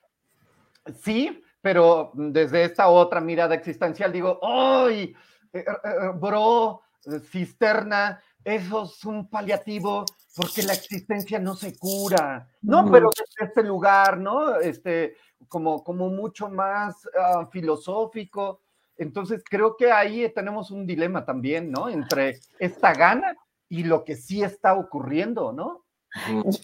sí, 1.01 1.43
pero 1.61 2.11
desde 2.13 2.63
esta 2.63 2.89
otra 2.89 3.21
mirada 3.21 3.55
existencial 3.55 4.11
digo, 4.11 4.39
¡ay! 4.41 5.15
Eh, 5.53 5.59
eh, 5.59 5.63
eh, 5.83 6.11
bro, 6.15 6.81
cisterna, 7.29 8.21
eso 8.43 8.83
es 8.83 9.05
un 9.05 9.29
paliativo 9.29 10.05
porque 10.35 10.63
la 10.63 10.73
existencia 10.73 11.39
no 11.39 11.55
se 11.55 11.77
cura, 11.77 12.47
¿no? 12.61 12.89
Pero 12.89 13.09
desde 13.15 13.49
este 13.49 13.63
lugar, 13.63 14.17
¿no? 14.17 14.55
Este, 14.55 15.15
como, 15.47 15.83
como 15.83 16.09
mucho 16.09 16.49
más 16.49 16.95
ah, 17.19 17.47
filosófico. 17.51 18.61
Entonces, 18.97 19.43
creo 19.47 19.75
que 19.75 19.91
ahí 19.91 20.31
tenemos 20.33 20.71
un 20.71 20.87
dilema 20.87 21.25
también, 21.25 21.71
¿no? 21.71 21.89
Entre 21.89 22.39
esta 22.59 22.93
gana 22.93 23.35
y 23.67 23.83
lo 23.83 24.03
que 24.03 24.15
sí 24.15 24.41
está 24.43 24.73
ocurriendo, 24.73 25.51
¿no? 25.51 25.83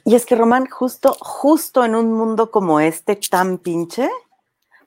Y 0.06 0.16
es 0.16 0.26
que, 0.26 0.36
Román, 0.36 0.68
justo, 0.70 1.16
justo 1.20 1.86
en 1.86 1.95
un 1.95 2.14
mundo 2.14 2.52
como 2.52 2.80
este 2.80 3.16
tan 3.16 3.58
pinche, 3.58 4.10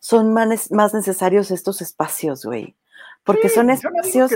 son 0.00 0.32
más, 0.32 0.70
más 0.70 0.94
necesarios 0.94 1.50
estos 1.50 1.80
espacios, 1.80 2.44
güey 2.44 2.76
porque 3.24 3.48
son 3.48 3.70
espacios, 3.70 4.32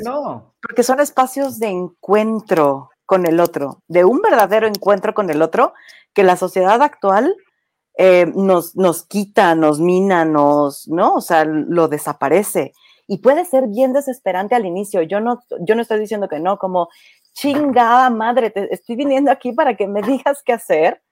porque 0.63 0.83
son 0.83 1.01
espacios 1.01 1.59
de 1.59 1.69
encuentro 1.69 2.91
con 3.07 3.27
el 3.27 3.41
otro, 3.41 3.83
de 3.89 4.05
un 4.05 4.21
verdadero 4.21 4.67
encuentro 4.67 5.15
con 5.15 5.31
el 5.31 5.43
otro, 5.43 5.75
que 6.13 6.23
la 6.23 6.37
sociedad 6.37 6.81
actual 6.83 7.35
eh, 7.97 8.31
nos, 8.35 8.77
nos 8.77 9.05
quita, 9.05 9.55
nos 9.55 9.81
mina, 9.81 10.25
nos, 10.25 10.89
¿no? 10.89 11.15
O 11.15 11.21
sea, 11.21 11.45
lo 11.45 11.89
desaparece. 11.89 12.73
Y 13.07 13.19
puede 13.19 13.45
ser 13.45 13.67
bien 13.69 13.93
desesperante 13.93 14.55
al 14.55 14.65
inicio. 14.65 15.03
Yo 15.03 15.21
no, 15.21 15.43
yo 15.61 15.75
no 15.75 15.83
estoy 15.83 16.01
diciendo 16.01 16.29
que 16.29 16.41
no, 16.41 16.59
como 16.59 16.89
chingada 17.35 18.09
madre, 18.11 18.51
te 18.51 18.73
estoy 18.73 18.97
viniendo 18.97 19.31
aquí 19.31 19.53
para 19.53 19.77
que 19.77 19.87
me 19.87 20.01
digas 20.03 20.43
qué 20.45 20.53
hacer, 20.53 21.03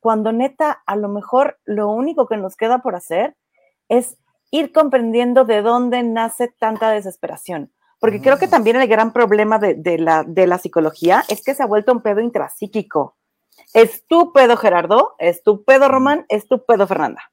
cuando 0.00 0.32
neta, 0.32 0.82
a 0.86 0.96
lo 0.96 1.08
mejor 1.08 1.58
lo 1.64 1.88
único 1.88 2.26
que 2.26 2.36
nos 2.36 2.56
queda 2.56 2.78
por 2.78 2.94
hacer 2.94 3.36
es 3.88 4.16
ir 4.50 4.72
comprendiendo 4.72 5.44
de 5.44 5.62
dónde 5.62 6.02
nace 6.02 6.48
tanta 6.48 6.90
desesperación. 6.90 7.72
Porque 8.00 8.22
creo 8.22 8.38
que 8.38 8.46
mm. 8.46 8.50
también 8.50 8.76
el 8.76 8.88
gran 8.88 9.12
problema 9.12 9.58
de, 9.58 9.98
la, 9.98 10.24
de 10.24 10.46
la 10.46 10.58
psicología 10.58 11.22
es 11.28 11.44
que 11.44 11.54
se 11.54 11.62
ha 11.62 11.66
vuelto 11.66 11.92
un 11.92 12.02
pedo 12.02 12.20
intrapsíquico. 12.20 13.16
Estúpido 13.74 14.56
Gerardo, 14.56 15.14
estúpido 15.18 15.88
Román, 15.88 16.24
estúpido 16.28 16.86
Fernanda. 16.86 17.30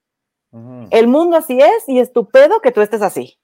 El 0.89 1.07
mundo 1.07 1.37
así 1.37 1.59
es 1.59 1.87
y 1.87 1.99
estúpido 1.99 2.61
que 2.61 2.71
tú 2.71 2.81
estés 2.81 3.01
así. 3.01 3.37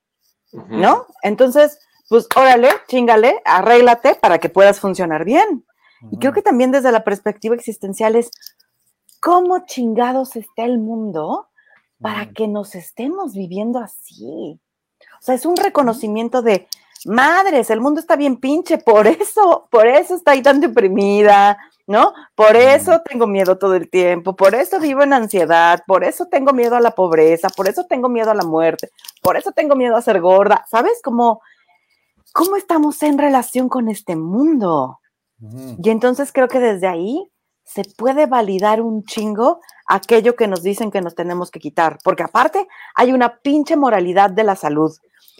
¿No? 0.52 1.06
Entonces, 1.22 1.80
pues 2.14 2.28
órale, 2.36 2.70
chingale, 2.88 3.42
arréglate 3.44 4.14
para 4.14 4.38
que 4.38 4.48
puedas 4.48 4.80
funcionar 4.80 5.26
bien. 5.26 5.66
Y 6.12 6.20
creo 6.20 6.32
que 6.32 6.44
también 6.44 6.70
desde 6.70 6.92
la 6.92 7.04
perspectiva 7.04 7.56
existencial 7.56 8.16
es 8.16 8.30
cómo 9.20 9.66
chingados 9.66 10.36
está 10.36 10.64
el 10.64 10.78
mundo 10.78 11.48
para 12.00 12.30
que 12.30 12.48
nos 12.48 12.76
estemos 12.76 13.34
viviendo 13.34 13.80
así. 13.80 14.60
O 15.20 15.22
sea, 15.22 15.34
es 15.34 15.48
un 15.48 15.58
reconocimiento 15.58 16.44
de, 16.44 16.68
madres, 17.06 17.72
el 17.72 17.82
mundo 17.82 18.00
está 18.00 18.16
bien 18.16 18.38
pinche, 18.38 18.78
por 18.78 19.08
eso, 19.08 19.68
por 19.72 19.88
eso 19.88 20.14
está 20.14 20.34
ahí 20.34 20.44
tan 20.44 20.60
deprimida, 20.60 21.58
¿no? 21.88 22.14
Por 22.36 22.56
eso 22.56 23.02
tengo 23.02 23.26
miedo 23.26 23.58
todo 23.58 23.74
el 23.74 23.90
tiempo, 23.90 24.36
por 24.36 24.54
eso 24.54 24.80
vivo 24.80 25.02
en 25.02 25.14
ansiedad, 25.14 25.82
por 25.88 26.04
eso 26.04 26.28
tengo 26.28 26.54
miedo 26.54 26.76
a 26.76 26.80
la 26.80 26.92
pobreza, 26.92 27.50
por 27.50 27.68
eso 27.68 27.86
tengo 27.86 28.08
miedo 28.08 28.30
a 28.30 28.36
la 28.36 28.44
muerte, 28.44 28.92
por 29.24 29.36
eso 29.36 29.52
tengo 29.52 29.76
miedo 29.76 29.96
a 29.96 30.02
ser 30.04 30.22
gorda, 30.22 30.64
¿sabes? 30.70 31.02
Como, 31.04 31.42
¿cómo 32.34 32.58
estamos 32.58 33.02
en 33.04 33.18
relación 33.18 33.70
con 33.70 33.88
este 33.88 34.18
mundo? 34.18 35.00
Y 35.84 35.90
entonces 35.90 36.32
creo 36.32 36.48
que 36.48 36.60
desde 36.60 36.88
ahí 36.88 37.30
se 37.64 37.84
puede 37.98 38.26
validar 38.26 38.82
un 38.82 39.04
chingo 39.04 39.60
aquello 39.88 40.36
que 40.36 40.48
nos 40.48 40.64
dicen 40.64 40.92
que 40.92 41.02
nos 41.02 41.16
tenemos 41.16 41.52
que 41.52 41.60
quitar, 41.60 41.98
porque 42.04 42.24
aparte 42.24 42.68
hay 42.96 43.12
una 43.12 43.38
pinche 43.40 43.76
moralidad 43.76 44.30
de 44.30 44.44
la 44.44 44.56
salud. 44.56 44.92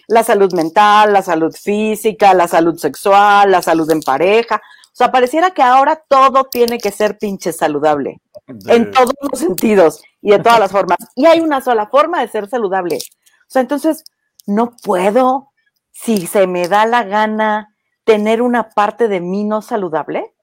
La 0.08 0.24
salud 0.24 0.54
mental, 0.54 1.14
la 1.14 1.22
salud 1.22 1.54
física, 1.54 2.34
la 2.34 2.48
salud 2.48 2.78
sexual, 2.78 3.52
la 3.52 3.62
salud 3.62 3.90
en 3.90 4.02
pareja. 4.02 4.58
O 4.58 4.96
sea, 4.96 5.12
pareciera 5.12 5.52
que 5.52 5.62
ahora 5.62 6.04
todo 6.08 6.44
tiene 6.44 6.78
que 6.78 6.92
ser 6.92 7.18
pinche 7.18 7.54
saludable, 7.54 8.22
en 8.68 8.92
todos 8.92 9.14
los 9.22 9.40
sentidos 9.40 10.04
y 10.22 10.32
de 10.32 10.40
todas 10.40 10.60
las 10.60 10.72
formas. 10.72 10.98
Y 11.16 11.26
hay 11.26 11.40
una 11.40 11.62
sola 11.62 11.88
forma 11.88 12.20
de 12.20 12.28
ser 12.28 12.50
saludable. 12.50 12.98
O 12.98 13.50
sea, 13.50 13.62
entonces, 13.62 14.04
no 14.46 14.76
puedo, 14.84 15.53
si 15.94 16.28
se 16.28 16.48
me 16.48 16.68
da 16.68 16.86
la 16.86 17.04
gana, 17.04 17.74
tener 18.04 18.42
una 18.42 18.70
parte 18.70 19.08
de 19.08 19.22
mí 19.22 19.46
no 19.46 19.62
saludable. 19.62 20.34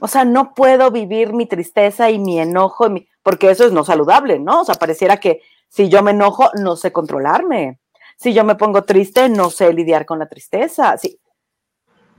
O 0.00 0.08
sea, 0.08 0.24
no 0.24 0.54
puedo 0.54 0.90
vivir 0.90 1.32
mi 1.32 1.46
tristeza 1.46 2.10
y 2.10 2.18
mi 2.18 2.38
enojo, 2.38 2.86
porque 3.22 3.50
eso 3.50 3.64
es 3.64 3.72
no 3.72 3.84
saludable, 3.84 4.38
¿no? 4.38 4.60
O 4.60 4.64
sea, 4.64 4.74
pareciera 4.74 5.18
que 5.18 5.40
si 5.68 5.88
yo 5.88 6.02
me 6.02 6.10
enojo, 6.10 6.50
no 6.54 6.76
sé 6.76 6.92
controlarme. 6.92 7.80
Si 8.16 8.34
yo 8.34 8.44
me 8.44 8.56
pongo 8.56 8.82
triste, 8.82 9.28
no 9.28 9.50
sé 9.50 9.72
lidiar 9.72 10.04
con 10.04 10.18
la 10.18 10.28
tristeza. 10.28 10.98
Sí. 10.98 11.18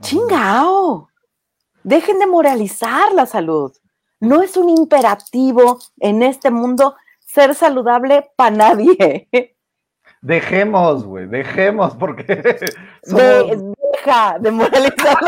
Chingao. 0.00 1.08
Dejen 1.84 2.18
de 2.18 2.26
moralizar 2.26 3.12
la 3.12 3.26
salud. 3.26 3.72
No 4.20 4.42
es 4.42 4.56
un 4.56 4.68
imperativo 4.68 5.78
en 5.98 6.22
este 6.22 6.50
mundo 6.50 6.96
ser 7.20 7.54
saludable 7.54 8.30
para 8.36 8.56
nadie. 8.56 9.28
Dejemos, 10.22 11.04
güey, 11.04 11.26
dejemos, 11.26 11.94
porque 11.96 12.36
deja 13.02 13.04
de 14.40 14.50
moralizar. 14.52 15.18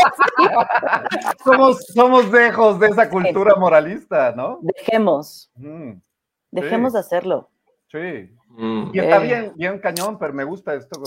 somos, 1.45 1.85
somos 1.93 2.31
dejos 2.31 2.79
de 2.79 2.87
esa 2.87 3.11
cultura 3.11 3.57
moralista, 3.57 4.33
¿no? 4.37 4.61
Dejemos. 4.63 5.51
Dejemos 6.53 6.93
de 6.93 7.01
hacerlo. 7.01 7.51
Sí. 7.91 8.31
Mm. 8.51 8.91
Y 8.93 9.01
está 9.01 9.19
bien, 9.19 9.53
bien 9.57 9.81
cañón, 9.81 10.17
pero 10.17 10.33
me 10.33 10.45
gusta 10.45 10.75
esto. 10.75 11.03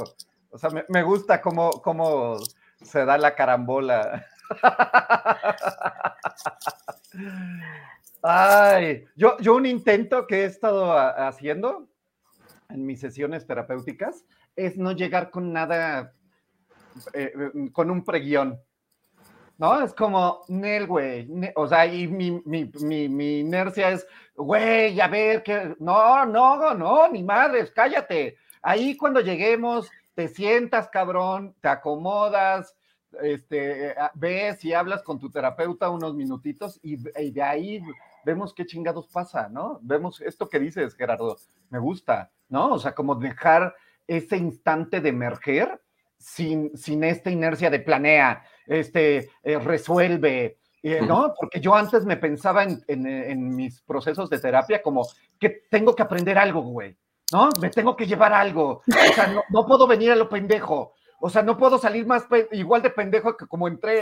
O 0.50 0.58
sea, 0.58 0.70
me, 0.90 1.04
gusta 1.04 1.42
cómo, 1.42 1.72
cómo 1.82 2.36
se 2.82 3.06
da 3.06 3.18
la 3.18 3.36
carambola. 3.36 4.26
Ay, 8.22 9.06
yo, 9.16 9.38
yo 9.40 9.56
un 9.56 9.66
intento 9.66 10.28
que 10.28 10.42
he 10.42 10.46
estado 10.46 10.92
haciendo 10.92 11.88
en 12.70 12.86
mis 12.86 12.99
sesiones 12.99 13.45
terapéuticas 13.45 14.26
es 14.55 14.78
no 14.78 14.91
llegar 14.91 15.32
con 15.32 15.53
nada, 15.53 16.13
eh, 17.13 17.32
con 17.72 17.91
un 17.91 18.03
preguión. 18.03 18.61
¿No? 19.57 19.82
Es 19.84 19.91
como, 19.95 20.41
Nel, 20.49 20.86
güey. 20.86 21.28
O 21.55 21.68
sea, 21.68 21.88
y 21.88 22.07
mi, 22.07 22.43
mi, 22.45 23.39
inercia 23.39 23.89
es, 23.89 24.05
güey, 24.36 24.99
a 25.01 25.07
ver, 25.07 25.41
que 25.41 25.76
no, 25.80 26.26
no, 26.26 26.76
no, 26.76 27.09
ni 27.09 27.24
madres, 27.24 27.72
cállate. 27.72 28.38
Ahí 28.61 28.95
cuando 28.95 29.20
lleguemos, 29.20 29.89
te 30.13 30.28
sientas, 30.28 30.89
cabrón, 30.89 31.55
te 31.59 31.70
acomodas, 31.70 32.76
este, 33.20 33.95
ves 34.13 34.63
y 34.63 34.74
hablas 34.74 35.01
con 35.01 35.18
tu 35.18 35.32
terapeuta 35.32 35.89
unos 35.89 36.13
minutitos 36.13 36.80
y, 36.84 36.97
y 37.20 37.32
de 37.32 37.41
ahí 37.41 37.82
vemos 38.24 38.53
qué 38.53 38.63
chingados 38.63 39.07
pasa, 39.07 39.49
¿no? 39.49 39.80
Vemos 39.82 40.22
esto 40.22 40.49
que 40.49 40.59
dices, 40.59 40.93
Gerardo, 40.93 41.36
me 41.70 41.80
gusta, 41.80 42.32
¿no? 42.50 42.74
O 42.74 42.80
sea, 42.80 42.93
como 42.93 43.16
dejar 43.16 43.76
ese 44.08 44.38
instante 44.38 45.02
de 45.02 45.10
emerger 45.10 45.82
sin, 46.18 46.76
sin 46.78 47.04
esta 47.04 47.30
inercia 47.30 47.70
de 47.70 47.80
planea, 47.80 48.43
este, 48.66 49.30
eh, 49.43 49.60
resuelve, 49.60 50.58
eh, 50.84 51.02
¿no? 51.02 51.34
Porque 51.38 51.60
yo 51.60 51.76
antes 51.76 52.06
me 52.06 52.18
pensaba 52.18 52.64
en, 52.64 52.82
en, 52.88 53.56
mis 53.56 53.82
procesos 53.82 54.30
de 54.30 54.39
terapia 54.39 54.82
como 54.82 55.08
que 55.39 55.64
tengo 55.70 55.95
que 55.95 56.04
aprender 56.04 56.38
algo, 56.38 56.62
güey, 56.62 56.95
¿no? 57.32 57.50
Me 57.60 57.70
tengo 57.70 57.95
que 57.95 58.06
llevar 58.06 58.34
algo, 58.34 58.82
o 58.88 59.14
sea, 59.14 59.34
no, 59.50 59.66
puedo 59.66 59.88
venir 59.88 60.12
a 60.12 60.16
lo 60.16 60.30
pendejo, 60.30 60.93
o 61.20 61.30
sea, 61.30 61.41
no 61.41 61.58
puedo 61.58 61.78
salir 61.78 62.06
más 62.06 62.26
igual 62.52 62.82
de 62.82 62.89
pendejo 62.89 63.36
que 63.36 63.48
como 63.48 63.68
entré. 63.68 64.02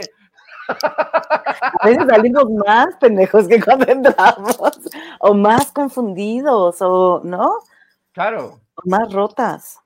A 0.68 2.06
salimos 2.08 2.50
más 2.66 2.88
pendejos 3.00 3.46
que 3.46 3.62
cuando 3.62 3.86
entramos, 3.86 4.58
o 5.20 5.34
más 5.34 5.72
confundidos, 5.72 6.76
o 6.80 7.20
no. 7.24 7.58
Claro. 8.16 8.62
Más 8.86 9.12
rotas 9.12 9.78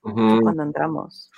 cuando 0.00 0.64
entramos. 0.64 1.30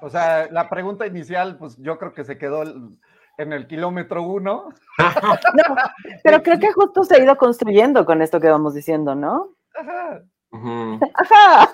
O 0.00 0.08
sea, 0.08 0.48
la 0.50 0.70
pregunta 0.70 1.06
inicial, 1.06 1.58
pues 1.58 1.76
yo 1.76 1.98
creo 1.98 2.14
que 2.14 2.24
se 2.24 2.38
quedó 2.38 2.62
en 2.62 3.52
el 3.52 3.66
kilómetro 3.66 4.22
uno. 4.22 4.70
no, 5.54 5.76
pero 6.24 6.42
creo 6.42 6.58
que 6.58 6.72
justo 6.72 7.04
se 7.04 7.16
ha 7.16 7.22
ido 7.22 7.36
construyendo 7.36 8.06
con 8.06 8.22
esto 8.22 8.40
que 8.40 8.48
vamos 8.48 8.72
diciendo, 8.72 9.14
¿no? 9.14 9.54
Ajá. 9.74 10.22
Ajá. 11.14 11.70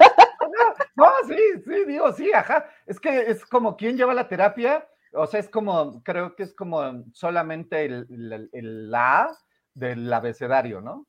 No, 0.97 1.07
sí, 1.29 1.62
sí, 1.64 1.85
digo, 1.87 2.12
sí, 2.12 2.33
ajá. 2.33 2.66
Es 2.87 2.99
que 2.99 3.31
es 3.31 3.47
como 3.47 3.77
quien 3.77 3.97
lleva 3.97 4.14
la 4.14 4.27
terapia, 4.27 4.89
o 5.12 5.29
sea, 5.29 5.39
es 5.39 5.49
como, 5.49 6.03
creo 6.03 6.35
que 6.35 6.43
es 6.43 6.53
como 6.53 7.05
solamente 7.12 7.85
el, 7.85 8.49
el, 8.53 8.91
la 8.91 9.29
del 9.75 10.12
abecedario, 10.12 10.81
¿no? 10.81 11.07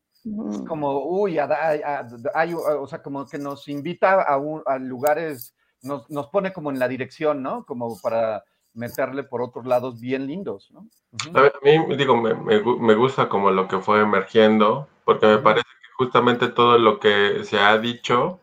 Es 0.49 0.61
como, 0.67 1.05
uy, 1.05 1.37
hay, 1.37 2.53
o 2.53 2.87
sea, 2.87 3.03
como 3.03 3.27
que 3.27 3.37
nos 3.37 3.67
invita 3.67 4.21
a, 4.23 4.41
a 4.65 4.79
lugares, 4.79 5.55
nos, 5.83 6.09
nos, 6.09 6.27
pone 6.27 6.51
como 6.51 6.71
en 6.71 6.79
la 6.79 6.87
dirección, 6.87 7.43
¿no? 7.43 7.63
Como 7.63 7.99
para 8.01 8.43
meterle 8.73 9.23
por 9.23 9.43
otros 9.43 9.65
lados 9.65 9.99
bien 9.99 10.25
lindos, 10.25 10.71
¿no? 10.71 10.87
A 11.33 11.51
mí, 11.63 11.95
digo, 11.95 12.17
me, 12.17 12.33
me, 12.33 12.95
gusta 12.95 13.29
como 13.29 13.51
lo 13.51 13.67
que 13.67 13.79
fue 13.79 14.01
emergiendo, 14.01 14.87
porque 15.05 15.27
me 15.27 15.37
parece 15.37 15.63
que 15.63 15.91
justamente 15.95 16.47
todo 16.49 16.79
lo 16.79 16.99
que 16.99 17.43
se 17.43 17.59
ha 17.59 17.77
dicho 17.77 18.39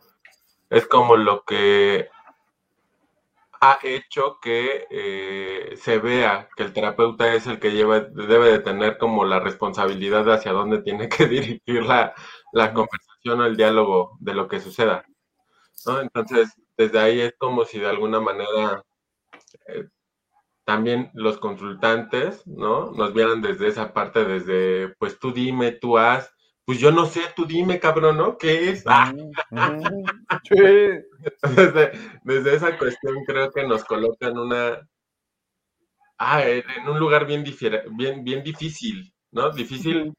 es 0.70 0.86
como 0.86 1.16
lo 1.16 1.44
que 1.44 2.08
ha 3.62 3.78
hecho 3.84 4.38
que 4.42 4.88
eh, 4.90 5.76
se 5.76 5.98
vea 5.98 6.48
que 6.56 6.64
el 6.64 6.72
terapeuta 6.72 7.32
es 7.32 7.46
el 7.46 7.60
que 7.60 7.70
lleva, 7.70 8.00
debe 8.00 8.50
de 8.50 8.58
tener 8.58 8.98
como 8.98 9.24
la 9.24 9.38
responsabilidad 9.38 10.24
de 10.24 10.34
hacia 10.34 10.50
dónde 10.50 10.82
tiene 10.82 11.08
que 11.08 11.26
dirigir 11.28 11.84
la, 11.84 12.12
conversación 12.74 13.40
o 13.40 13.44
el 13.46 13.56
diálogo 13.56 14.16
de 14.18 14.34
lo 14.34 14.48
que 14.48 14.58
suceda. 14.58 15.04
Entonces, 15.86 16.60
desde 16.76 16.98
ahí 16.98 17.20
es 17.20 17.34
como 17.38 17.64
si 17.64 17.78
de 17.78 17.88
alguna 17.88 18.20
manera 18.20 18.82
eh, 19.68 19.88
también 20.64 21.12
los 21.14 21.38
consultantes, 21.38 22.44
¿no? 22.48 22.90
Nos 22.90 23.14
vieran 23.14 23.42
desde 23.42 23.68
esa 23.68 23.92
parte, 23.92 24.24
desde, 24.24 24.88
pues 24.98 25.20
tú 25.20 25.32
dime, 25.32 25.70
tú 25.70 25.98
haz, 25.98 26.34
pues 26.64 26.78
yo 26.78 26.92
no 26.92 27.06
sé, 27.06 27.22
tú 27.34 27.44
dime, 27.44 27.80
cabrón, 27.80 28.18
¿no? 28.18 28.38
¿Qué 28.38 28.70
es? 28.70 28.84
Ah. 28.86 29.12
Desde, 32.24 32.54
esa 32.54 32.78
cuestión 32.78 33.24
creo 33.26 33.50
que 33.50 33.66
nos 33.66 33.84
colocan 33.84 34.38
una... 34.38 34.88
Ah, 36.18 36.42
en 36.44 36.88
un 36.88 37.00
lugar 37.00 37.26
bien, 37.26 37.44
bien, 37.90 38.22
bien 38.22 38.44
difícil, 38.44 39.12
¿no? 39.32 39.50
Difícil 39.50 40.14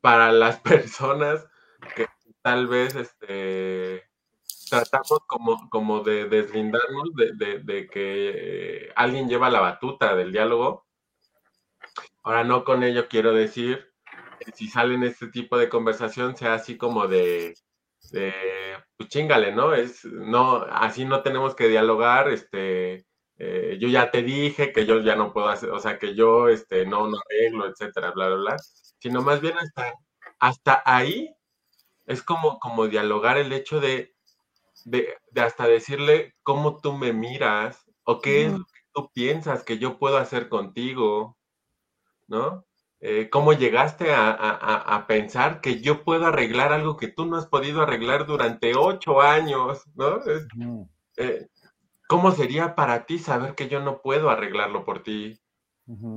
para 0.00 0.32
las 0.32 0.58
personas 0.60 1.46
que 1.94 2.06
tal 2.42 2.66
vez 2.66 2.96
este, 2.96 4.08
tratamos 4.68 5.20
como, 5.26 5.68
como 5.70 6.00
de 6.00 6.28
deslindarnos 6.28 7.14
de, 7.14 7.60
de, 7.60 7.86
que 7.88 8.92
alguien 8.96 9.28
lleva 9.28 9.50
la 9.50 9.60
batuta 9.60 10.16
del 10.16 10.32
diálogo. 10.32 10.86
Ahora, 12.24 12.42
no 12.42 12.64
con 12.64 12.82
ello 12.82 13.08
quiero 13.08 13.32
decir 13.32 13.87
si 14.54 14.68
sale 14.68 14.94
en 14.94 15.04
este 15.04 15.28
tipo 15.28 15.58
de 15.58 15.68
conversación 15.68 16.36
sea 16.36 16.54
así 16.54 16.76
como 16.76 17.06
de, 17.08 17.54
de 18.12 18.32
pues 18.96 19.08
chingale, 19.08 19.54
¿no? 19.54 19.74
Es, 19.74 20.04
no, 20.04 20.56
así 20.70 21.04
no 21.04 21.22
tenemos 21.22 21.54
que 21.54 21.68
dialogar, 21.68 22.28
este, 22.28 23.06
eh, 23.38 23.78
yo 23.80 23.88
ya 23.88 24.10
te 24.10 24.22
dije 24.22 24.72
que 24.72 24.86
yo 24.86 25.00
ya 25.00 25.16
no 25.16 25.32
puedo 25.32 25.48
hacer, 25.48 25.70
o 25.70 25.78
sea, 25.80 25.98
que 25.98 26.14
yo, 26.14 26.48
este, 26.48 26.86
no, 26.86 27.08
no 27.08 27.18
arreglo, 27.18 27.66
etcétera, 27.68 28.10
bla, 28.12 28.28
bla, 28.28 28.36
bla, 28.36 28.56
sino 28.98 29.22
más 29.22 29.40
bien 29.40 29.56
hasta, 29.58 29.94
hasta 30.40 30.82
ahí 30.84 31.34
es 32.06 32.22
como, 32.22 32.58
como 32.58 32.88
dialogar 32.88 33.38
el 33.38 33.52
hecho 33.52 33.80
de, 33.80 34.14
de, 34.84 35.16
hasta 35.36 35.66
decirle 35.68 36.34
cómo 36.42 36.80
tú 36.80 36.92
me 36.94 37.12
miras 37.12 37.84
o 38.04 38.20
qué 38.20 38.46
es 38.46 38.52
lo 38.52 38.64
que 38.64 38.80
tú 38.94 39.10
piensas 39.12 39.62
que 39.64 39.78
yo 39.78 39.98
puedo 39.98 40.16
hacer 40.18 40.48
contigo, 40.48 41.36
¿no? 42.26 42.64
Eh, 43.00 43.28
cómo 43.30 43.52
llegaste 43.52 44.12
a, 44.12 45.04
pensar 45.06 45.60
que 45.60 45.80
yo 45.80 46.02
puedo 46.02 46.26
arreglar 46.26 46.72
algo 46.72 46.96
que 46.96 47.08
tú 47.08 47.26
no 47.26 47.36
has 47.36 47.46
podido 47.46 47.82
arreglar 47.82 48.26
durante 48.26 48.74
ocho 48.76 49.20
años, 49.20 49.84
¿no? 49.94 50.18
Eh, 51.16 51.48
¿Cómo 52.08 52.32
sería 52.32 52.74
para 52.74 53.06
ti 53.06 53.18
saber 53.18 53.54
que 53.54 53.68
yo 53.68 53.80
no 53.80 54.00
puedo 54.02 54.30
arreglarlo 54.30 54.84
por 54.84 55.02
ti? 55.02 55.40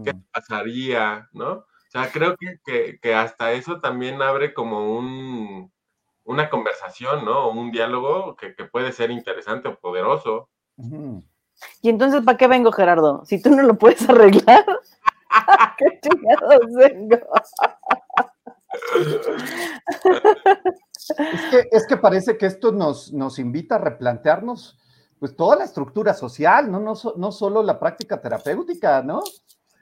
¿Qué 0.04 0.14
pasaría, 0.32 1.30
no? 1.34 1.52
O 1.52 1.92
sea, 1.92 2.12
creo 2.12 2.36
que, 2.38 3.14
hasta 3.14 3.52
eso 3.52 3.80
también 3.80 4.22
abre 4.22 4.54
como 4.54 4.98
un, 4.98 5.72
una 6.24 6.50
conversación, 6.50 7.26
¿no? 7.26 7.50
Un 7.50 7.72
diálogo 7.72 8.36
que, 8.36 8.54
puede 8.66 8.92
ser 8.92 9.12
interesante 9.12 9.68
o 9.68 9.80
poderoso. 9.80 10.50
Y 11.82 11.90
entonces, 11.90 12.24
¿para 12.24 12.38
qué 12.38 12.48
vengo, 12.48 12.72
Gerardo? 12.72 13.24
Si 13.26 13.42
tú 13.42 13.50
no 13.50 13.62
lo 13.64 13.76
puedes 13.76 14.02
arreglar. 14.10 14.66
¿Qué 15.78 16.00
Es 21.72 21.88
que, 21.88 21.98
parece 21.98 22.38
que 22.38 22.46
esto 22.46 22.72
nos, 22.72 23.12
nos 23.14 23.40
invita 23.40 23.76
a 23.76 23.80
replantearnos 23.80 24.78
pues 25.20 25.36
toda 25.36 25.58
la 25.58 25.66
estructura 25.66 26.14
social, 26.16 26.72
¿no? 26.72 26.80
No, 26.80 26.94
no 27.16 27.32
solo 27.32 27.62
la 27.62 27.80
práctica 27.80 28.20
terapéutica, 28.20 29.04
¿no? 29.04 29.22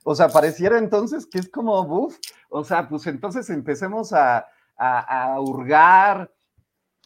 O 0.04 0.16
sea, 0.16 0.28
pareciera 0.30 0.78
entonces 0.78 1.26
que 1.26 1.40
es 1.40 1.50
como, 1.50 1.82
uff, 1.82 2.18
o 2.50 2.64
sea, 2.64 2.90
pues 2.90 3.08
entonces 3.08 3.50
empecemos 3.50 4.14
a, 4.14 4.46
hurgar 5.40 6.32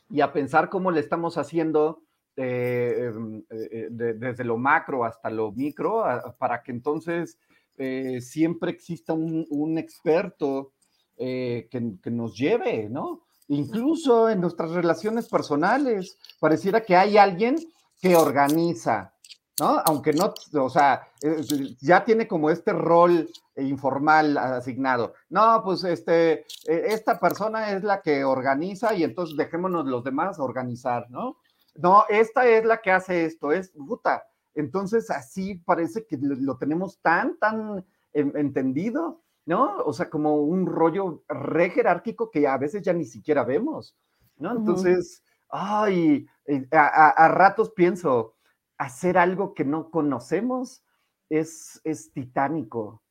y 0.09 0.21
a 0.21 0.31
pensar 0.31 0.69
cómo 0.69 0.91
le 0.91 0.99
estamos 0.99 1.39
haciendo 1.39 2.03
eh, 2.35 3.09
em, 3.11 3.43
eh, 3.49 3.69
eh, 3.71 3.87
desde 3.89 4.43
lo 4.43 4.57
macro 4.57 5.05
hasta 5.05 5.31
lo 5.31 5.51
micro, 5.51 6.03
para 6.37 6.61
que 6.61 6.71
entonces 6.71 7.39
eh, 7.78 8.21
siempre 8.21 8.71
exista 8.71 9.13
un, 9.13 9.78
experto 9.78 10.74
eh, 11.17 11.67
que, 11.71 12.11
nos 12.11 12.38
lleve, 12.38 12.88
¿no? 12.89 13.24
Incluso 13.47 14.30
en 14.30 14.41
nuestras 14.41 14.71
relaciones 14.71 15.28
personales, 15.28 16.17
pareciera 16.39 16.84
que 16.84 16.95
hay 16.95 17.17
alguien 17.17 17.55
que 17.99 18.15
organiza, 18.15 19.13
¿no? 19.59 19.82
Aunque 19.86 20.13
no, 20.13 20.34
o 20.53 20.69
sea, 20.69 21.07
eh, 21.21 21.41
ya 21.82 22.05
tiene 22.05 22.28
como 22.28 22.49
este 22.49 22.74
rol 22.74 23.30
informal 23.57 24.38
asignado. 24.38 25.13
No, 25.30 25.61
pues 25.63 25.84
este, 25.84 26.45
esta 26.65 27.19
persona 27.19 27.71
es 27.71 27.84
la 27.84 28.01
que 28.01 28.24
organiza 28.24 28.93
y 28.93 29.03
entonces 29.03 29.36
dejémonos 29.36 29.86
los 29.88 30.03
demás 30.03 30.39
organizar, 30.39 31.09
¿no? 31.09 31.38
No, 31.76 32.05
esta 32.07 32.47
es 32.47 32.65
la 32.65 32.82
que 32.82 32.91
hace 32.91 33.26
esto, 33.26 33.51
es 33.51 33.69
puta 33.71 34.24
entonces, 34.55 35.09
así 35.09 35.55
parece 35.55 36.05
que 36.05 36.17
lo, 36.21 36.57
tenemos 36.57 36.99
tan, 37.01 37.37
tan 37.37 37.85
entendido, 38.13 39.21
¿no? 39.45 39.77
O 39.85 39.93
sea, 39.93 40.09
como 40.09 40.37
un 40.37 40.65
rollo 40.65 41.23
re 41.27 41.69
jerárquico 41.69 42.29
que 42.29 42.47
a 42.47 42.57
veces 42.57 42.83
ya 42.83 42.93
ni 42.93 43.05
siquiera 43.05 43.43
vemos, 43.43 43.97
¿no? 44.37 44.55
Entonces, 44.55 45.23
ay, 45.49 46.27
eh, 46.45 46.67
a, 46.71 47.27
ratos 47.29 47.71
pienso, 47.71 48.35
hacer 48.77 49.17
algo 49.17 49.53
que 49.53 49.65
no 49.65 49.89
conocemos 49.89 50.83
es, 51.29 51.81
es 51.83 52.11
titánico. 52.11 53.01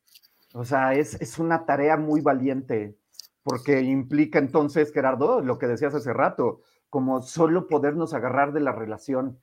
O 0.53 0.63
sea, 0.63 0.93
es, 0.93 1.19
es 1.21 1.39
una 1.39 1.65
tarea 1.65 1.97
muy 1.97 2.21
valiente, 2.21 2.97
porque 3.43 3.81
implica 3.81 4.39
entonces, 4.39 4.93
Gerardo, 4.93 5.41
lo 5.41 5.57
que 5.57 5.67
decías 5.67 5.93
hace 5.95 6.13
rato, 6.13 6.61
como 6.89 7.21
solo 7.21 7.67
podernos 7.67 8.13
agarrar 8.13 8.53
de 8.53 8.59
la 8.59 8.71
relación 8.71 9.39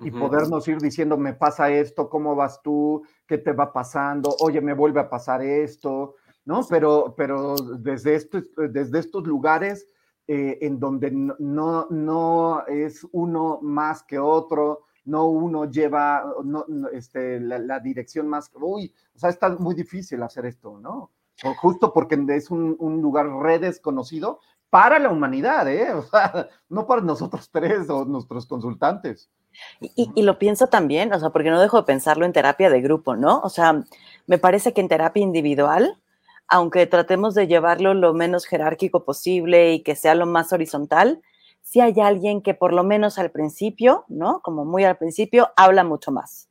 y 0.00 0.10
podernos 0.10 0.66
ir 0.68 0.78
diciendo, 0.78 1.16
me 1.16 1.34
pasa 1.34 1.70
esto, 1.70 2.08
¿cómo 2.08 2.34
vas 2.34 2.60
tú? 2.62 3.02
¿Qué 3.26 3.38
te 3.38 3.52
va 3.52 3.72
pasando? 3.72 4.34
Oye, 4.40 4.60
me 4.60 4.74
vuelve 4.74 5.00
a 5.00 5.08
pasar 5.08 5.42
esto, 5.42 6.16
¿no? 6.44 6.66
Pero, 6.68 7.14
pero 7.16 7.54
desde, 7.56 8.14
esto, 8.14 8.40
desde 8.56 8.98
estos 8.98 9.26
lugares 9.26 9.86
eh, 10.26 10.58
en 10.62 10.80
donde 10.80 11.10
no, 11.10 11.86
no 11.90 12.66
es 12.66 13.06
uno 13.12 13.60
más 13.62 14.02
que 14.02 14.18
otro, 14.18 14.82
no 15.04 15.26
uno 15.28 15.70
lleva 15.70 16.24
no, 16.44 16.64
este, 16.92 17.40
la, 17.40 17.78
dirección 17.78 18.26
más, 18.28 18.50
uy, 18.54 18.92
o 19.14 19.18
sea, 19.18 19.30
está 19.30 19.50
muy 19.50 19.74
difícil 19.74 20.22
hacer 20.22 20.46
esto, 20.46 20.78
¿no? 20.78 21.10
justo 21.60 21.92
porque 21.92 22.16
es 22.28 22.48
un, 22.50 22.76
un 22.78 23.02
lugar 23.02 23.26
redesconocido 23.28 24.38
para 24.70 24.98
la 24.98 25.08
humanidad, 25.08 25.68
¿eh? 25.68 25.92
O 25.94 26.02
sea, 26.02 26.48
no 26.68 26.86
para 26.86 27.00
nosotros 27.00 27.48
tres 27.48 27.88
o 27.90 28.04
nuestros 28.04 28.46
consultantes. 28.46 29.30
Y, 29.80 30.22
lo 30.22 30.38
pienso 30.38 30.68
también, 30.68 31.12
o 31.12 31.20
sea, 31.20 31.30
porque 31.30 31.50
no 31.50 31.60
dejo 31.60 31.78
de 31.78 31.84
pensarlo 31.84 32.24
en 32.26 32.32
terapia 32.32 32.70
de 32.70 32.80
grupo, 32.80 33.16
¿no? 33.16 33.40
O 33.42 33.48
sea, 33.48 33.84
me 34.26 34.38
parece 34.38 34.72
que 34.72 34.80
en 34.80 34.88
terapia 34.88 35.22
individual, 35.22 36.00
aunque 36.48 36.86
tratemos 36.86 37.34
de 37.34 37.46
llevarlo 37.46 37.94
lo 37.94 38.14
menos 38.14 38.46
jerárquico 38.46 39.04
posible 39.04 39.72
y 39.72 39.82
que 39.82 39.96
sea 39.96 40.14
lo 40.14 40.26
más 40.26 40.52
horizontal, 40.52 41.22
si 41.62 41.80
hay 41.80 41.98
alguien 42.00 42.42
que 42.42 42.54
por 42.54 42.72
lo 42.72 42.84
menos 42.84 43.18
al 43.18 43.30
principio, 43.30 44.04
¿no? 44.08 44.40
Como 44.40 44.64
muy 44.64 44.84
al 44.84 44.98
principio, 44.98 45.50
habla 45.56 45.82
mucho 45.82 46.12
más, 46.12 46.48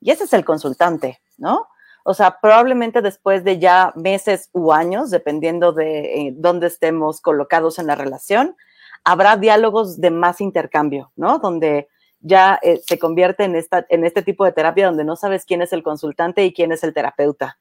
Y 0.00 0.10
ese 0.10 0.24
es 0.24 0.32
el 0.32 0.44
consultante, 0.44 1.20
¿no? 1.36 1.68
O 2.04 2.12
sea, 2.12 2.38
probablemente 2.40 3.00
después 3.00 3.44
de 3.44 3.58
ya 3.58 3.92
meses 3.96 4.50
u 4.52 4.72
años, 4.72 5.10
dependiendo 5.10 5.72
de 5.72 6.28
eh, 6.28 6.34
dónde 6.36 6.66
estemos 6.66 7.20
colocados 7.20 7.78
en 7.78 7.86
la 7.86 7.94
relación, 7.94 8.56
habrá 9.04 9.36
diálogos 9.36 10.00
de 10.00 10.10
más 10.10 10.40
intercambio, 10.40 11.12
¿no? 11.16 11.38
Donde 11.38 11.88
ya 12.24 12.58
eh, 12.62 12.80
se 12.84 12.98
convierte 12.98 13.44
en, 13.44 13.54
esta, 13.54 13.84
en 13.90 14.04
este 14.04 14.22
tipo 14.22 14.46
de 14.46 14.52
terapia 14.52 14.86
donde 14.86 15.04
no 15.04 15.14
sabes 15.14 15.44
quién 15.44 15.60
es 15.60 15.74
el 15.74 15.82
consultante 15.82 16.42
y 16.42 16.54
quién 16.54 16.72
es 16.72 16.82
el 16.82 16.94
terapeuta. 16.94 17.58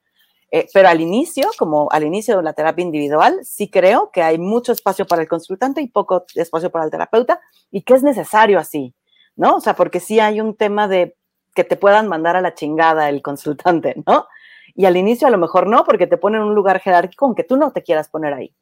Eh, 0.52 0.68
pero 0.74 0.88
al 0.88 1.02
inicio, 1.02 1.50
como 1.58 1.90
al 1.92 2.04
inicio 2.04 2.38
de 2.38 2.44
la 2.44 2.54
terapia 2.54 2.82
individual, 2.82 3.40
sí 3.44 3.70
creo 3.70 4.10
que 4.12 4.24
hay 4.24 4.38
mucho 4.38 4.72
espacio 4.72 5.06
para 5.06 5.22
el 5.22 5.28
consultante 5.28 5.82
y 5.82 5.88
poco 5.88 6.26
espacio 6.36 6.72
para 6.72 6.86
el 6.86 6.92
terapeuta 6.92 7.42
y 7.72 7.82
que 7.82 7.94
es 7.94 8.04
necesario 8.04 8.58
así, 8.58 8.96
¿no? 9.36 9.58
O 9.58 9.60
sea, 9.60 9.76
porque 9.76 10.00
sí 10.00 10.22
hay 10.22 10.40
un 10.40 10.56
tema 10.56 10.88
de 10.88 11.18
que 11.54 11.66
te 11.66 11.76
puedan 11.76 12.08
mandar 12.08 12.38
a 12.38 12.42
la 12.42 12.54
chingada 12.54 13.10
el 13.10 13.22
consultante, 13.22 13.96
¿no? 14.08 14.28
Y 14.76 14.86
al 14.86 14.96
inicio 14.96 15.28
a 15.28 15.32
lo 15.32 15.38
mejor 15.38 15.68
no, 15.68 15.84
porque 15.84 16.08
te 16.08 16.18
ponen 16.18 16.42
en 16.42 16.48
un 16.48 16.56
lugar 16.56 16.80
jerárquico 16.80 17.26
aunque 17.26 17.44
tú 17.44 17.58
no 17.58 17.74
te 17.74 17.84
quieras 17.84 18.08
poner 18.08 18.34
ahí. 18.34 18.56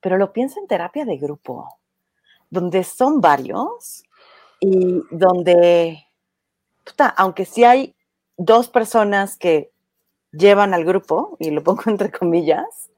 Pero 0.00 0.16
lo 0.16 0.32
pienso 0.32 0.58
en 0.58 0.66
terapia 0.66 1.04
de 1.04 1.16
grupo, 1.16 1.68
donde 2.50 2.82
son 2.82 3.20
varios 3.20 4.02
y 4.60 5.02
donde, 5.10 6.06
aunque 7.16 7.44
sí 7.44 7.64
hay 7.64 7.94
dos 8.36 8.68
personas 8.68 9.36
que 9.36 9.70
llevan 10.32 10.74
al 10.74 10.84
grupo, 10.84 11.36
y 11.38 11.50
lo 11.50 11.62
pongo 11.62 11.82
entre 11.86 12.10
comillas, 12.10 12.90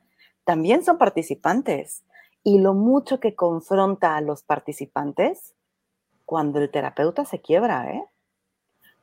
también 0.44 0.84
son 0.84 0.98
participantes. 0.98 2.02
Y 2.42 2.58
lo 2.58 2.72
mucho 2.72 3.20
que 3.20 3.34
confronta 3.34 4.16
a 4.16 4.20
los 4.22 4.42
participantes 4.42 5.54
cuando 6.24 6.58
el 6.58 6.70
terapeuta 6.70 7.24
se 7.24 7.40
quiebra, 7.40 7.92
¿eh? 7.92 8.04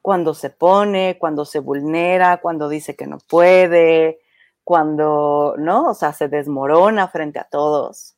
cuando 0.01 0.33
se 0.33 0.49
pone, 0.49 1.17
cuando 1.19 1.43
se 1.43 1.59
vulnera, 1.59 2.37
cuando 2.37 2.69
dice 2.69 2.95
que 2.95 3.05
no 3.07 3.17
puede, 3.17 4.19
cuando, 4.63 5.55
¿no? 5.57 5.89
O 5.89 5.93
sea, 5.93 6.13
se 6.13 6.29
desmorona 6.29 7.09
frente 7.09 7.39
a 7.39 7.43
todos. 7.43 8.15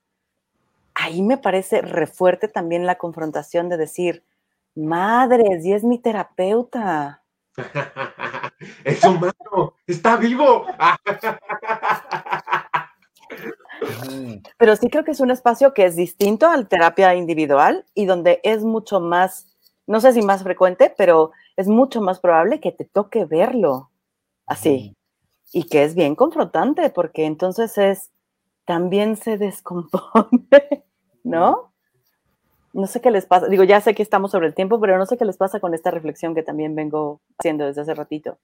Ahí 0.93 1.23
me 1.23 1.39
parece 1.39 1.81
refuerte 1.81 2.47
también 2.47 2.85
la 2.85 2.99
confrontación 2.99 3.69
de 3.69 3.77
decir, 3.77 4.23
madres, 4.79 5.65
y 5.65 5.73
es 5.73 5.83
mi 5.83 5.99
terapeuta. 5.99 7.23
es 8.83 9.03
humano, 9.03 9.75
está 9.85 10.17
vivo. 10.17 10.65
Pero 14.57 14.75
sí 14.75 14.89
creo 14.89 15.03
que 15.03 15.11
es 15.11 15.19
un 15.19 15.31
espacio 15.31 15.73
que 15.73 15.85
es 15.85 15.95
distinto 15.95 16.47
a 16.47 16.57
la 16.57 16.65
terapia 16.65 17.15
individual 17.15 17.85
y 17.93 18.05
donde 18.05 18.39
es 18.43 18.63
mucho 18.63 18.99
más, 18.99 19.55
no 19.87 19.99
sé 19.99 20.13
si 20.13 20.21
más 20.21 20.43
frecuente, 20.43 20.93
pero 20.97 21.31
es 21.55 21.67
mucho 21.67 22.01
más 22.01 22.19
probable 22.19 22.59
que 22.59 22.71
te 22.71 22.85
toque 22.85 23.25
verlo 23.25 23.89
así. 24.45 24.95
Y 25.51 25.63
que 25.63 25.83
es 25.83 25.95
bien 25.95 26.15
confrontante, 26.15 26.89
porque 26.89 27.25
entonces 27.25 27.77
es, 27.77 28.11
también 28.65 29.15
se 29.15 29.37
descompone, 29.37 30.85
¿no? 31.23 31.68
No 32.73 32.87
sé 32.87 33.01
qué 33.01 33.11
les 33.11 33.25
pasa, 33.25 33.47
digo, 33.47 33.63
ya 33.63 33.81
sé 33.81 33.95
que 33.95 34.03
estamos 34.03 34.31
sobre 34.31 34.47
el 34.47 34.53
tiempo, 34.53 34.79
pero 34.79 34.97
no 34.97 35.05
sé 35.05 35.17
qué 35.17 35.25
les 35.25 35.37
pasa 35.37 35.59
con 35.59 35.73
esta 35.73 35.91
reflexión 35.91 36.35
que 36.35 36.43
también 36.43 36.75
vengo 36.75 37.21
haciendo 37.37 37.65
desde 37.65 37.81
hace 37.81 37.95
ratito. 37.95 38.37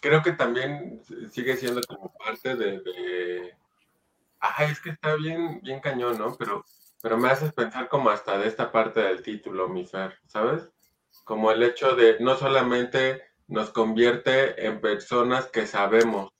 Creo 0.00 0.22
que 0.22 0.32
también 0.32 1.02
sigue 1.30 1.56
siendo 1.56 1.80
como 1.88 2.12
parte 2.12 2.54
de, 2.54 2.80
de... 2.80 3.54
Es 4.60 4.80
que 4.80 4.90
está 4.90 5.16
bien, 5.16 5.60
bien 5.62 5.80
cañón, 5.80 6.16
¿no? 6.16 6.36
Pero 6.38 6.64
pero 7.02 7.16
me 7.16 7.28
haces 7.28 7.52
pensar 7.52 7.88
como 7.88 8.10
hasta 8.10 8.38
de 8.38 8.48
esta 8.48 8.72
parte 8.72 9.00
del 9.00 9.22
título, 9.22 9.68
mi 9.68 9.86
Fer, 9.86 10.18
¿sabes? 10.26 10.68
Como 11.24 11.52
el 11.52 11.62
hecho 11.62 11.94
de 11.94 12.18
no 12.20 12.36
solamente 12.36 13.22
nos 13.46 13.70
convierte 13.70 14.66
en 14.66 14.80
personas 14.80 15.46
que 15.46 15.66
sabemos, 15.66 16.30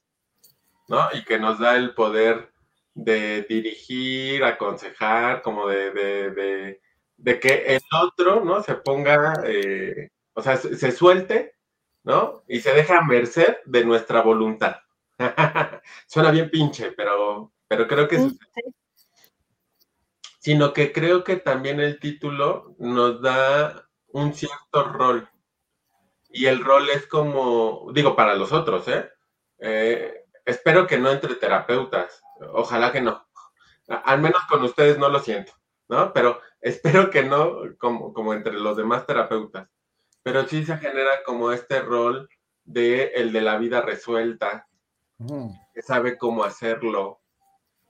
¿no? 0.89 1.01
Y 1.13 1.25
que 1.25 1.39
nos 1.39 1.59
da 1.59 1.77
el 1.77 1.95
poder 1.95 2.53
de 2.99 3.43
dirigir, 3.49 4.43
aconsejar, 4.43 5.41
como 5.43 5.69
de, 5.69 5.93
de, 5.93 6.81
de, 7.17 7.41
que 7.41 7.77
el 7.77 7.81
otro, 7.93 8.45
¿no? 8.45 8.63
Se 8.63 8.75
ponga, 8.75 9.35
eh, 9.45 10.11
o 10.35 10.43
sea, 10.43 10.57
se, 10.57 10.93
suelte, 10.93 11.55
¿no? 12.03 12.43
Y 12.49 12.61
se 12.61 12.75
deja 12.75 12.99
a 12.99 13.05
merced 13.05 13.59
de 13.67 13.85
nuestra 13.85 14.23
voluntad. 14.23 14.77
Suena 16.07 16.31
bien 16.33 16.51
pinche, 16.51 16.93
pero, 16.93 17.53
pero 17.69 17.87
creo 17.87 18.09
que 18.09 18.19
sino 20.41 20.73
que 20.73 20.93
creo 20.93 21.25
que 21.25 21.37
también 21.37 21.79
el 21.81 22.01
título 22.01 22.75
nos 22.79 23.21
da 23.23 23.89
un 24.09 24.35
cierto 24.35 24.85
rol. 24.93 25.29
Y 26.31 26.47
el 26.47 26.65
rol 26.65 26.89
es 26.91 27.07
como, 27.07 27.91
digo, 27.93 28.17
para 28.17 28.35
los 28.35 28.53
otros, 28.53 28.89
¿eh? 28.89 29.09
¿eh? 29.59 30.25
espero 30.45 30.87
que 30.87 30.99
no 30.99 31.11
entre 31.11 31.35
terapeutas, 31.37 32.23
ojalá 32.53 32.93
que 32.93 33.01
no. 33.01 33.27
Al 33.89 34.21
menos 34.21 34.43
con 34.49 34.63
ustedes 34.63 34.99
no 34.99 35.09
lo 35.09 35.21
siento, 35.21 35.53
¿no? 35.89 36.13
Pero 36.13 36.41
espero 36.61 37.11
que 37.11 37.23
no 37.23 37.77
como, 37.79 38.13
como 38.13 38.35
entre 38.35 38.53
los 38.53 38.77
demás 38.77 39.07
terapeutas. 39.07 39.69
Pero 40.23 40.47
sí 40.47 40.65
se 40.65 40.77
genera 40.79 41.23
como 41.25 41.53
este 41.53 41.81
rol 41.81 42.29
de 42.65 43.13
el 43.15 43.33
de 43.33 43.41
la 43.41 43.57
vida 43.57 43.81
resuelta, 43.81 44.69
que 45.75 45.83
sabe 45.83 46.19
cómo 46.19 46.45
hacerlo, 46.45 47.21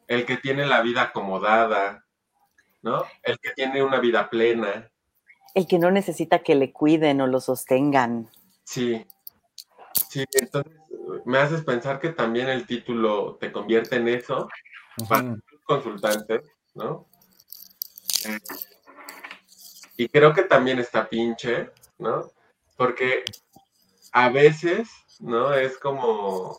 el 0.06 0.24
que 0.24 0.36
tiene 0.36 0.66
la 0.66 0.80
vida 0.82 1.02
acomodada, 1.02 2.06
¿no? 2.82 3.04
El 3.22 3.38
que 3.38 3.50
tiene 3.50 3.82
una 3.82 3.98
vida 3.98 4.30
plena. 4.30 4.90
El 5.54 5.66
que 5.66 5.78
no 5.78 5.90
necesita 5.90 6.38
que 6.38 6.54
le 6.54 6.72
cuiden 6.72 7.20
o 7.20 7.26
lo 7.26 7.40
sostengan. 7.40 8.30
Sí, 8.62 9.04
sí, 10.08 10.24
entonces 10.32 10.77
me 11.24 11.38
haces 11.38 11.62
pensar 11.62 12.00
que 12.00 12.10
también 12.10 12.48
el 12.48 12.66
título 12.66 13.36
te 13.40 13.52
convierte 13.52 13.96
en 13.96 14.08
eso 14.08 14.48
para 15.08 15.22
los 15.22 15.40
consultantes, 15.64 16.50
¿no? 16.74 17.06
Eh, 18.24 18.38
y 19.96 20.08
creo 20.08 20.32
que 20.32 20.42
también 20.42 20.78
está 20.78 21.08
pinche, 21.08 21.70
¿no? 21.98 22.30
Porque 22.76 23.24
a 24.12 24.28
veces, 24.28 24.88
¿no? 25.20 25.54
Es 25.54 25.78
como 25.78 26.58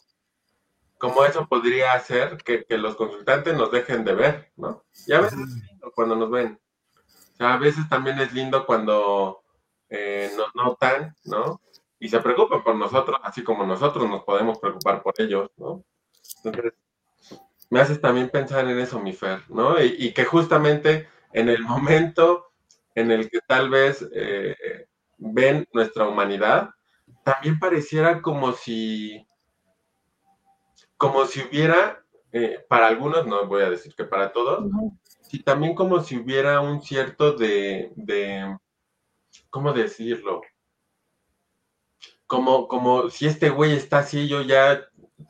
como 1.00 1.24
eso 1.24 1.48
podría 1.48 1.94
hacer 1.94 2.38
que, 2.38 2.66
los 2.78 2.96
consultantes 2.96 3.56
nos 3.56 3.72
dejen 3.72 4.04
de 4.04 4.14
ver, 4.14 4.52
¿no? 4.58 4.84
Y 5.08 5.14
a 5.14 5.22
veces 5.22 5.40
es 5.40 5.64
lindo 5.70 5.92
cuando 5.96 6.16
nos 6.18 6.30
ven. 6.30 6.60
O 7.34 7.38
sea, 7.38 7.54
a 7.54 7.58
veces 7.58 7.88
también 7.88 8.20
es 8.20 8.34
lindo 8.34 8.66
cuando 8.66 9.42
eh, 9.90 10.30
nos 10.36 10.54
notan, 10.56 11.16
¿no? 11.24 11.62
Y 12.00 12.10
se 12.10 12.20
preocupan 12.20 12.64
por 12.64 12.76
nosotros, 12.76 13.20
así 13.24 13.44
como 13.44 13.66
nosotros 13.66 14.08
nos 14.10 14.24
podemos 14.24 14.58
preocupar 14.60 15.04
por 15.04 15.14
ellos, 15.18 15.50
¿no? 15.58 15.84
Entonces, 16.44 16.74
me 17.70 17.82
haces 17.82 18.02
también 18.02 18.30
pensar 18.30 18.68
en 18.68 18.80
eso, 18.80 19.00
mi 19.00 19.14
Fer, 19.14 19.42
¿no? 19.50 19.82
Y, 19.82 20.14
que 20.14 20.26
justamente 20.26 21.08
en 21.34 21.50
el 21.50 21.62
momento 21.62 22.52
en 22.96 23.12
el 23.12 23.30
que 23.30 23.40
tal 23.46 23.70
vez 23.70 24.08
eh, 24.14 24.88
ven 25.18 25.68
nuestra 25.74 26.08
humanidad, 26.08 26.72
también 27.24 27.60
pareciera 27.60 28.22
como 28.22 28.54
si 28.54 29.26
como 31.00 31.26
si 31.26 31.42
hubiera, 31.42 32.04
eh, 32.34 32.60
para 32.68 32.88
algunos, 32.88 33.26
no 33.26 33.46
voy 33.48 33.64
a 33.64 33.70
decir 33.70 33.96
que 33.96 34.04
para 34.04 34.34
todos, 34.34 34.70
sí, 35.22 35.42
también 35.42 35.74
como 35.74 36.02
si 36.02 36.18
hubiera 36.18 36.60
un 36.60 36.82
cierto 36.82 37.32
de, 37.32 37.94
de 37.96 38.58
¿cómo 39.50 39.72
decirlo? 39.72 40.42
Como, 42.30 42.68
como 42.68 43.10
si 43.10 43.26
este 43.26 43.50
güey 43.50 43.74
está 43.74 44.00
así, 44.00 44.28
yo 44.28 44.44
ya 44.44 44.80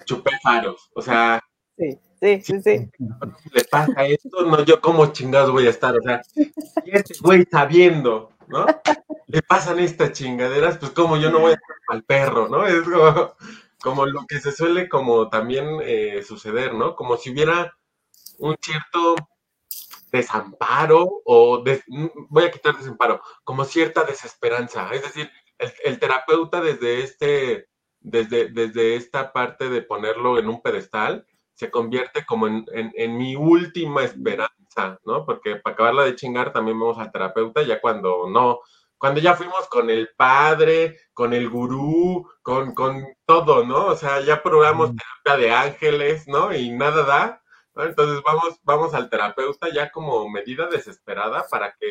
chupé 0.04 0.32
faros, 0.44 0.92
o 0.94 1.02
sea... 1.02 1.42
Sí, 1.78 1.98
sí, 2.20 2.42
sí, 2.42 2.62
sí. 2.62 2.92
Le 3.54 3.64
pasa 3.72 4.06
esto, 4.06 4.42
no, 4.44 4.66
yo 4.66 4.82
como 4.82 5.06
chingados 5.14 5.50
voy 5.50 5.66
a 5.66 5.70
estar, 5.70 5.96
o 5.96 6.02
sea, 6.02 6.22
si 6.26 6.52
este 6.92 7.14
güey 7.22 7.44
está 7.44 7.66
viendo, 7.66 8.34
¿no? 8.50 8.66
Le 9.28 9.42
pasan 9.42 9.80
estas 9.80 10.12
chingaderas, 10.12 10.78
pues 10.78 10.92
como 10.92 11.16
yo 11.16 11.32
no 11.32 11.40
voy 11.40 11.52
a 11.52 11.56
estar 11.56 11.78
al 11.88 12.04
perro, 12.04 12.50
¿no? 12.50 12.68
Es 12.68 12.82
como, 12.84 13.34
como 13.82 14.06
lo 14.06 14.26
que 14.28 14.42
se 14.42 14.52
suele 14.52 14.90
como 14.90 15.30
también 15.30 15.80
eh, 15.82 16.22
suceder, 16.28 16.74
¿no? 16.74 16.98
Como 16.98 17.16
si 17.16 17.32
hubiera 17.32 17.74
un 18.40 18.58
cierto 18.62 19.16
desamparo 20.12 21.22
o 21.24 21.64
voy 22.28 22.44
a 22.44 22.52
quitar 22.52 22.76
desamparo, 22.76 23.22
como 23.46 23.64
cierta 23.64 24.04
desesperanza. 24.04 24.92
Es 24.92 25.04
decir, 25.04 25.32
el, 25.60 26.00
terapeuta 26.00 26.62
desde 26.62 27.04
este, 27.04 27.70
desde, 28.00 28.50
desde 28.50 28.96
esta 28.96 29.34
parte 29.34 29.70
de 29.70 29.82
ponerlo 29.82 30.40
en 30.40 30.48
un 30.50 30.62
pedestal, 30.62 31.26
se 31.54 31.70
convierte 31.70 32.26
como 32.26 32.48
en, 32.48 32.66
en, 32.72 33.18
mi 33.18 33.36
última 33.36 34.04
esperanza, 34.04 35.00
¿no? 35.04 35.26
Porque 35.26 35.58
para 35.58 35.74
acabarla 35.74 36.06
de 36.06 36.16
chingar 36.16 36.54
también 36.54 36.80
vamos 36.80 36.98
al 36.98 37.12
terapeuta 37.12 37.62
ya 37.64 37.82
cuando 37.82 38.30
no, 38.30 38.62
cuando 38.98 39.20
ya 39.22 39.36
fuimos 39.36 39.68
con 39.70 39.90
el 39.90 40.10
padre, 40.16 41.00
con 41.14 41.34
el 41.34 41.50
gurú, 41.50 42.30
con, 42.42 42.74
con 42.74 43.06
todo, 43.26 43.66
¿no? 43.66 43.88
O 43.88 43.96
sea, 43.96 44.22
ya 44.22 44.44
probamos 44.44 44.92
terapia 44.96 45.46
de 45.46 45.54
ángeles, 45.54 46.28
¿no? 46.28 46.54
Y 46.54 46.72
nada 46.72 47.04
da. 47.04 47.44
Entonces 47.76 48.22
vamos, 48.24 48.60
vamos 48.64 48.94
al 48.94 49.10
terapeuta 49.10 49.70
ya 49.74 49.92
como 49.92 50.30
medida 50.30 50.68
desesperada 50.68 51.46
para 51.50 51.76
que 51.80 51.88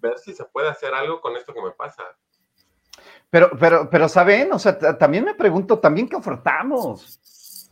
ver 0.00 0.18
si 0.18 0.34
se 0.34 0.44
puede 0.44 0.68
hacer 0.68 0.94
algo 0.94 1.20
con 1.20 1.36
esto 1.36 1.52
que 1.52 1.62
me 1.62 1.72
pasa. 1.72 2.04
Pero, 3.30 3.50
pero, 3.58 3.88
pero, 3.88 4.08
¿saben? 4.08 4.52
O 4.52 4.58
sea, 4.58 4.76
también 4.98 5.24
me 5.24 5.34
pregunto, 5.34 5.78
¿también 5.78 6.08
qué 6.08 6.16
ofertamos? 6.16 7.70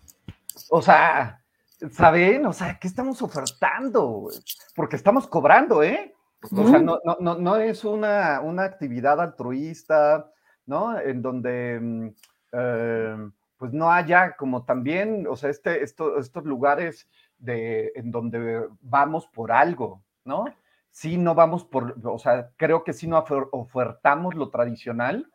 O 0.70 0.80
sea, 0.80 1.42
¿saben? 1.90 2.46
O 2.46 2.52
sea, 2.52 2.78
¿qué 2.78 2.86
estamos 2.86 3.20
ofertando? 3.22 4.28
Porque 4.74 4.96
estamos 4.96 5.26
cobrando, 5.26 5.82
¿eh? 5.82 6.14
O 6.52 6.68
sea, 6.68 6.78
no, 6.78 7.00
no, 7.04 7.16
no, 7.18 7.34
no 7.34 7.56
es 7.56 7.84
una, 7.84 8.40
una, 8.40 8.62
actividad 8.62 9.20
altruista, 9.20 10.30
¿no? 10.66 10.96
En 10.98 11.20
donde, 11.20 11.80
mm, 11.80 12.08
eh, 12.52 13.30
pues 13.56 13.72
no 13.72 13.90
haya 13.90 14.36
como 14.36 14.64
también, 14.64 15.26
o 15.28 15.34
sea, 15.34 15.50
este, 15.50 15.82
estos 15.82 16.44
lugares 16.44 17.08
de, 17.38 17.90
en 17.96 18.12
donde 18.12 18.68
vamos 18.80 19.26
por 19.26 19.50
algo, 19.50 20.04
¿no? 20.24 20.44
Sí, 20.90 21.18
no 21.18 21.34
vamos 21.34 21.64
por, 21.64 21.96
o 22.04 22.18
sea, 22.18 22.50
creo 22.56 22.84
que 22.84 22.92
sí 22.92 23.08
no 23.08 23.24
ofertamos 23.50 24.36
lo 24.36 24.50
tradicional, 24.50 25.30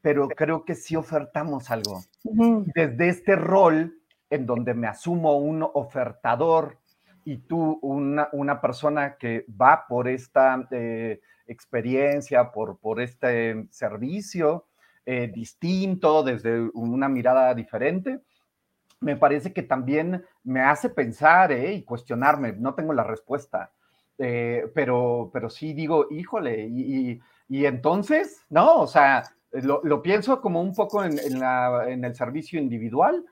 pero 0.00 0.28
creo 0.28 0.64
que 0.64 0.74
sí 0.74 0.96
ofertamos 0.96 1.70
algo. 1.70 2.02
Desde 2.74 3.08
este 3.08 3.36
rol 3.36 3.98
en 4.30 4.46
donde 4.46 4.74
me 4.74 4.86
asumo 4.86 5.38
un 5.38 5.62
ofertador 5.62 6.78
y 7.24 7.38
tú 7.38 7.78
una, 7.82 8.28
una 8.32 8.60
persona 8.60 9.16
que 9.16 9.44
va 9.48 9.86
por 9.88 10.08
esta 10.08 10.66
eh, 10.70 11.20
experiencia, 11.46 12.50
por, 12.52 12.78
por 12.78 13.00
este 13.00 13.66
servicio 13.70 14.66
eh, 15.04 15.30
distinto, 15.34 16.22
desde 16.22 16.60
una 16.74 17.08
mirada 17.08 17.54
diferente, 17.54 18.20
me 19.00 19.16
parece 19.16 19.52
que 19.52 19.62
también 19.62 20.24
me 20.42 20.60
hace 20.60 20.90
pensar 20.90 21.52
eh, 21.52 21.74
y 21.74 21.84
cuestionarme. 21.84 22.52
No 22.52 22.74
tengo 22.74 22.92
la 22.92 23.04
respuesta, 23.04 23.72
pero, 24.16 25.30
pero 25.32 25.48
sí 25.48 25.72
digo, 25.72 26.08
híjole, 26.10 26.66
y, 26.66 27.20
y, 27.48 27.66
entonces, 27.66 28.44
¿no? 28.50 28.80
O 28.80 28.86
sea, 28.88 29.22
lo, 29.52 30.02
pienso 30.02 30.40
como 30.40 30.60
un 30.60 30.74
poco 30.74 31.04
en, 31.04 31.18
en, 31.18 32.04
el 32.04 32.14
servicio 32.14 32.60
individual, 32.60 33.24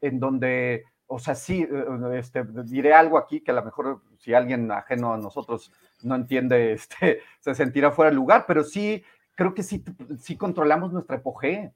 en 0.00 0.20
donde, 0.20 0.84
o 1.06 1.18
sea, 1.18 1.34
sí, 1.34 1.62
eh, 1.62 2.18
este, 2.18 2.44
diré 2.64 2.94
algo 2.94 3.18
aquí 3.18 3.40
que 3.40 3.50
a 3.50 3.54
lo 3.54 3.64
mejor 3.64 4.02
si 4.18 4.34
alguien 4.34 4.70
ajeno 4.70 5.14
a 5.14 5.18
nosotros 5.18 5.72
no 6.02 6.14
entiende, 6.14 6.72
este, 6.74 7.20
se 7.40 7.54
sentirá 7.54 7.90
fuera 7.90 8.10
de 8.10 8.16
lugar, 8.16 8.44
pero 8.46 8.62
sí, 8.62 9.02
creo 9.34 9.54
que 9.54 9.62
sí, 9.62 9.84
sí 10.18 10.36
controlamos 10.36 10.92
nuestra 10.92 11.16
epogé, 11.16 11.72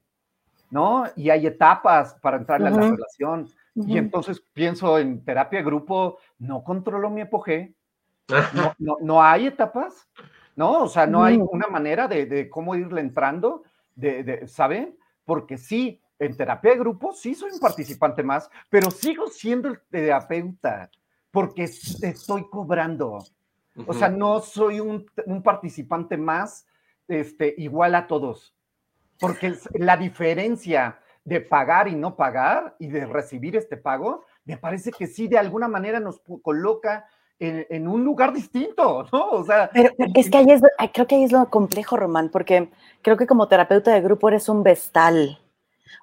¿no? 0.69 1.05
Y 1.15 1.29
hay 1.29 1.47
etapas 1.47 2.15
para 2.21 2.37
entrar 2.37 2.61
en 2.61 2.75
la 2.75 2.91
relación. 2.91 3.49
Y 3.75 3.97
entonces 3.97 4.43
pienso 4.53 4.99
en 4.99 5.23
terapia 5.23 5.59
de 5.59 5.65
grupo, 5.65 6.17
no 6.37 6.63
controlo 6.63 7.09
mi 7.09 7.21
epogé, 7.21 7.73
no, 8.53 8.73
no, 8.77 8.97
no 9.01 9.23
hay 9.23 9.47
etapas, 9.47 10.07
¿no? 10.55 10.83
O 10.83 10.87
sea, 10.87 11.07
no 11.07 11.23
hay 11.23 11.37
una 11.37 11.67
manera 11.67 12.07
de, 12.07 12.25
de 12.25 12.49
cómo 12.49 12.75
irle 12.75 13.01
entrando 13.01 13.63
de, 13.99 14.47
¿saben? 14.47 14.97
Porque 15.25 15.57
sí, 15.57 16.01
en 16.17 16.35
terapia 16.35 16.71
de 16.71 16.79
grupo 16.79 17.13
sí 17.13 17.35
soy 17.35 17.51
un 17.51 17.59
participante 17.59 18.23
más, 18.23 18.49
pero 18.69 18.91
sigo 18.91 19.27
siendo 19.27 19.69
el 19.69 19.79
terapeuta 19.89 20.89
porque 21.31 21.63
estoy 21.63 22.49
cobrando. 22.49 23.19
O 23.87 23.93
sea, 23.93 24.09
no 24.09 24.41
soy 24.41 24.79
un, 24.79 25.05
participante 25.43 26.17
más 26.17 26.67
este, 27.07 27.53
igual 27.57 27.95
a 27.95 28.07
todos. 28.07 28.55
Porque 29.19 29.55
la 29.73 29.95
diferencia 29.97 30.99
de 31.23 31.41
pagar 31.41 31.87
y 31.87 31.95
no 31.95 32.15
pagar 32.15 32.75
y 32.79 32.87
de 32.87 33.05
recibir 33.05 33.55
este 33.55 33.77
pago, 33.77 34.25
me 34.45 34.57
parece 34.57 34.91
que 34.91 35.07
sí 35.07 35.27
de 35.27 35.37
alguna 35.37 35.67
manera 35.67 35.99
nos 35.99 36.21
coloca 36.41 37.07
en, 37.39 37.87
un 37.87 38.03
lugar 38.03 38.33
distinto, 38.33 39.05
¿no? 39.11 39.29
O 39.29 39.43
sea. 39.43 39.69
Pero 39.73 39.91
es 40.15 40.29
que 40.29 40.37
ahí 40.37 40.47
es, 40.49 40.61
creo 40.93 41.07
que 41.07 41.15
ahí 41.15 41.23
es 41.23 41.31
lo 41.31 41.49
complejo, 41.49 41.95
Román, 41.97 42.29
porque 42.29 42.69
creo 43.01 43.17
que 43.17 43.27
como 43.27 43.47
terapeuta 43.47 43.93
de 43.93 44.01
grupo 44.01 44.27
eres 44.27 44.49
un 44.49 44.63
vestal. 44.63 45.39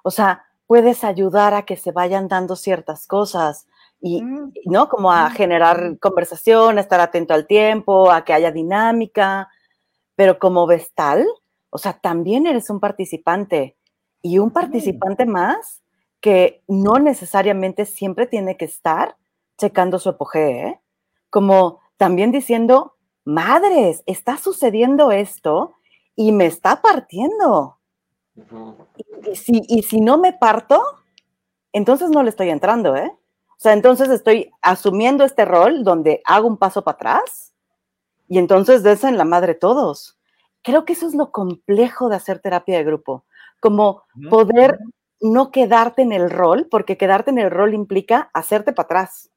O 0.03 0.11
sea, 0.11 0.45
puedes 0.65 1.03
ayudar 1.03 1.53
a 1.53 1.63
que 1.63 1.77
se 1.77 1.91
vayan 1.91 2.27
dando 2.27 2.55
ciertas 2.55 3.07
cosas 3.07 3.67
y, 4.01 4.21
mm. 4.21 4.53
¿no? 4.65 4.89
Como 4.89 5.11
a 5.11 5.29
generar 5.29 5.97
conversación, 5.99 6.77
a 6.77 6.81
estar 6.81 6.99
atento 6.99 7.33
al 7.33 7.45
tiempo, 7.45 8.11
a 8.11 8.25
que 8.25 8.33
haya 8.33 8.51
dinámica. 8.51 9.49
Pero 10.15 10.39
como 10.39 10.65
vestal, 10.65 11.25
o 11.69 11.77
sea, 11.77 11.93
también 11.93 12.47
eres 12.47 12.69
un 12.69 12.79
participante 12.79 13.75
y 14.23 14.39
un 14.39 14.49
participante 14.49 15.25
más 15.25 15.83
que 16.19 16.63
no 16.67 16.97
necesariamente 16.97 17.85
siempre 17.85 18.25
tiene 18.25 18.57
que 18.57 18.65
estar 18.65 19.15
checando 19.57 19.99
su 19.99 20.09
apogeo, 20.09 20.49
¿eh? 20.49 20.81
Como 21.29 21.79
también 21.97 22.31
diciendo, 22.31 22.95
madres, 23.25 24.03
está 24.05 24.37
sucediendo 24.37 25.11
esto 25.11 25.73
y 26.15 26.31
me 26.31 26.45
está 26.45 26.81
partiendo. 26.81 27.77
y, 29.31 29.35
si, 29.35 29.61
y 29.67 29.83
si 29.83 29.99
no 29.99 30.17
me 30.17 30.33
parto, 30.33 30.81
entonces 31.73 32.09
no 32.09 32.23
le 32.23 32.29
estoy 32.29 32.49
entrando, 32.49 32.95
¿eh? 32.95 33.11
O 33.49 33.59
sea, 33.59 33.73
entonces 33.73 34.09
estoy 34.09 34.51
asumiendo 34.61 35.23
este 35.23 35.43
rol 35.43 35.83
donde 35.83 36.21
hago 36.25 36.47
un 36.47 36.57
paso 36.57 36.83
para 36.83 36.95
atrás 36.95 37.53
y 38.27 38.37
entonces 38.37 39.03
en 39.03 39.17
la 39.17 39.25
madre 39.25 39.55
todos. 39.55 40.17
Creo 40.61 40.85
que 40.85 40.93
eso 40.93 41.07
es 41.07 41.15
lo 41.15 41.31
complejo 41.31 42.09
de 42.09 42.17
hacer 42.17 42.39
terapia 42.39 42.77
de 42.77 42.83
grupo, 42.83 43.25
como 43.59 44.03
poder 44.29 44.77
no 45.21 45.49
quedarte 45.49 46.03
en 46.03 46.11
el 46.11 46.29
rol, 46.29 46.67
porque 46.69 46.97
quedarte 46.97 47.31
en 47.31 47.39
el 47.39 47.49
rol 47.49 47.73
implica 47.73 48.29
hacerte 48.33 48.73
para 48.73 48.85
atrás 48.85 49.31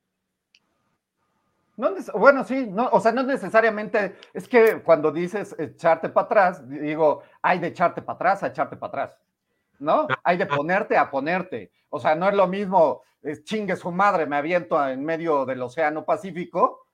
bueno, 2.14 2.44
sí, 2.44 2.66
no, 2.68 2.88
o 2.92 3.00
sea, 3.00 3.12
no 3.12 3.22
necesariamente, 3.22 4.16
es 4.34 4.48
que 4.48 4.82
cuando 4.82 5.10
dices 5.10 5.54
echarte 5.58 6.08
para 6.08 6.26
atrás, 6.26 6.68
digo, 6.68 7.22
hay 7.42 7.58
de 7.58 7.68
echarte 7.68 8.02
para 8.02 8.16
atrás 8.16 8.42
a 8.42 8.48
echarte 8.48 8.76
para 8.76 8.88
atrás, 8.88 9.18
¿no? 9.78 10.06
Hay 10.22 10.36
de 10.36 10.46
ponerte 10.46 10.96
a 10.96 11.10
ponerte. 11.10 11.72
O 11.88 11.98
sea, 11.98 12.14
no 12.14 12.28
es 12.28 12.34
lo 12.34 12.46
mismo, 12.46 13.02
es 13.22 13.44
chingue 13.44 13.76
su 13.76 13.90
madre, 13.90 14.26
me 14.26 14.36
aviento 14.36 14.86
en 14.88 15.04
medio 15.04 15.46
del 15.46 15.62
Océano 15.62 16.04
Pacífico, 16.04 16.86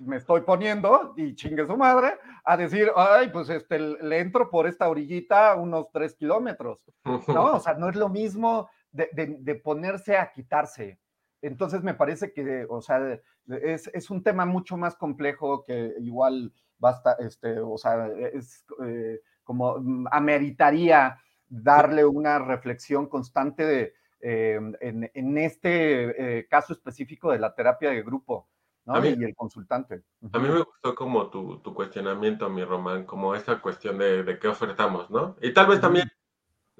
me 0.00 0.16
estoy 0.16 0.42
poniendo 0.42 1.14
y 1.16 1.34
chingue 1.34 1.66
su 1.66 1.76
madre, 1.76 2.18
a 2.44 2.56
decir, 2.56 2.90
ay, 2.94 3.30
pues 3.30 3.48
este, 3.48 3.78
le 3.78 4.18
entro 4.18 4.48
por 4.50 4.66
esta 4.66 4.88
orillita 4.88 5.56
unos 5.56 5.90
tres 5.92 6.14
kilómetros, 6.14 6.80
¿no? 7.04 7.54
O 7.54 7.60
sea, 7.60 7.74
no 7.74 7.88
es 7.88 7.96
lo 7.96 8.08
mismo 8.08 8.70
de, 8.92 9.08
de 9.12 9.54
ponerse 9.56 10.16
a 10.16 10.30
quitarse. 10.30 10.99
Entonces 11.42 11.82
me 11.82 11.94
parece 11.94 12.32
que, 12.32 12.66
o 12.68 12.80
sea, 12.82 13.18
es, 13.48 14.10
un 14.10 14.22
tema 14.22 14.44
mucho 14.46 14.76
más 14.76 14.94
complejo 14.96 15.64
que 15.64 15.94
igual 16.00 16.52
basta, 16.78 17.16
este, 17.18 17.58
o 17.60 17.78
sea, 17.78 18.08
es 18.32 18.64
eh, 18.84 19.20
como 19.42 19.78
mm, 19.78 20.06
ameritaría 20.10 21.18
darle 21.48 22.04
una 22.04 22.38
reflexión 22.38 23.08
constante 23.08 23.64
de, 23.64 23.94
em, 24.20 24.74
en, 24.80 25.38
este 25.38 26.38
eh, 26.38 26.46
caso 26.48 26.72
específico 26.72 27.32
de 27.32 27.38
la 27.38 27.54
terapia 27.54 27.90
de 27.90 28.02
grupo. 28.02 28.48
¿no? 28.86 29.04
y 29.04 29.24
el 29.24 29.36
consultante. 29.36 30.02
A 30.32 30.38
mí 30.38 30.48
me 30.48 30.62
gustó 30.62 30.94
como 30.94 31.28
tu, 31.28 31.62
cuestionamiento, 31.74 32.48
mi 32.48 32.64
Román, 32.64 33.04
como 33.04 33.34
esa 33.34 33.60
cuestión 33.60 33.98
de, 33.98 34.38
qué 34.40 34.48
ofertamos, 34.48 35.10
¿no? 35.10 35.36
Y 35.42 35.52
tal 35.52 35.66
vez 35.66 35.80
también 35.80 36.10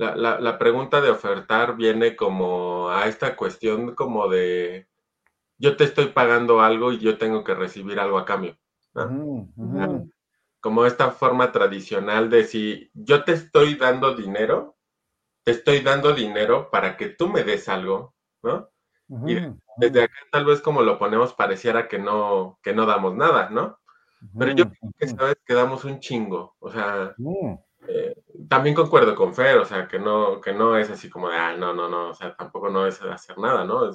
la, 0.01 0.40
la, 0.40 0.59
pregunta 0.59 1.01
de 1.01 1.11
ofertar 1.11 1.76
viene 1.76 2.16
como 2.16 2.88
a 2.88 3.07
esta 3.07 3.36
cuestión 3.36 3.94
como 3.94 4.28
de 4.28 4.88
yo 5.59 5.76
te 5.76 5.84
estoy 5.84 6.07
pagando 6.07 6.62
algo 6.62 6.90
y 6.90 6.98
yo 6.98 7.18
tengo 7.18 7.44
que 7.44 7.55
recibir 7.55 8.01
algo 8.01 8.18
a 8.18 8.24
cambio. 8.24 8.57
Como 10.61 10.86
esta 10.86 11.11
forma 11.11 11.53
tradicional 11.53 12.30
de 12.30 12.44
si 12.44 12.90
yo 12.94 13.24
te 13.24 13.32
estoy 13.32 13.74
dando 13.74 14.14
dinero, 14.14 14.76
te 15.44 15.53
estoy 15.53 15.80
dando 15.80 16.14
dinero 16.14 16.70
para 16.70 16.96
que 16.96 17.11
tú 17.11 17.28
me 17.28 17.44
des 17.44 17.68
algo, 17.68 18.14
¿no? 18.42 18.70
Y 19.26 19.36
desde 19.76 20.05
acá 20.05 20.14
tal 20.30 20.44
vez 20.46 20.61
como 20.61 20.82
lo 20.82 20.98
ponemos 20.98 21.34
pareciera 21.34 21.88
que 21.88 21.98
no, 21.98 22.59
que 22.62 22.72
no 22.72 22.86
damos 22.86 23.14
nada, 23.16 23.51
¿no? 23.51 23.78
Pero 24.38 24.53
yo 24.53 24.64
creo 24.64 24.92
que 24.98 25.09
sabes 25.09 25.36
que 25.44 25.55
damos 25.55 25.84
un 25.84 25.98
chingo, 25.98 26.55
o 26.59 26.70
sea, 26.70 27.14
eh, 27.88 28.14
también 28.49 28.74
concuerdo 28.74 29.14
con 29.14 29.34
Fer, 29.34 29.59
o 29.59 29.64
sea, 29.64 29.88
que 29.88 29.99
no, 29.99 30.41
que 30.41 30.53
no 30.53 30.76
es 30.76 30.91
así 30.91 31.09
como 31.09 31.28
de, 31.28 31.36
ah, 31.36 31.57
no, 31.57 31.74
no, 31.74 31.88
no, 31.88 32.11
o 32.11 32.14
sea, 32.14 32.34
tampoco 32.34 32.70
no 32.70 32.86
es 32.86 33.01
hacer 33.03 33.38
nada, 33.38 33.64
¿no? 33.64 33.91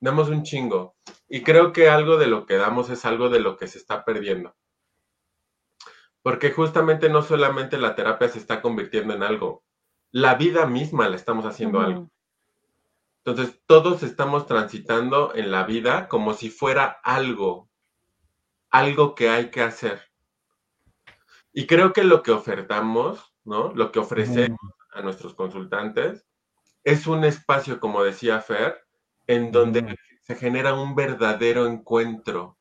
damos 0.00 0.28
un 0.28 0.42
chingo. 0.42 0.96
Y 1.28 1.42
creo 1.42 1.72
que 1.72 1.88
algo 1.88 2.16
de 2.16 2.26
lo 2.26 2.46
que 2.46 2.56
damos 2.56 2.90
es 2.90 3.04
algo 3.04 3.28
de 3.28 3.40
lo 3.40 3.56
que 3.56 3.66
se 3.66 3.78
está 3.78 4.04
perdiendo. 4.04 4.54
Porque 6.22 6.52
justamente 6.52 7.08
no 7.08 7.22
solamente 7.22 7.78
la 7.78 7.94
terapia 7.94 8.28
se 8.28 8.38
está 8.38 8.60
convirtiendo 8.60 9.14
en 9.14 9.22
algo, 9.22 9.64
la 10.10 10.34
vida 10.34 10.66
misma 10.66 11.08
la 11.08 11.16
estamos 11.16 11.44
haciendo 11.46 11.80
algo. 11.80 12.10
Entonces, 13.24 13.60
todos 13.66 14.02
estamos 14.02 14.46
transitando 14.46 15.34
en 15.34 15.50
la 15.50 15.64
vida 15.64 16.08
como 16.08 16.32
si 16.32 16.48
fuera 16.48 16.98
algo, 17.02 17.68
algo 18.70 19.14
que 19.14 19.28
hay 19.28 19.50
que 19.50 19.62
hacer. 19.62 20.00
Y 21.52 21.66
creo 21.66 21.92
que 21.92 22.04
lo 22.04 22.22
que 22.22 22.32
ofertamos, 22.32 23.34
¿no? 23.48 23.72
Lo 23.74 23.90
que 23.90 23.98
ofrecemos 23.98 24.58
a 24.92 25.00
nuestros 25.00 25.34
consultantes. 25.34 26.26
Es 26.84 27.06
un 27.06 27.24
espacio, 27.24 27.80
como 27.80 28.02
decía 28.04 28.40
Fer, 28.40 28.84
en 29.26 29.50
donde 29.50 29.98
se 30.20 30.36
genera 30.36 30.74
un 30.74 30.94
verdadero 30.94 31.66
encuentro, 31.66 32.58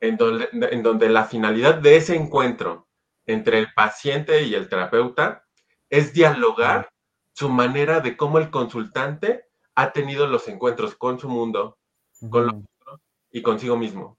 en 0.00 0.16
donde, 0.16 0.48
en 0.52 0.82
donde 0.82 1.08
la 1.10 1.24
finalidad 1.24 1.74
de 1.74 1.96
ese 1.96 2.16
encuentro 2.16 2.88
entre 3.26 3.58
el 3.58 3.72
paciente 3.74 4.42
y 4.42 4.54
el 4.54 4.68
terapeuta 4.68 5.44
es 5.90 6.12
dialogar 6.12 6.90
su 7.32 7.48
manera 7.48 8.00
de 8.00 8.16
cómo 8.16 8.38
el 8.38 8.50
consultante 8.50 9.44
ha 9.74 9.92
tenido 9.92 10.26
los 10.26 10.48
encuentros 10.48 10.94
con 10.96 11.18
su 11.18 11.28
mundo, 11.28 11.78
con 12.30 12.46
los 12.46 12.54
otros 12.54 13.00
y 13.30 13.42
consigo 13.42 13.76
mismo. 13.76 14.18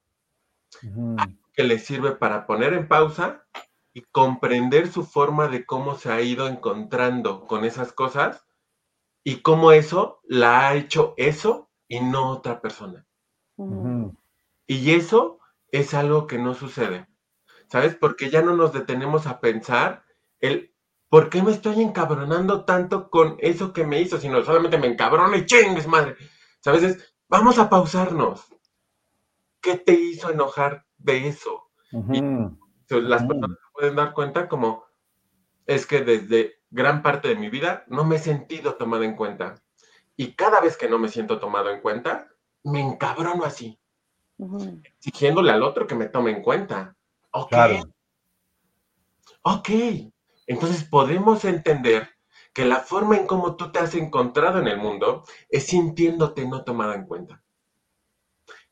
Que 1.54 1.64
le 1.64 1.78
sirve 1.78 2.12
para 2.12 2.46
poner 2.46 2.72
en 2.72 2.88
pausa 2.88 3.46
y 3.94 4.02
comprender 4.02 4.90
su 4.90 5.04
forma 5.04 5.48
de 5.48 5.66
cómo 5.66 5.96
se 5.96 6.10
ha 6.10 6.20
ido 6.20 6.48
encontrando 6.48 7.46
con 7.46 7.64
esas 7.64 7.92
cosas 7.92 8.46
y 9.22 9.36
cómo 9.36 9.72
eso 9.72 10.20
la 10.24 10.68
ha 10.68 10.74
hecho 10.74 11.14
eso 11.16 11.70
y 11.88 12.00
no 12.00 12.30
otra 12.30 12.60
persona. 12.60 13.06
Y 14.66 14.92
eso 14.92 15.38
es 15.68 15.94
algo 15.94 16.26
que 16.26 16.38
no 16.38 16.54
sucede, 16.54 17.06
¿sabes? 17.68 17.94
Porque 17.94 18.30
ya 18.30 18.42
no 18.42 18.56
nos 18.56 18.72
detenemos 18.72 19.26
a 19.26 19.40
pensar 19.40 20.04
el 20.40 20.72
por 21.08 21.28
qué 21.28 21.42
me 21.42 21.50
estoy 21.50 21.82
encabronando 21.82 22.64
tanto 22.64 23.10
con 23.10 23.36
eso 23.38 23.74
que 23.74 23.84
me 23.84 24.00
hizo, 24.00 24.18
sino 24.18 24.42
solamente 24.42 24.78
me 24.78 24.86
encabrono 24.86 25.36
y 25.36 25.44
chingues, 25.44 25.86
madre. 25.86 26.16
¿Sabes? 26.60 27.14
vamos 27.28 27.58
a 27.58 27.68
pausarnos. 27.68 28.46
¿Qué 29.60 29.76
te 29.76 29.92
hizo 29.92 30.30
enojar 30.30 30.86
de 30.96 31.28
eso? 31.28 31.70
las 32.88 33.24
personas 33.24 33.58
pueden 33.82 33.96
dar 33.96 34.12
cuenta 34.12 34.48
como 34.48 34.84
es 35.66 35.86
que 35.86 36.02
desde 36.02 36.60
gran 36.70 37.02
parte 37.02 37.26
de 37.26 37.34
mi 37.34 37.50
vida 37.50 37.82
no 37.88 38.04
me 38.04 38.14
he 38.14 38.18
sentido 38.20 38.76
tomado 38.76 39.02
en 39.02 39.16
cuenta. 39.16 39.56
Y 40.16 40.34
cada 40.34 40.60
vez 40.60 40.76
que 40.76 40.88
no 40.88 41.00
me 41.00 41.08
siento 41.08 41.40
tomado 41.40 41.68
en 41.68 41.80
cuenta, 41.80 42.28
me 42.62 42.80
encabrono 42.80 43.42
así, 43.42 43.80
exigiéndole 45.00 45.50
al 45.50 45.64
otro 45.64 45.88
que 45.88 45.96
me 45.96 46.06
tome 46.06 46.30
en 46.30 46.42
cuenta. 46.42 46.94
Ok. 47.32 47.56
Ok. 49.42 49.70
Entonces 50.46 50.84
podemos 50.84 51.44
entender 51.44 52.08
que 52.52 52.64
la 52.64 52.78
forma 52.78 53.16
en 53.16 53.26
cómo 53.26 53.56
tú 53.56 53.72
te 53.72 53.80
has 53.80 53.96
encontrado 53.96 54.60
en 54.60 54.68
el 54.68 54.78
mundo 54.78 55.24
es 55.48 55.66
sintiéndote 55.66 56.46
no 56.46 56.62
tomado 56.62 56.92
en 56.92 57.04
cuenta. 57.04 57.42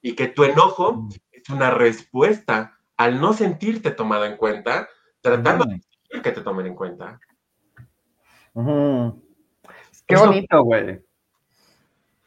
Y 0.02 0.14
que 0.14 0.28
tu 0.28 0.44
enojo 0.44 0.92
mm. 0.92 1.10
es 1.32 1.48
una 1.48 1.72
respuesta 1.72 2.76
al 2.96 3.20
no 3.20 3.32
sentirte 3.32 3.90
tomado 3.90 4.24
en 4.26 4.36
cuenta, 4.36 4.88
tratando 5.20 5.64
de 5.64 6.22
que 6.22 6.32
te 6.32 6.40
tomen 6.40 6.66
en 6.66 6.74
cuenta. 6.74 7.18
Qué 10.06 10.16
bonito, 10.16 10.62
güey. 10.64 11.00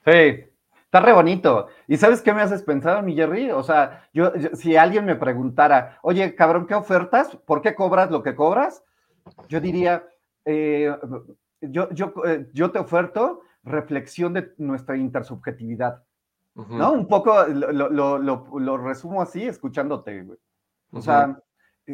Sí, 0.05 0.45
está 0.85 0.99
re 0.99 1.13
bonito. 1.13 1.67
¿Y 1.87 1.97
sabes 1.97 2.21
qué 2.21 2.33
me 2.33 2.41
haces 2.41 2.63
pensar, 2.63 3.03
mi 3.03 3.15
Jerry? 3.15 3.51
O 3.51 3.63
sea, 3.63 4.07
yo, 4.13 4.31
si 4.53 4.75
alguien 4.75 5.05
me 5.05 5.15
preguntara, 5.15 5.99
oye, 6.01 6.35
cabrón, 6.35 6.67
¿qué 6.67 6.75
ofertas? 6.75 7.35
¿Por 7.45 7.61
qué 7.61 7.75
cobras 7.75 8.11
lo 8.11 8.23
que 8.23 8.35
cobras? 8.35 8.83
Yo 9.47 9.59
diría, 9.59 10.05
eh, 10.45 10.93
yo, 11.61 11.89
yo, 11.91 12.13
eh, 12.25 12.49
yo 12.53 12.71
te 12.71 12.79
oferto 12.79 13.41
reflexión 13.63 14.33
de 14.33 14.53
nuestra 14.57 14.97
intersubjetividad. 14.97 16.03
¿No? 16.55 16.91
Un 16.91 17.07
poco 17.07 17.45
lo, 17.47 17.89
lo, 17.89 18.19
lo, 18.19 18.77
resumo 18.77 19.23
así, 19.23 19.43
escuchándote, 19.43 20.21
güey. 20.21 20.37
O 20.91 21.01
sea, 21.01 21.39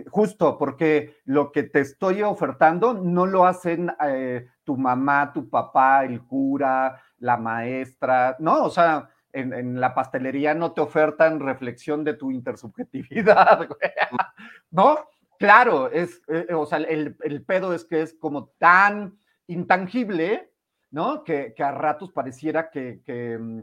justo 0.07 0.57
porque 0.57 1.17
lo 1.25 1.51
que 1.51 1.63
te 1.63 1.79
estoy 1.79 2.21
ofertando 2.21 2.93
no 2.93 3.25
lo 3.25 3.45
hacen 3.45 3.91
eh, 4.05 4.47
tu 4.63 4.77
mamá, 4.77 5.31
tu 5.33 5.49
papá, 5.49 6.05
el 6.05 6.21
cura, 6.23 7.01
la 7.19 7.37
maestra, 7.37 8.35
¿no? 8.39 8.63
O 8.63 8.69
sea, 8.69 9.09
en, 9.31 9.79
la 9.79 9.93
pastelería 9.93 10.53
no 10.53 10.71
te 10.73 10.81
ofertan 10.81 11.39
reflexión 11.39 12.03
de 12.03 12.13
tu 12.13 12.31
intersubjetividad, 12.31 13.67
¿no? 14.71 15.07
Claro, 15.37 15.89
es, 15.89 16.21
eh, 16.27 16.53
o 16.53 16.65
sea, 16.65 16.79
el, 16.79 17.43
pedo 17.45 17.73
es 17.73 17.85
que 17.85 18.01
es 18.01 18.13
como 18.13 18.49
tan 18.57 19.17
intangible, 19.47 20.51
¿no? 20.91 21.23
Que, 21.23 21.53
a 21.57 21.71
ratos 21.71 22.11
pareciera 22.11 22.69
que, 22.69 23.01
mm, 23.39 23.61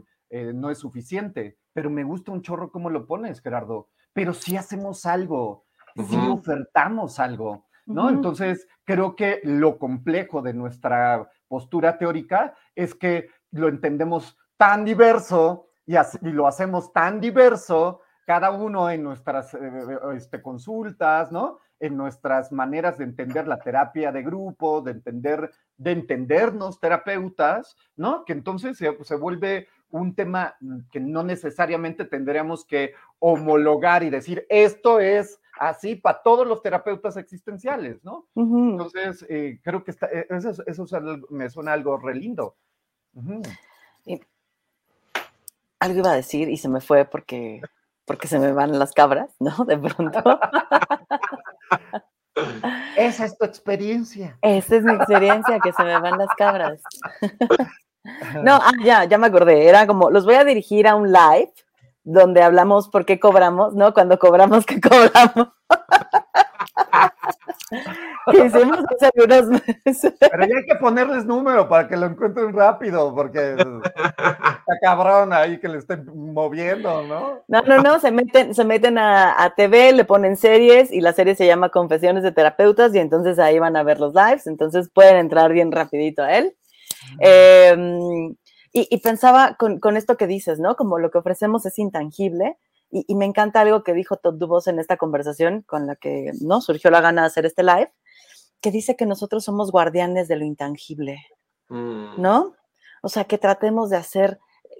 no 0.55 0.69
es 0.71 0.79
suficiente, 0.79 1.57
pero 1.71 1.89
me 1.89 2.03
gusta 2.03 2.31
un 2.31 2.41
chorro 2.41 2.71
cómo 2.71 2.89
lo 2.89 3.05
pones, 3.05 3.41
Gerardo 3.41 3.89
pero 4.17 4.33
sí 4.33 4.57
hacemos 4.57 5.05
algo, 5.05 5.66
sí 6.03 6.17
ofertamos 6.29 7.19
algo, 7.19 7.65
¿no? 7.85 8.09
Entonces, 8.09 8.67
creo 8.83 9.15
que 9.15 9.41
lo 9.43 9.77
complejo 9.77 10.41
de 10.41 10.53
nuestra 10.53 11.29
postura 11.47 11.97
teórica 11.97 12.53
es 12.75 12.93
que 12.93 13.29
lo 13.51 13.67
entendemos 13.67 14.37
tan 14.57 14.85
diverso 14.85 15.67
y, 15.85 15.95
lo 16.21 16.47
hacemos 16.47 16.91
tan 16.91 17.21
diverso, 17.21 18.01
cada 18.25 18.51
uno 18.51 18.89
en 18.89 19.03
nuestras 19.03 19.53
eh, 19.53 19.99
este, 20.15 20.41
consultas, 20.41 21.31
¿no? 21.31 21.59
En 21.79 21.95
nuestras 21.95 22.51
maneras 22.51 22.97
de 22.97 23.05
entender 23.05 23.47
la 23.47 23.59
terapia 23.59 24.11
de 24.11 24.23
grupo, 24.23 24.81
de 24.81 24.91
entender, 24.91 25.51
de 25.77 25.91
entendernos 25.91 26.79
terapeutas, 26.79 27.77
¿no? 27.95 28.25
Que 28.25 28.33
entonces 28.33 28.77
se, 28.77 28.97
se 29.03 29.15
vuelve 29.15 29.67
un 29.91 30.15
tema 30.15 30.55
que 30.91 30.99
no 30.99 31.23
necesariamente 31.23 32.05
tendríamos 32.05 32.65
que 32.65 32.93
homologar 33.19 34.03
y 34.03 34.09
decir, 34.09 34.45
esto 34.49 34.99
es 34.99 35.39
así 35.59 35.95
para 35.95 36.21
todos 36.21 36.45
los 36.45 36.61
terapeutas 36.61 37.17
existenciales, 37.17 38.03
¿no? 38.03 38.27
Entonces, 38.35 39.25
eh, 39.29 39.59
creo 39.63 39.83
que 39.83 39.91
está, 39.91 40.07
eh, 40.07 40.27
eso, 40.29 40.63
eso, 40.65 40.85
me 41.29 41.49
suena 41.49 41.73
algo 41.73 41.97
re 41.97 42.15
lindo. 42.15 42.55
algo 45.79 45.99
iba 45.99 46.11
a 46.11 46.15
decir 46.15 46.49
y 46.49 46.57
se 46.57 46.69
me 46.69 46.81
fue 46.81 47.05
porque, 47.05 47.61
porque 48.05 48.27
se 48.27 48.39
me 48.39 48.51
van 48.51 48.77
las 48.77 48.93
cabras, 48.93 49.35
¿no? 49.39 49.65
De 49.65 49.77
pronto. 49.77 50.21
Esa 52.97 53.25
es 53.25 53.37
tu 53.37 53.45
experiencia. 53.45 54.37
Esa 54.41 54.75
es 54.75 54.83
mi 54.83 54.93
experiencia, 54.93 55.59
que 55.59 55.73
se 55.73 55.83
me 55.83 55.99
van 55.99 56.17
las 56.19 56.29
cabras. 56.37 56.81
No, 58.43 58.55
ah, 58.55 58.71
ya, 58.83 59.05
ya 59.05 59.17
me 59.17 59.27
acordé. 59.27 59.67
Era 59.67 59.87
como, 59.87 60.09
los 60.09 60.25
voy 60.25 60.35
a 60.35 60.43
dirigir 60.43 60.87
a 60.87 60.95
un 60.95 61.11
live 61.11 61.51
donde 62.03 62.41
hablamos 62.41 62.87
por 62.87 63.05
qué 63.05 63.19
cobramos, 63.19 63.73
¿no? 63.73 63.93
Cuando 63.93 64.17
cobramos, 64.17 64.65
¿qué 64.65 64.79
cobramos? 64.79 65.49
hicimos 68.33 68.79
hace 68.79 69.23
unos 69.23 69.61
meses. 69.85 70.13
Pero 70.19 70.45
ya 70.45 70.57
hay 70.57 70.65
que 70.65 70.75
ponerles 70.75 71.25
número 71.25 71.67
para 71.67 71.87
que 71.87 71.97
lo 71.97 72.05
encuentren 72.05 72.53
rápido, 72.53 73.13
porque 73.13 73.55
está 73.55 74.79
cabrón 74.81 75.33
ahí 75.33 75.59
que 75.59 75.67
le 75.67 75.79
estén 75.79 76.05
moviendo, 76.33 77.03
¿no? 77.03 77.41
No, 77.47 77.61
no, 77.61 77.77
no, 77.79 77.99
se 77.99 78.11
meten, 78.11 78.53
se 78.53 78.63
meten 78.63 78.97
a, 78.97 79.43
a, 79.43 79.55
TV, 79.55 79.93
le 79.93 80.05
ponen 80.05 80.37
series 80.37 80.91
y 80.91 81.01
la 81.01 81.13
serie 81.13 81.35
se 81.35 81.45
llama 81.45 81.69
Confesiones 81.69 82.23
de 82.23 82.31
Terapeutas 82.31 82.93
y 82.93 82.99
entonces 82.99 83.39
ahí 83.39 83.59
van 83.59 83.75
a 83.75 83.83
ver 83.83 83.99
los 83.99 84.13
lives, 84.13 84.47
entonces 84.47 84.89
pueden 84.93 85.17
entrar 85.17 85.51
bien 85.51 85.71
rapidito 85.71 86.23
a 86.23 86.33
él. 86.33 86.55
Em, 87.19 88.35
y, 88.73 88.97
pensaba 88.99 89.57
con, 89.57 89.97
esto 89.97 90.17
que 90.17 90.27
dices, 90.27 90.59
¿no? 90.59 90.75
Como 90.75 90.99
lo 90.99 91.09
que 91.09 91.17
ofrecemos 91.17 91.65
es 91.65 91.79
intangible. 91.79 92.57
Y, 92.91 93.15
me 93.15 93.25
encanta 93.25 93.61
algo 93.61 93.83
que 93.83 93.93
dijo 93.93 94.17
Todd 94.17 94.35
Dubos 94.35 94.67
en 94.67 94.79
esta 94.79 94.97
conversación 94.97 95.63
con 95.63 95.87
la 95.87 95.95
que 95.95 96.31
no 96.41 96.61
surgió 96.61 96.91
la 96.91 97.01
gana 97.01 97.21
de 97.21 97.27
hacer 97.27 97.45
este 97.45 97.63
live, 97.63 97.91
que 98.61 98.71
dice 98.71 98.95
que 98.95 99.05
nosotros 99.05 99.43
somos 99.43 99.71
guardianes 99.71 100.27
de 100.27 100.35
lo 100.37 100.45
intangible, 100.45 101.25
mm. 101.69 102.21
¿no? 102.21 102.55
O 103.01 103.09
sea, 103.09 103.25
que 103.25 103.37
tratemos 103.37 103.89
de 103.89 103.97
hacer 103.97 104.39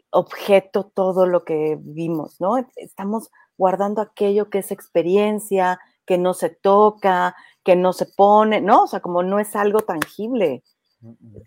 objeto 0.10 0.86
todo 0.94 1.26
lo 1.26 1.44
que 1.44 1.78
vimos, 1.80 2.40
¿no? 2.40 2.58
Estamos 2.76 3.30
guardando 3.58 4.02
aquello 4.02 4.50
que 4.50 4.60
es 4.60 4.72
experiencia, 4.72 5.80
que 6.06 6.18
no 6.18 6.34
se 6.34 6.50
toca, 6.50 7.36
que 7.64 7.76
no 7.76 7.94
se 7.94 8.06
pone, 8.06 8.62
¿no? 8.62 8.84
O 8.84 8.88
sea, 8.88 9.02
como 9.02 9.24
no 9.24 9.40
es 9.40 9.56
algo 9.56 9.82
tangible. 9.82 10.64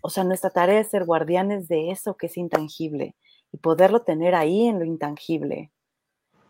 O 0.01 0.09
sea, 0.09 0.23
nuestra 0.23 0.49
tarea 0.49 0.79
es 0.79 0.89
ser 0.89 1.05
guardianes 1.05 1.67
de 1.67 1.91
eso 1.91 2.15
que 2.15 2.27
es 2.27 2.37
intangible 2.37 3.15
y 3.51 3.57
poderlo 3.57 4.01
tener 4.01 4.35
ahí 4.35 4.67
en 4.67 4.79
lo 4.79 4.85
intangible. 4.85 5.71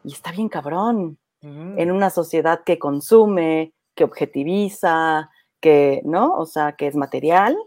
Y 0.03 0.13
está 0.13 0.31
bien 0.31 0.49
cabrón. 0.49 1.17
En 1.43 1.91
una 1.91 2.11
sociedad 2.11 2.63
que 2.63 2.77
consume, 2.77 3.73
que 3.95 4.03
objetiviza, 4.03 5.31
que, 5.59 6.03
¿no? 6.05 6.35
O 6.35 6.45
sea, 6.45 6.73
que 6.73 6.85
es 6.85 6.95
material, 6.95 7.57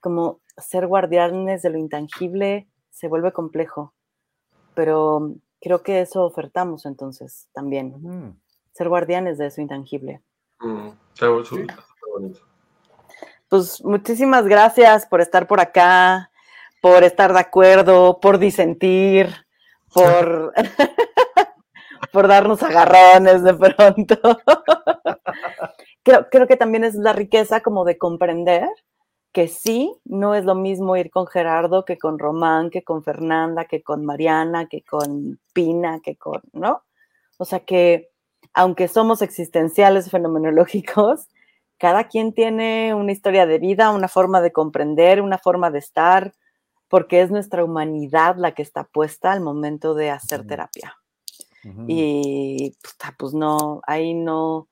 como 0.00 0.40
ser 0.56 0.86
guardianes 0.86 1.60
de 1.60 1.68
lo 1.68 1.76
intangible 1.78 2.66
se 2.90 3.08
vuelve 3.08 3.32
complejo. 3.32 3.94
Pero 4.74 5.34
creo 5.60 5.82
que 5.82 6.00
eso 6.00 6.24
ofertamos 6.24 6.86
entonces 6.86 7.48
también. 7.52 8.40
Ser 8.72 8.88
guardianes 8.88 9.36
de 9.36 9.46
eso 9.46 9.60
intangible. 9.60 10.22
Mm, 10.60 10.90
pues 13.50 13.84
muchísimas 13.84 14.46
gracias 14.46 15.06
por 15.06 15.20
estar 15.20 15.48
por 15.48 15.60
acá, 15.60 16.30
por 16.80 17.02
estar 17.02 17.32
de 17.32 17.40
acuerdo, 17.40 18.20
por 18.20 18.38
disentir, 18.38 19.28
por, 19.92 20.54
por 22.12 22.28
darnos 22.28 22.62
agarrones 22.62 23.42
de 23.42 23.54
pronto. 23.54 24.16
creo, 26.04 26.28
creo 26.30 26.46
que 26.46 26.56
también 26.56 26.84
es 26.84 26.94
la 26.94 27.12
riqueza 27.12 27.60
como 27.60 27.84
de 27.84 27.98
comprender 27.98 28.68
que 29.32 29.48
sí, 29.48 29.96
no 30.04 30.34
es 30.34 30.44
lo 30.44 30.54
mismo 30.54 30.96
ir 30.96 31.10
con 31.10 31.26
Gerardo 31.26 31.84
que 31.84 31.98
con 31.98 32.20
Román, 32.20 32.70
que 32.70 32.84
con 32.84 33.02
Fernanda, 33.02 33.64
que 33.64 33.82
con 33.82 34.04
Mariana, 34.04 34.68
que 34.68 34.82
con 34.82 35.40
Pina, 35.52 36.00
que 36.00 36.16
con, 36.16 36.40
¿no? 36.52 36.84
O 37.36 37.44
sea 37.44 37.60
que 37.60 38.10
aunque 38.54 38.86
somos 38.86 39.22
existenciales 39.22 40.08
fenomenológicos, 40.10 41.28
cada 41.80 42.08
quien 42.08 42.34
tiene 42.34 42.94
una 42.94 43.10
historia 43.10 43.46
de 43.46 43.58
vida, 43.58 43.90
una 43.90 44.06
forma 44.06 44.42
de 44.42 44.52
comprender, 44.52 45.22
una 45.22 45.38
forma 45.38 45.70
de 45.70 45.78
estar, 45.78 46.34
porque 46.88 47.22
es 47.22 47.30
nuestra 47.30 47.64
humanidad 47.64 48.36
la 48.36 48.52
que 48.52 48.60
está 48.60 48.84
puesta 48.84 49.32
al 49.32 49.40
momento 49.40 49.94
de 49.94 50.10
hacer 50.10 50.46
terapia. 50.46 50.94
Y 51.88 52.76
pues 53.18 53.32
no, 53.32 53.80
ahí 53.86 54.12
no, 54.12 54.68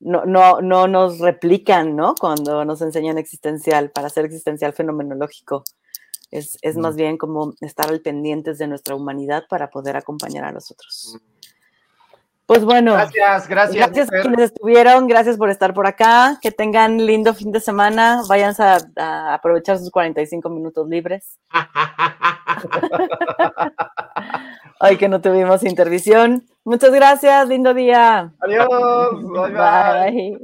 no, 0.00 0.26
no, 0.26 0.60
no 0.60 0.86
nos 0.86 1.18
replican, 1.18 1.96
¿no? 1.96 2.14
Cuando 2.14 2.64
nos 2.66 2.82
enseñan 2.82 3.16
existencial, 3.16 3.90
para 3.90 4.10
ser 4.10 4.26
existencial 4.26 4.74
fenomenológico. 4.74 5.64
Es, 6.30 6.58
más 6.76 6.94
bien 6.94 7.16
como 7.16 7.54
estar 7.62 7.88
al 7.88 8.02
pendientes 8.02 8.58
de 8.58 8.68
nuestra 8.68 8.94
humanidad 8.94 9.44
para 9.48 9.70
poder 9.70 9.96
acompañar 9.96 10.44
a 10.44 10.52
los 10.52 10.70
otros. 10.70 11.18
Pues 12.50 12.64
bueno. 12.64 12.94
Gracias, 12.94 13.46
gracias. 13.46 13.76
Gracias 13.76 14.08
a 14.08 14.22
quienes 14.22 14.40
estuvieron, 14.46 15.06
gracias 15.06 15.36
por 15.36 15.50
estar 15.50 15.72
por 15.72 15.86
acá. 15.86 16.36
Que 16.42 16.50
tengan 16.50 17.06
lindo 17.06 17.32
fin 17.32 17.52
de 17.52 17.60
semana. 17.60 18.22
Vayan 18.28 18.56
a, 18.58 19.34
aprovechar 19.34 19.78
sus 19.78 19.92
45 19.92 20.48
minutos 20.48 20.88
libres. 20.88 21.38
Hoy 24.80 24.96
que 24.96 25.08
no 25.08 25.20
tuvimos 25.20 25.62
intervisión. 25.62 26.44
Muchas 26.64 26.90
gracias, 26.90 27.46
lindo 27.46 27.72
día. 27.72 28.32
Adiós. 28.40 28.68
bye. 29.32 29.52
bye. 29.52 30.36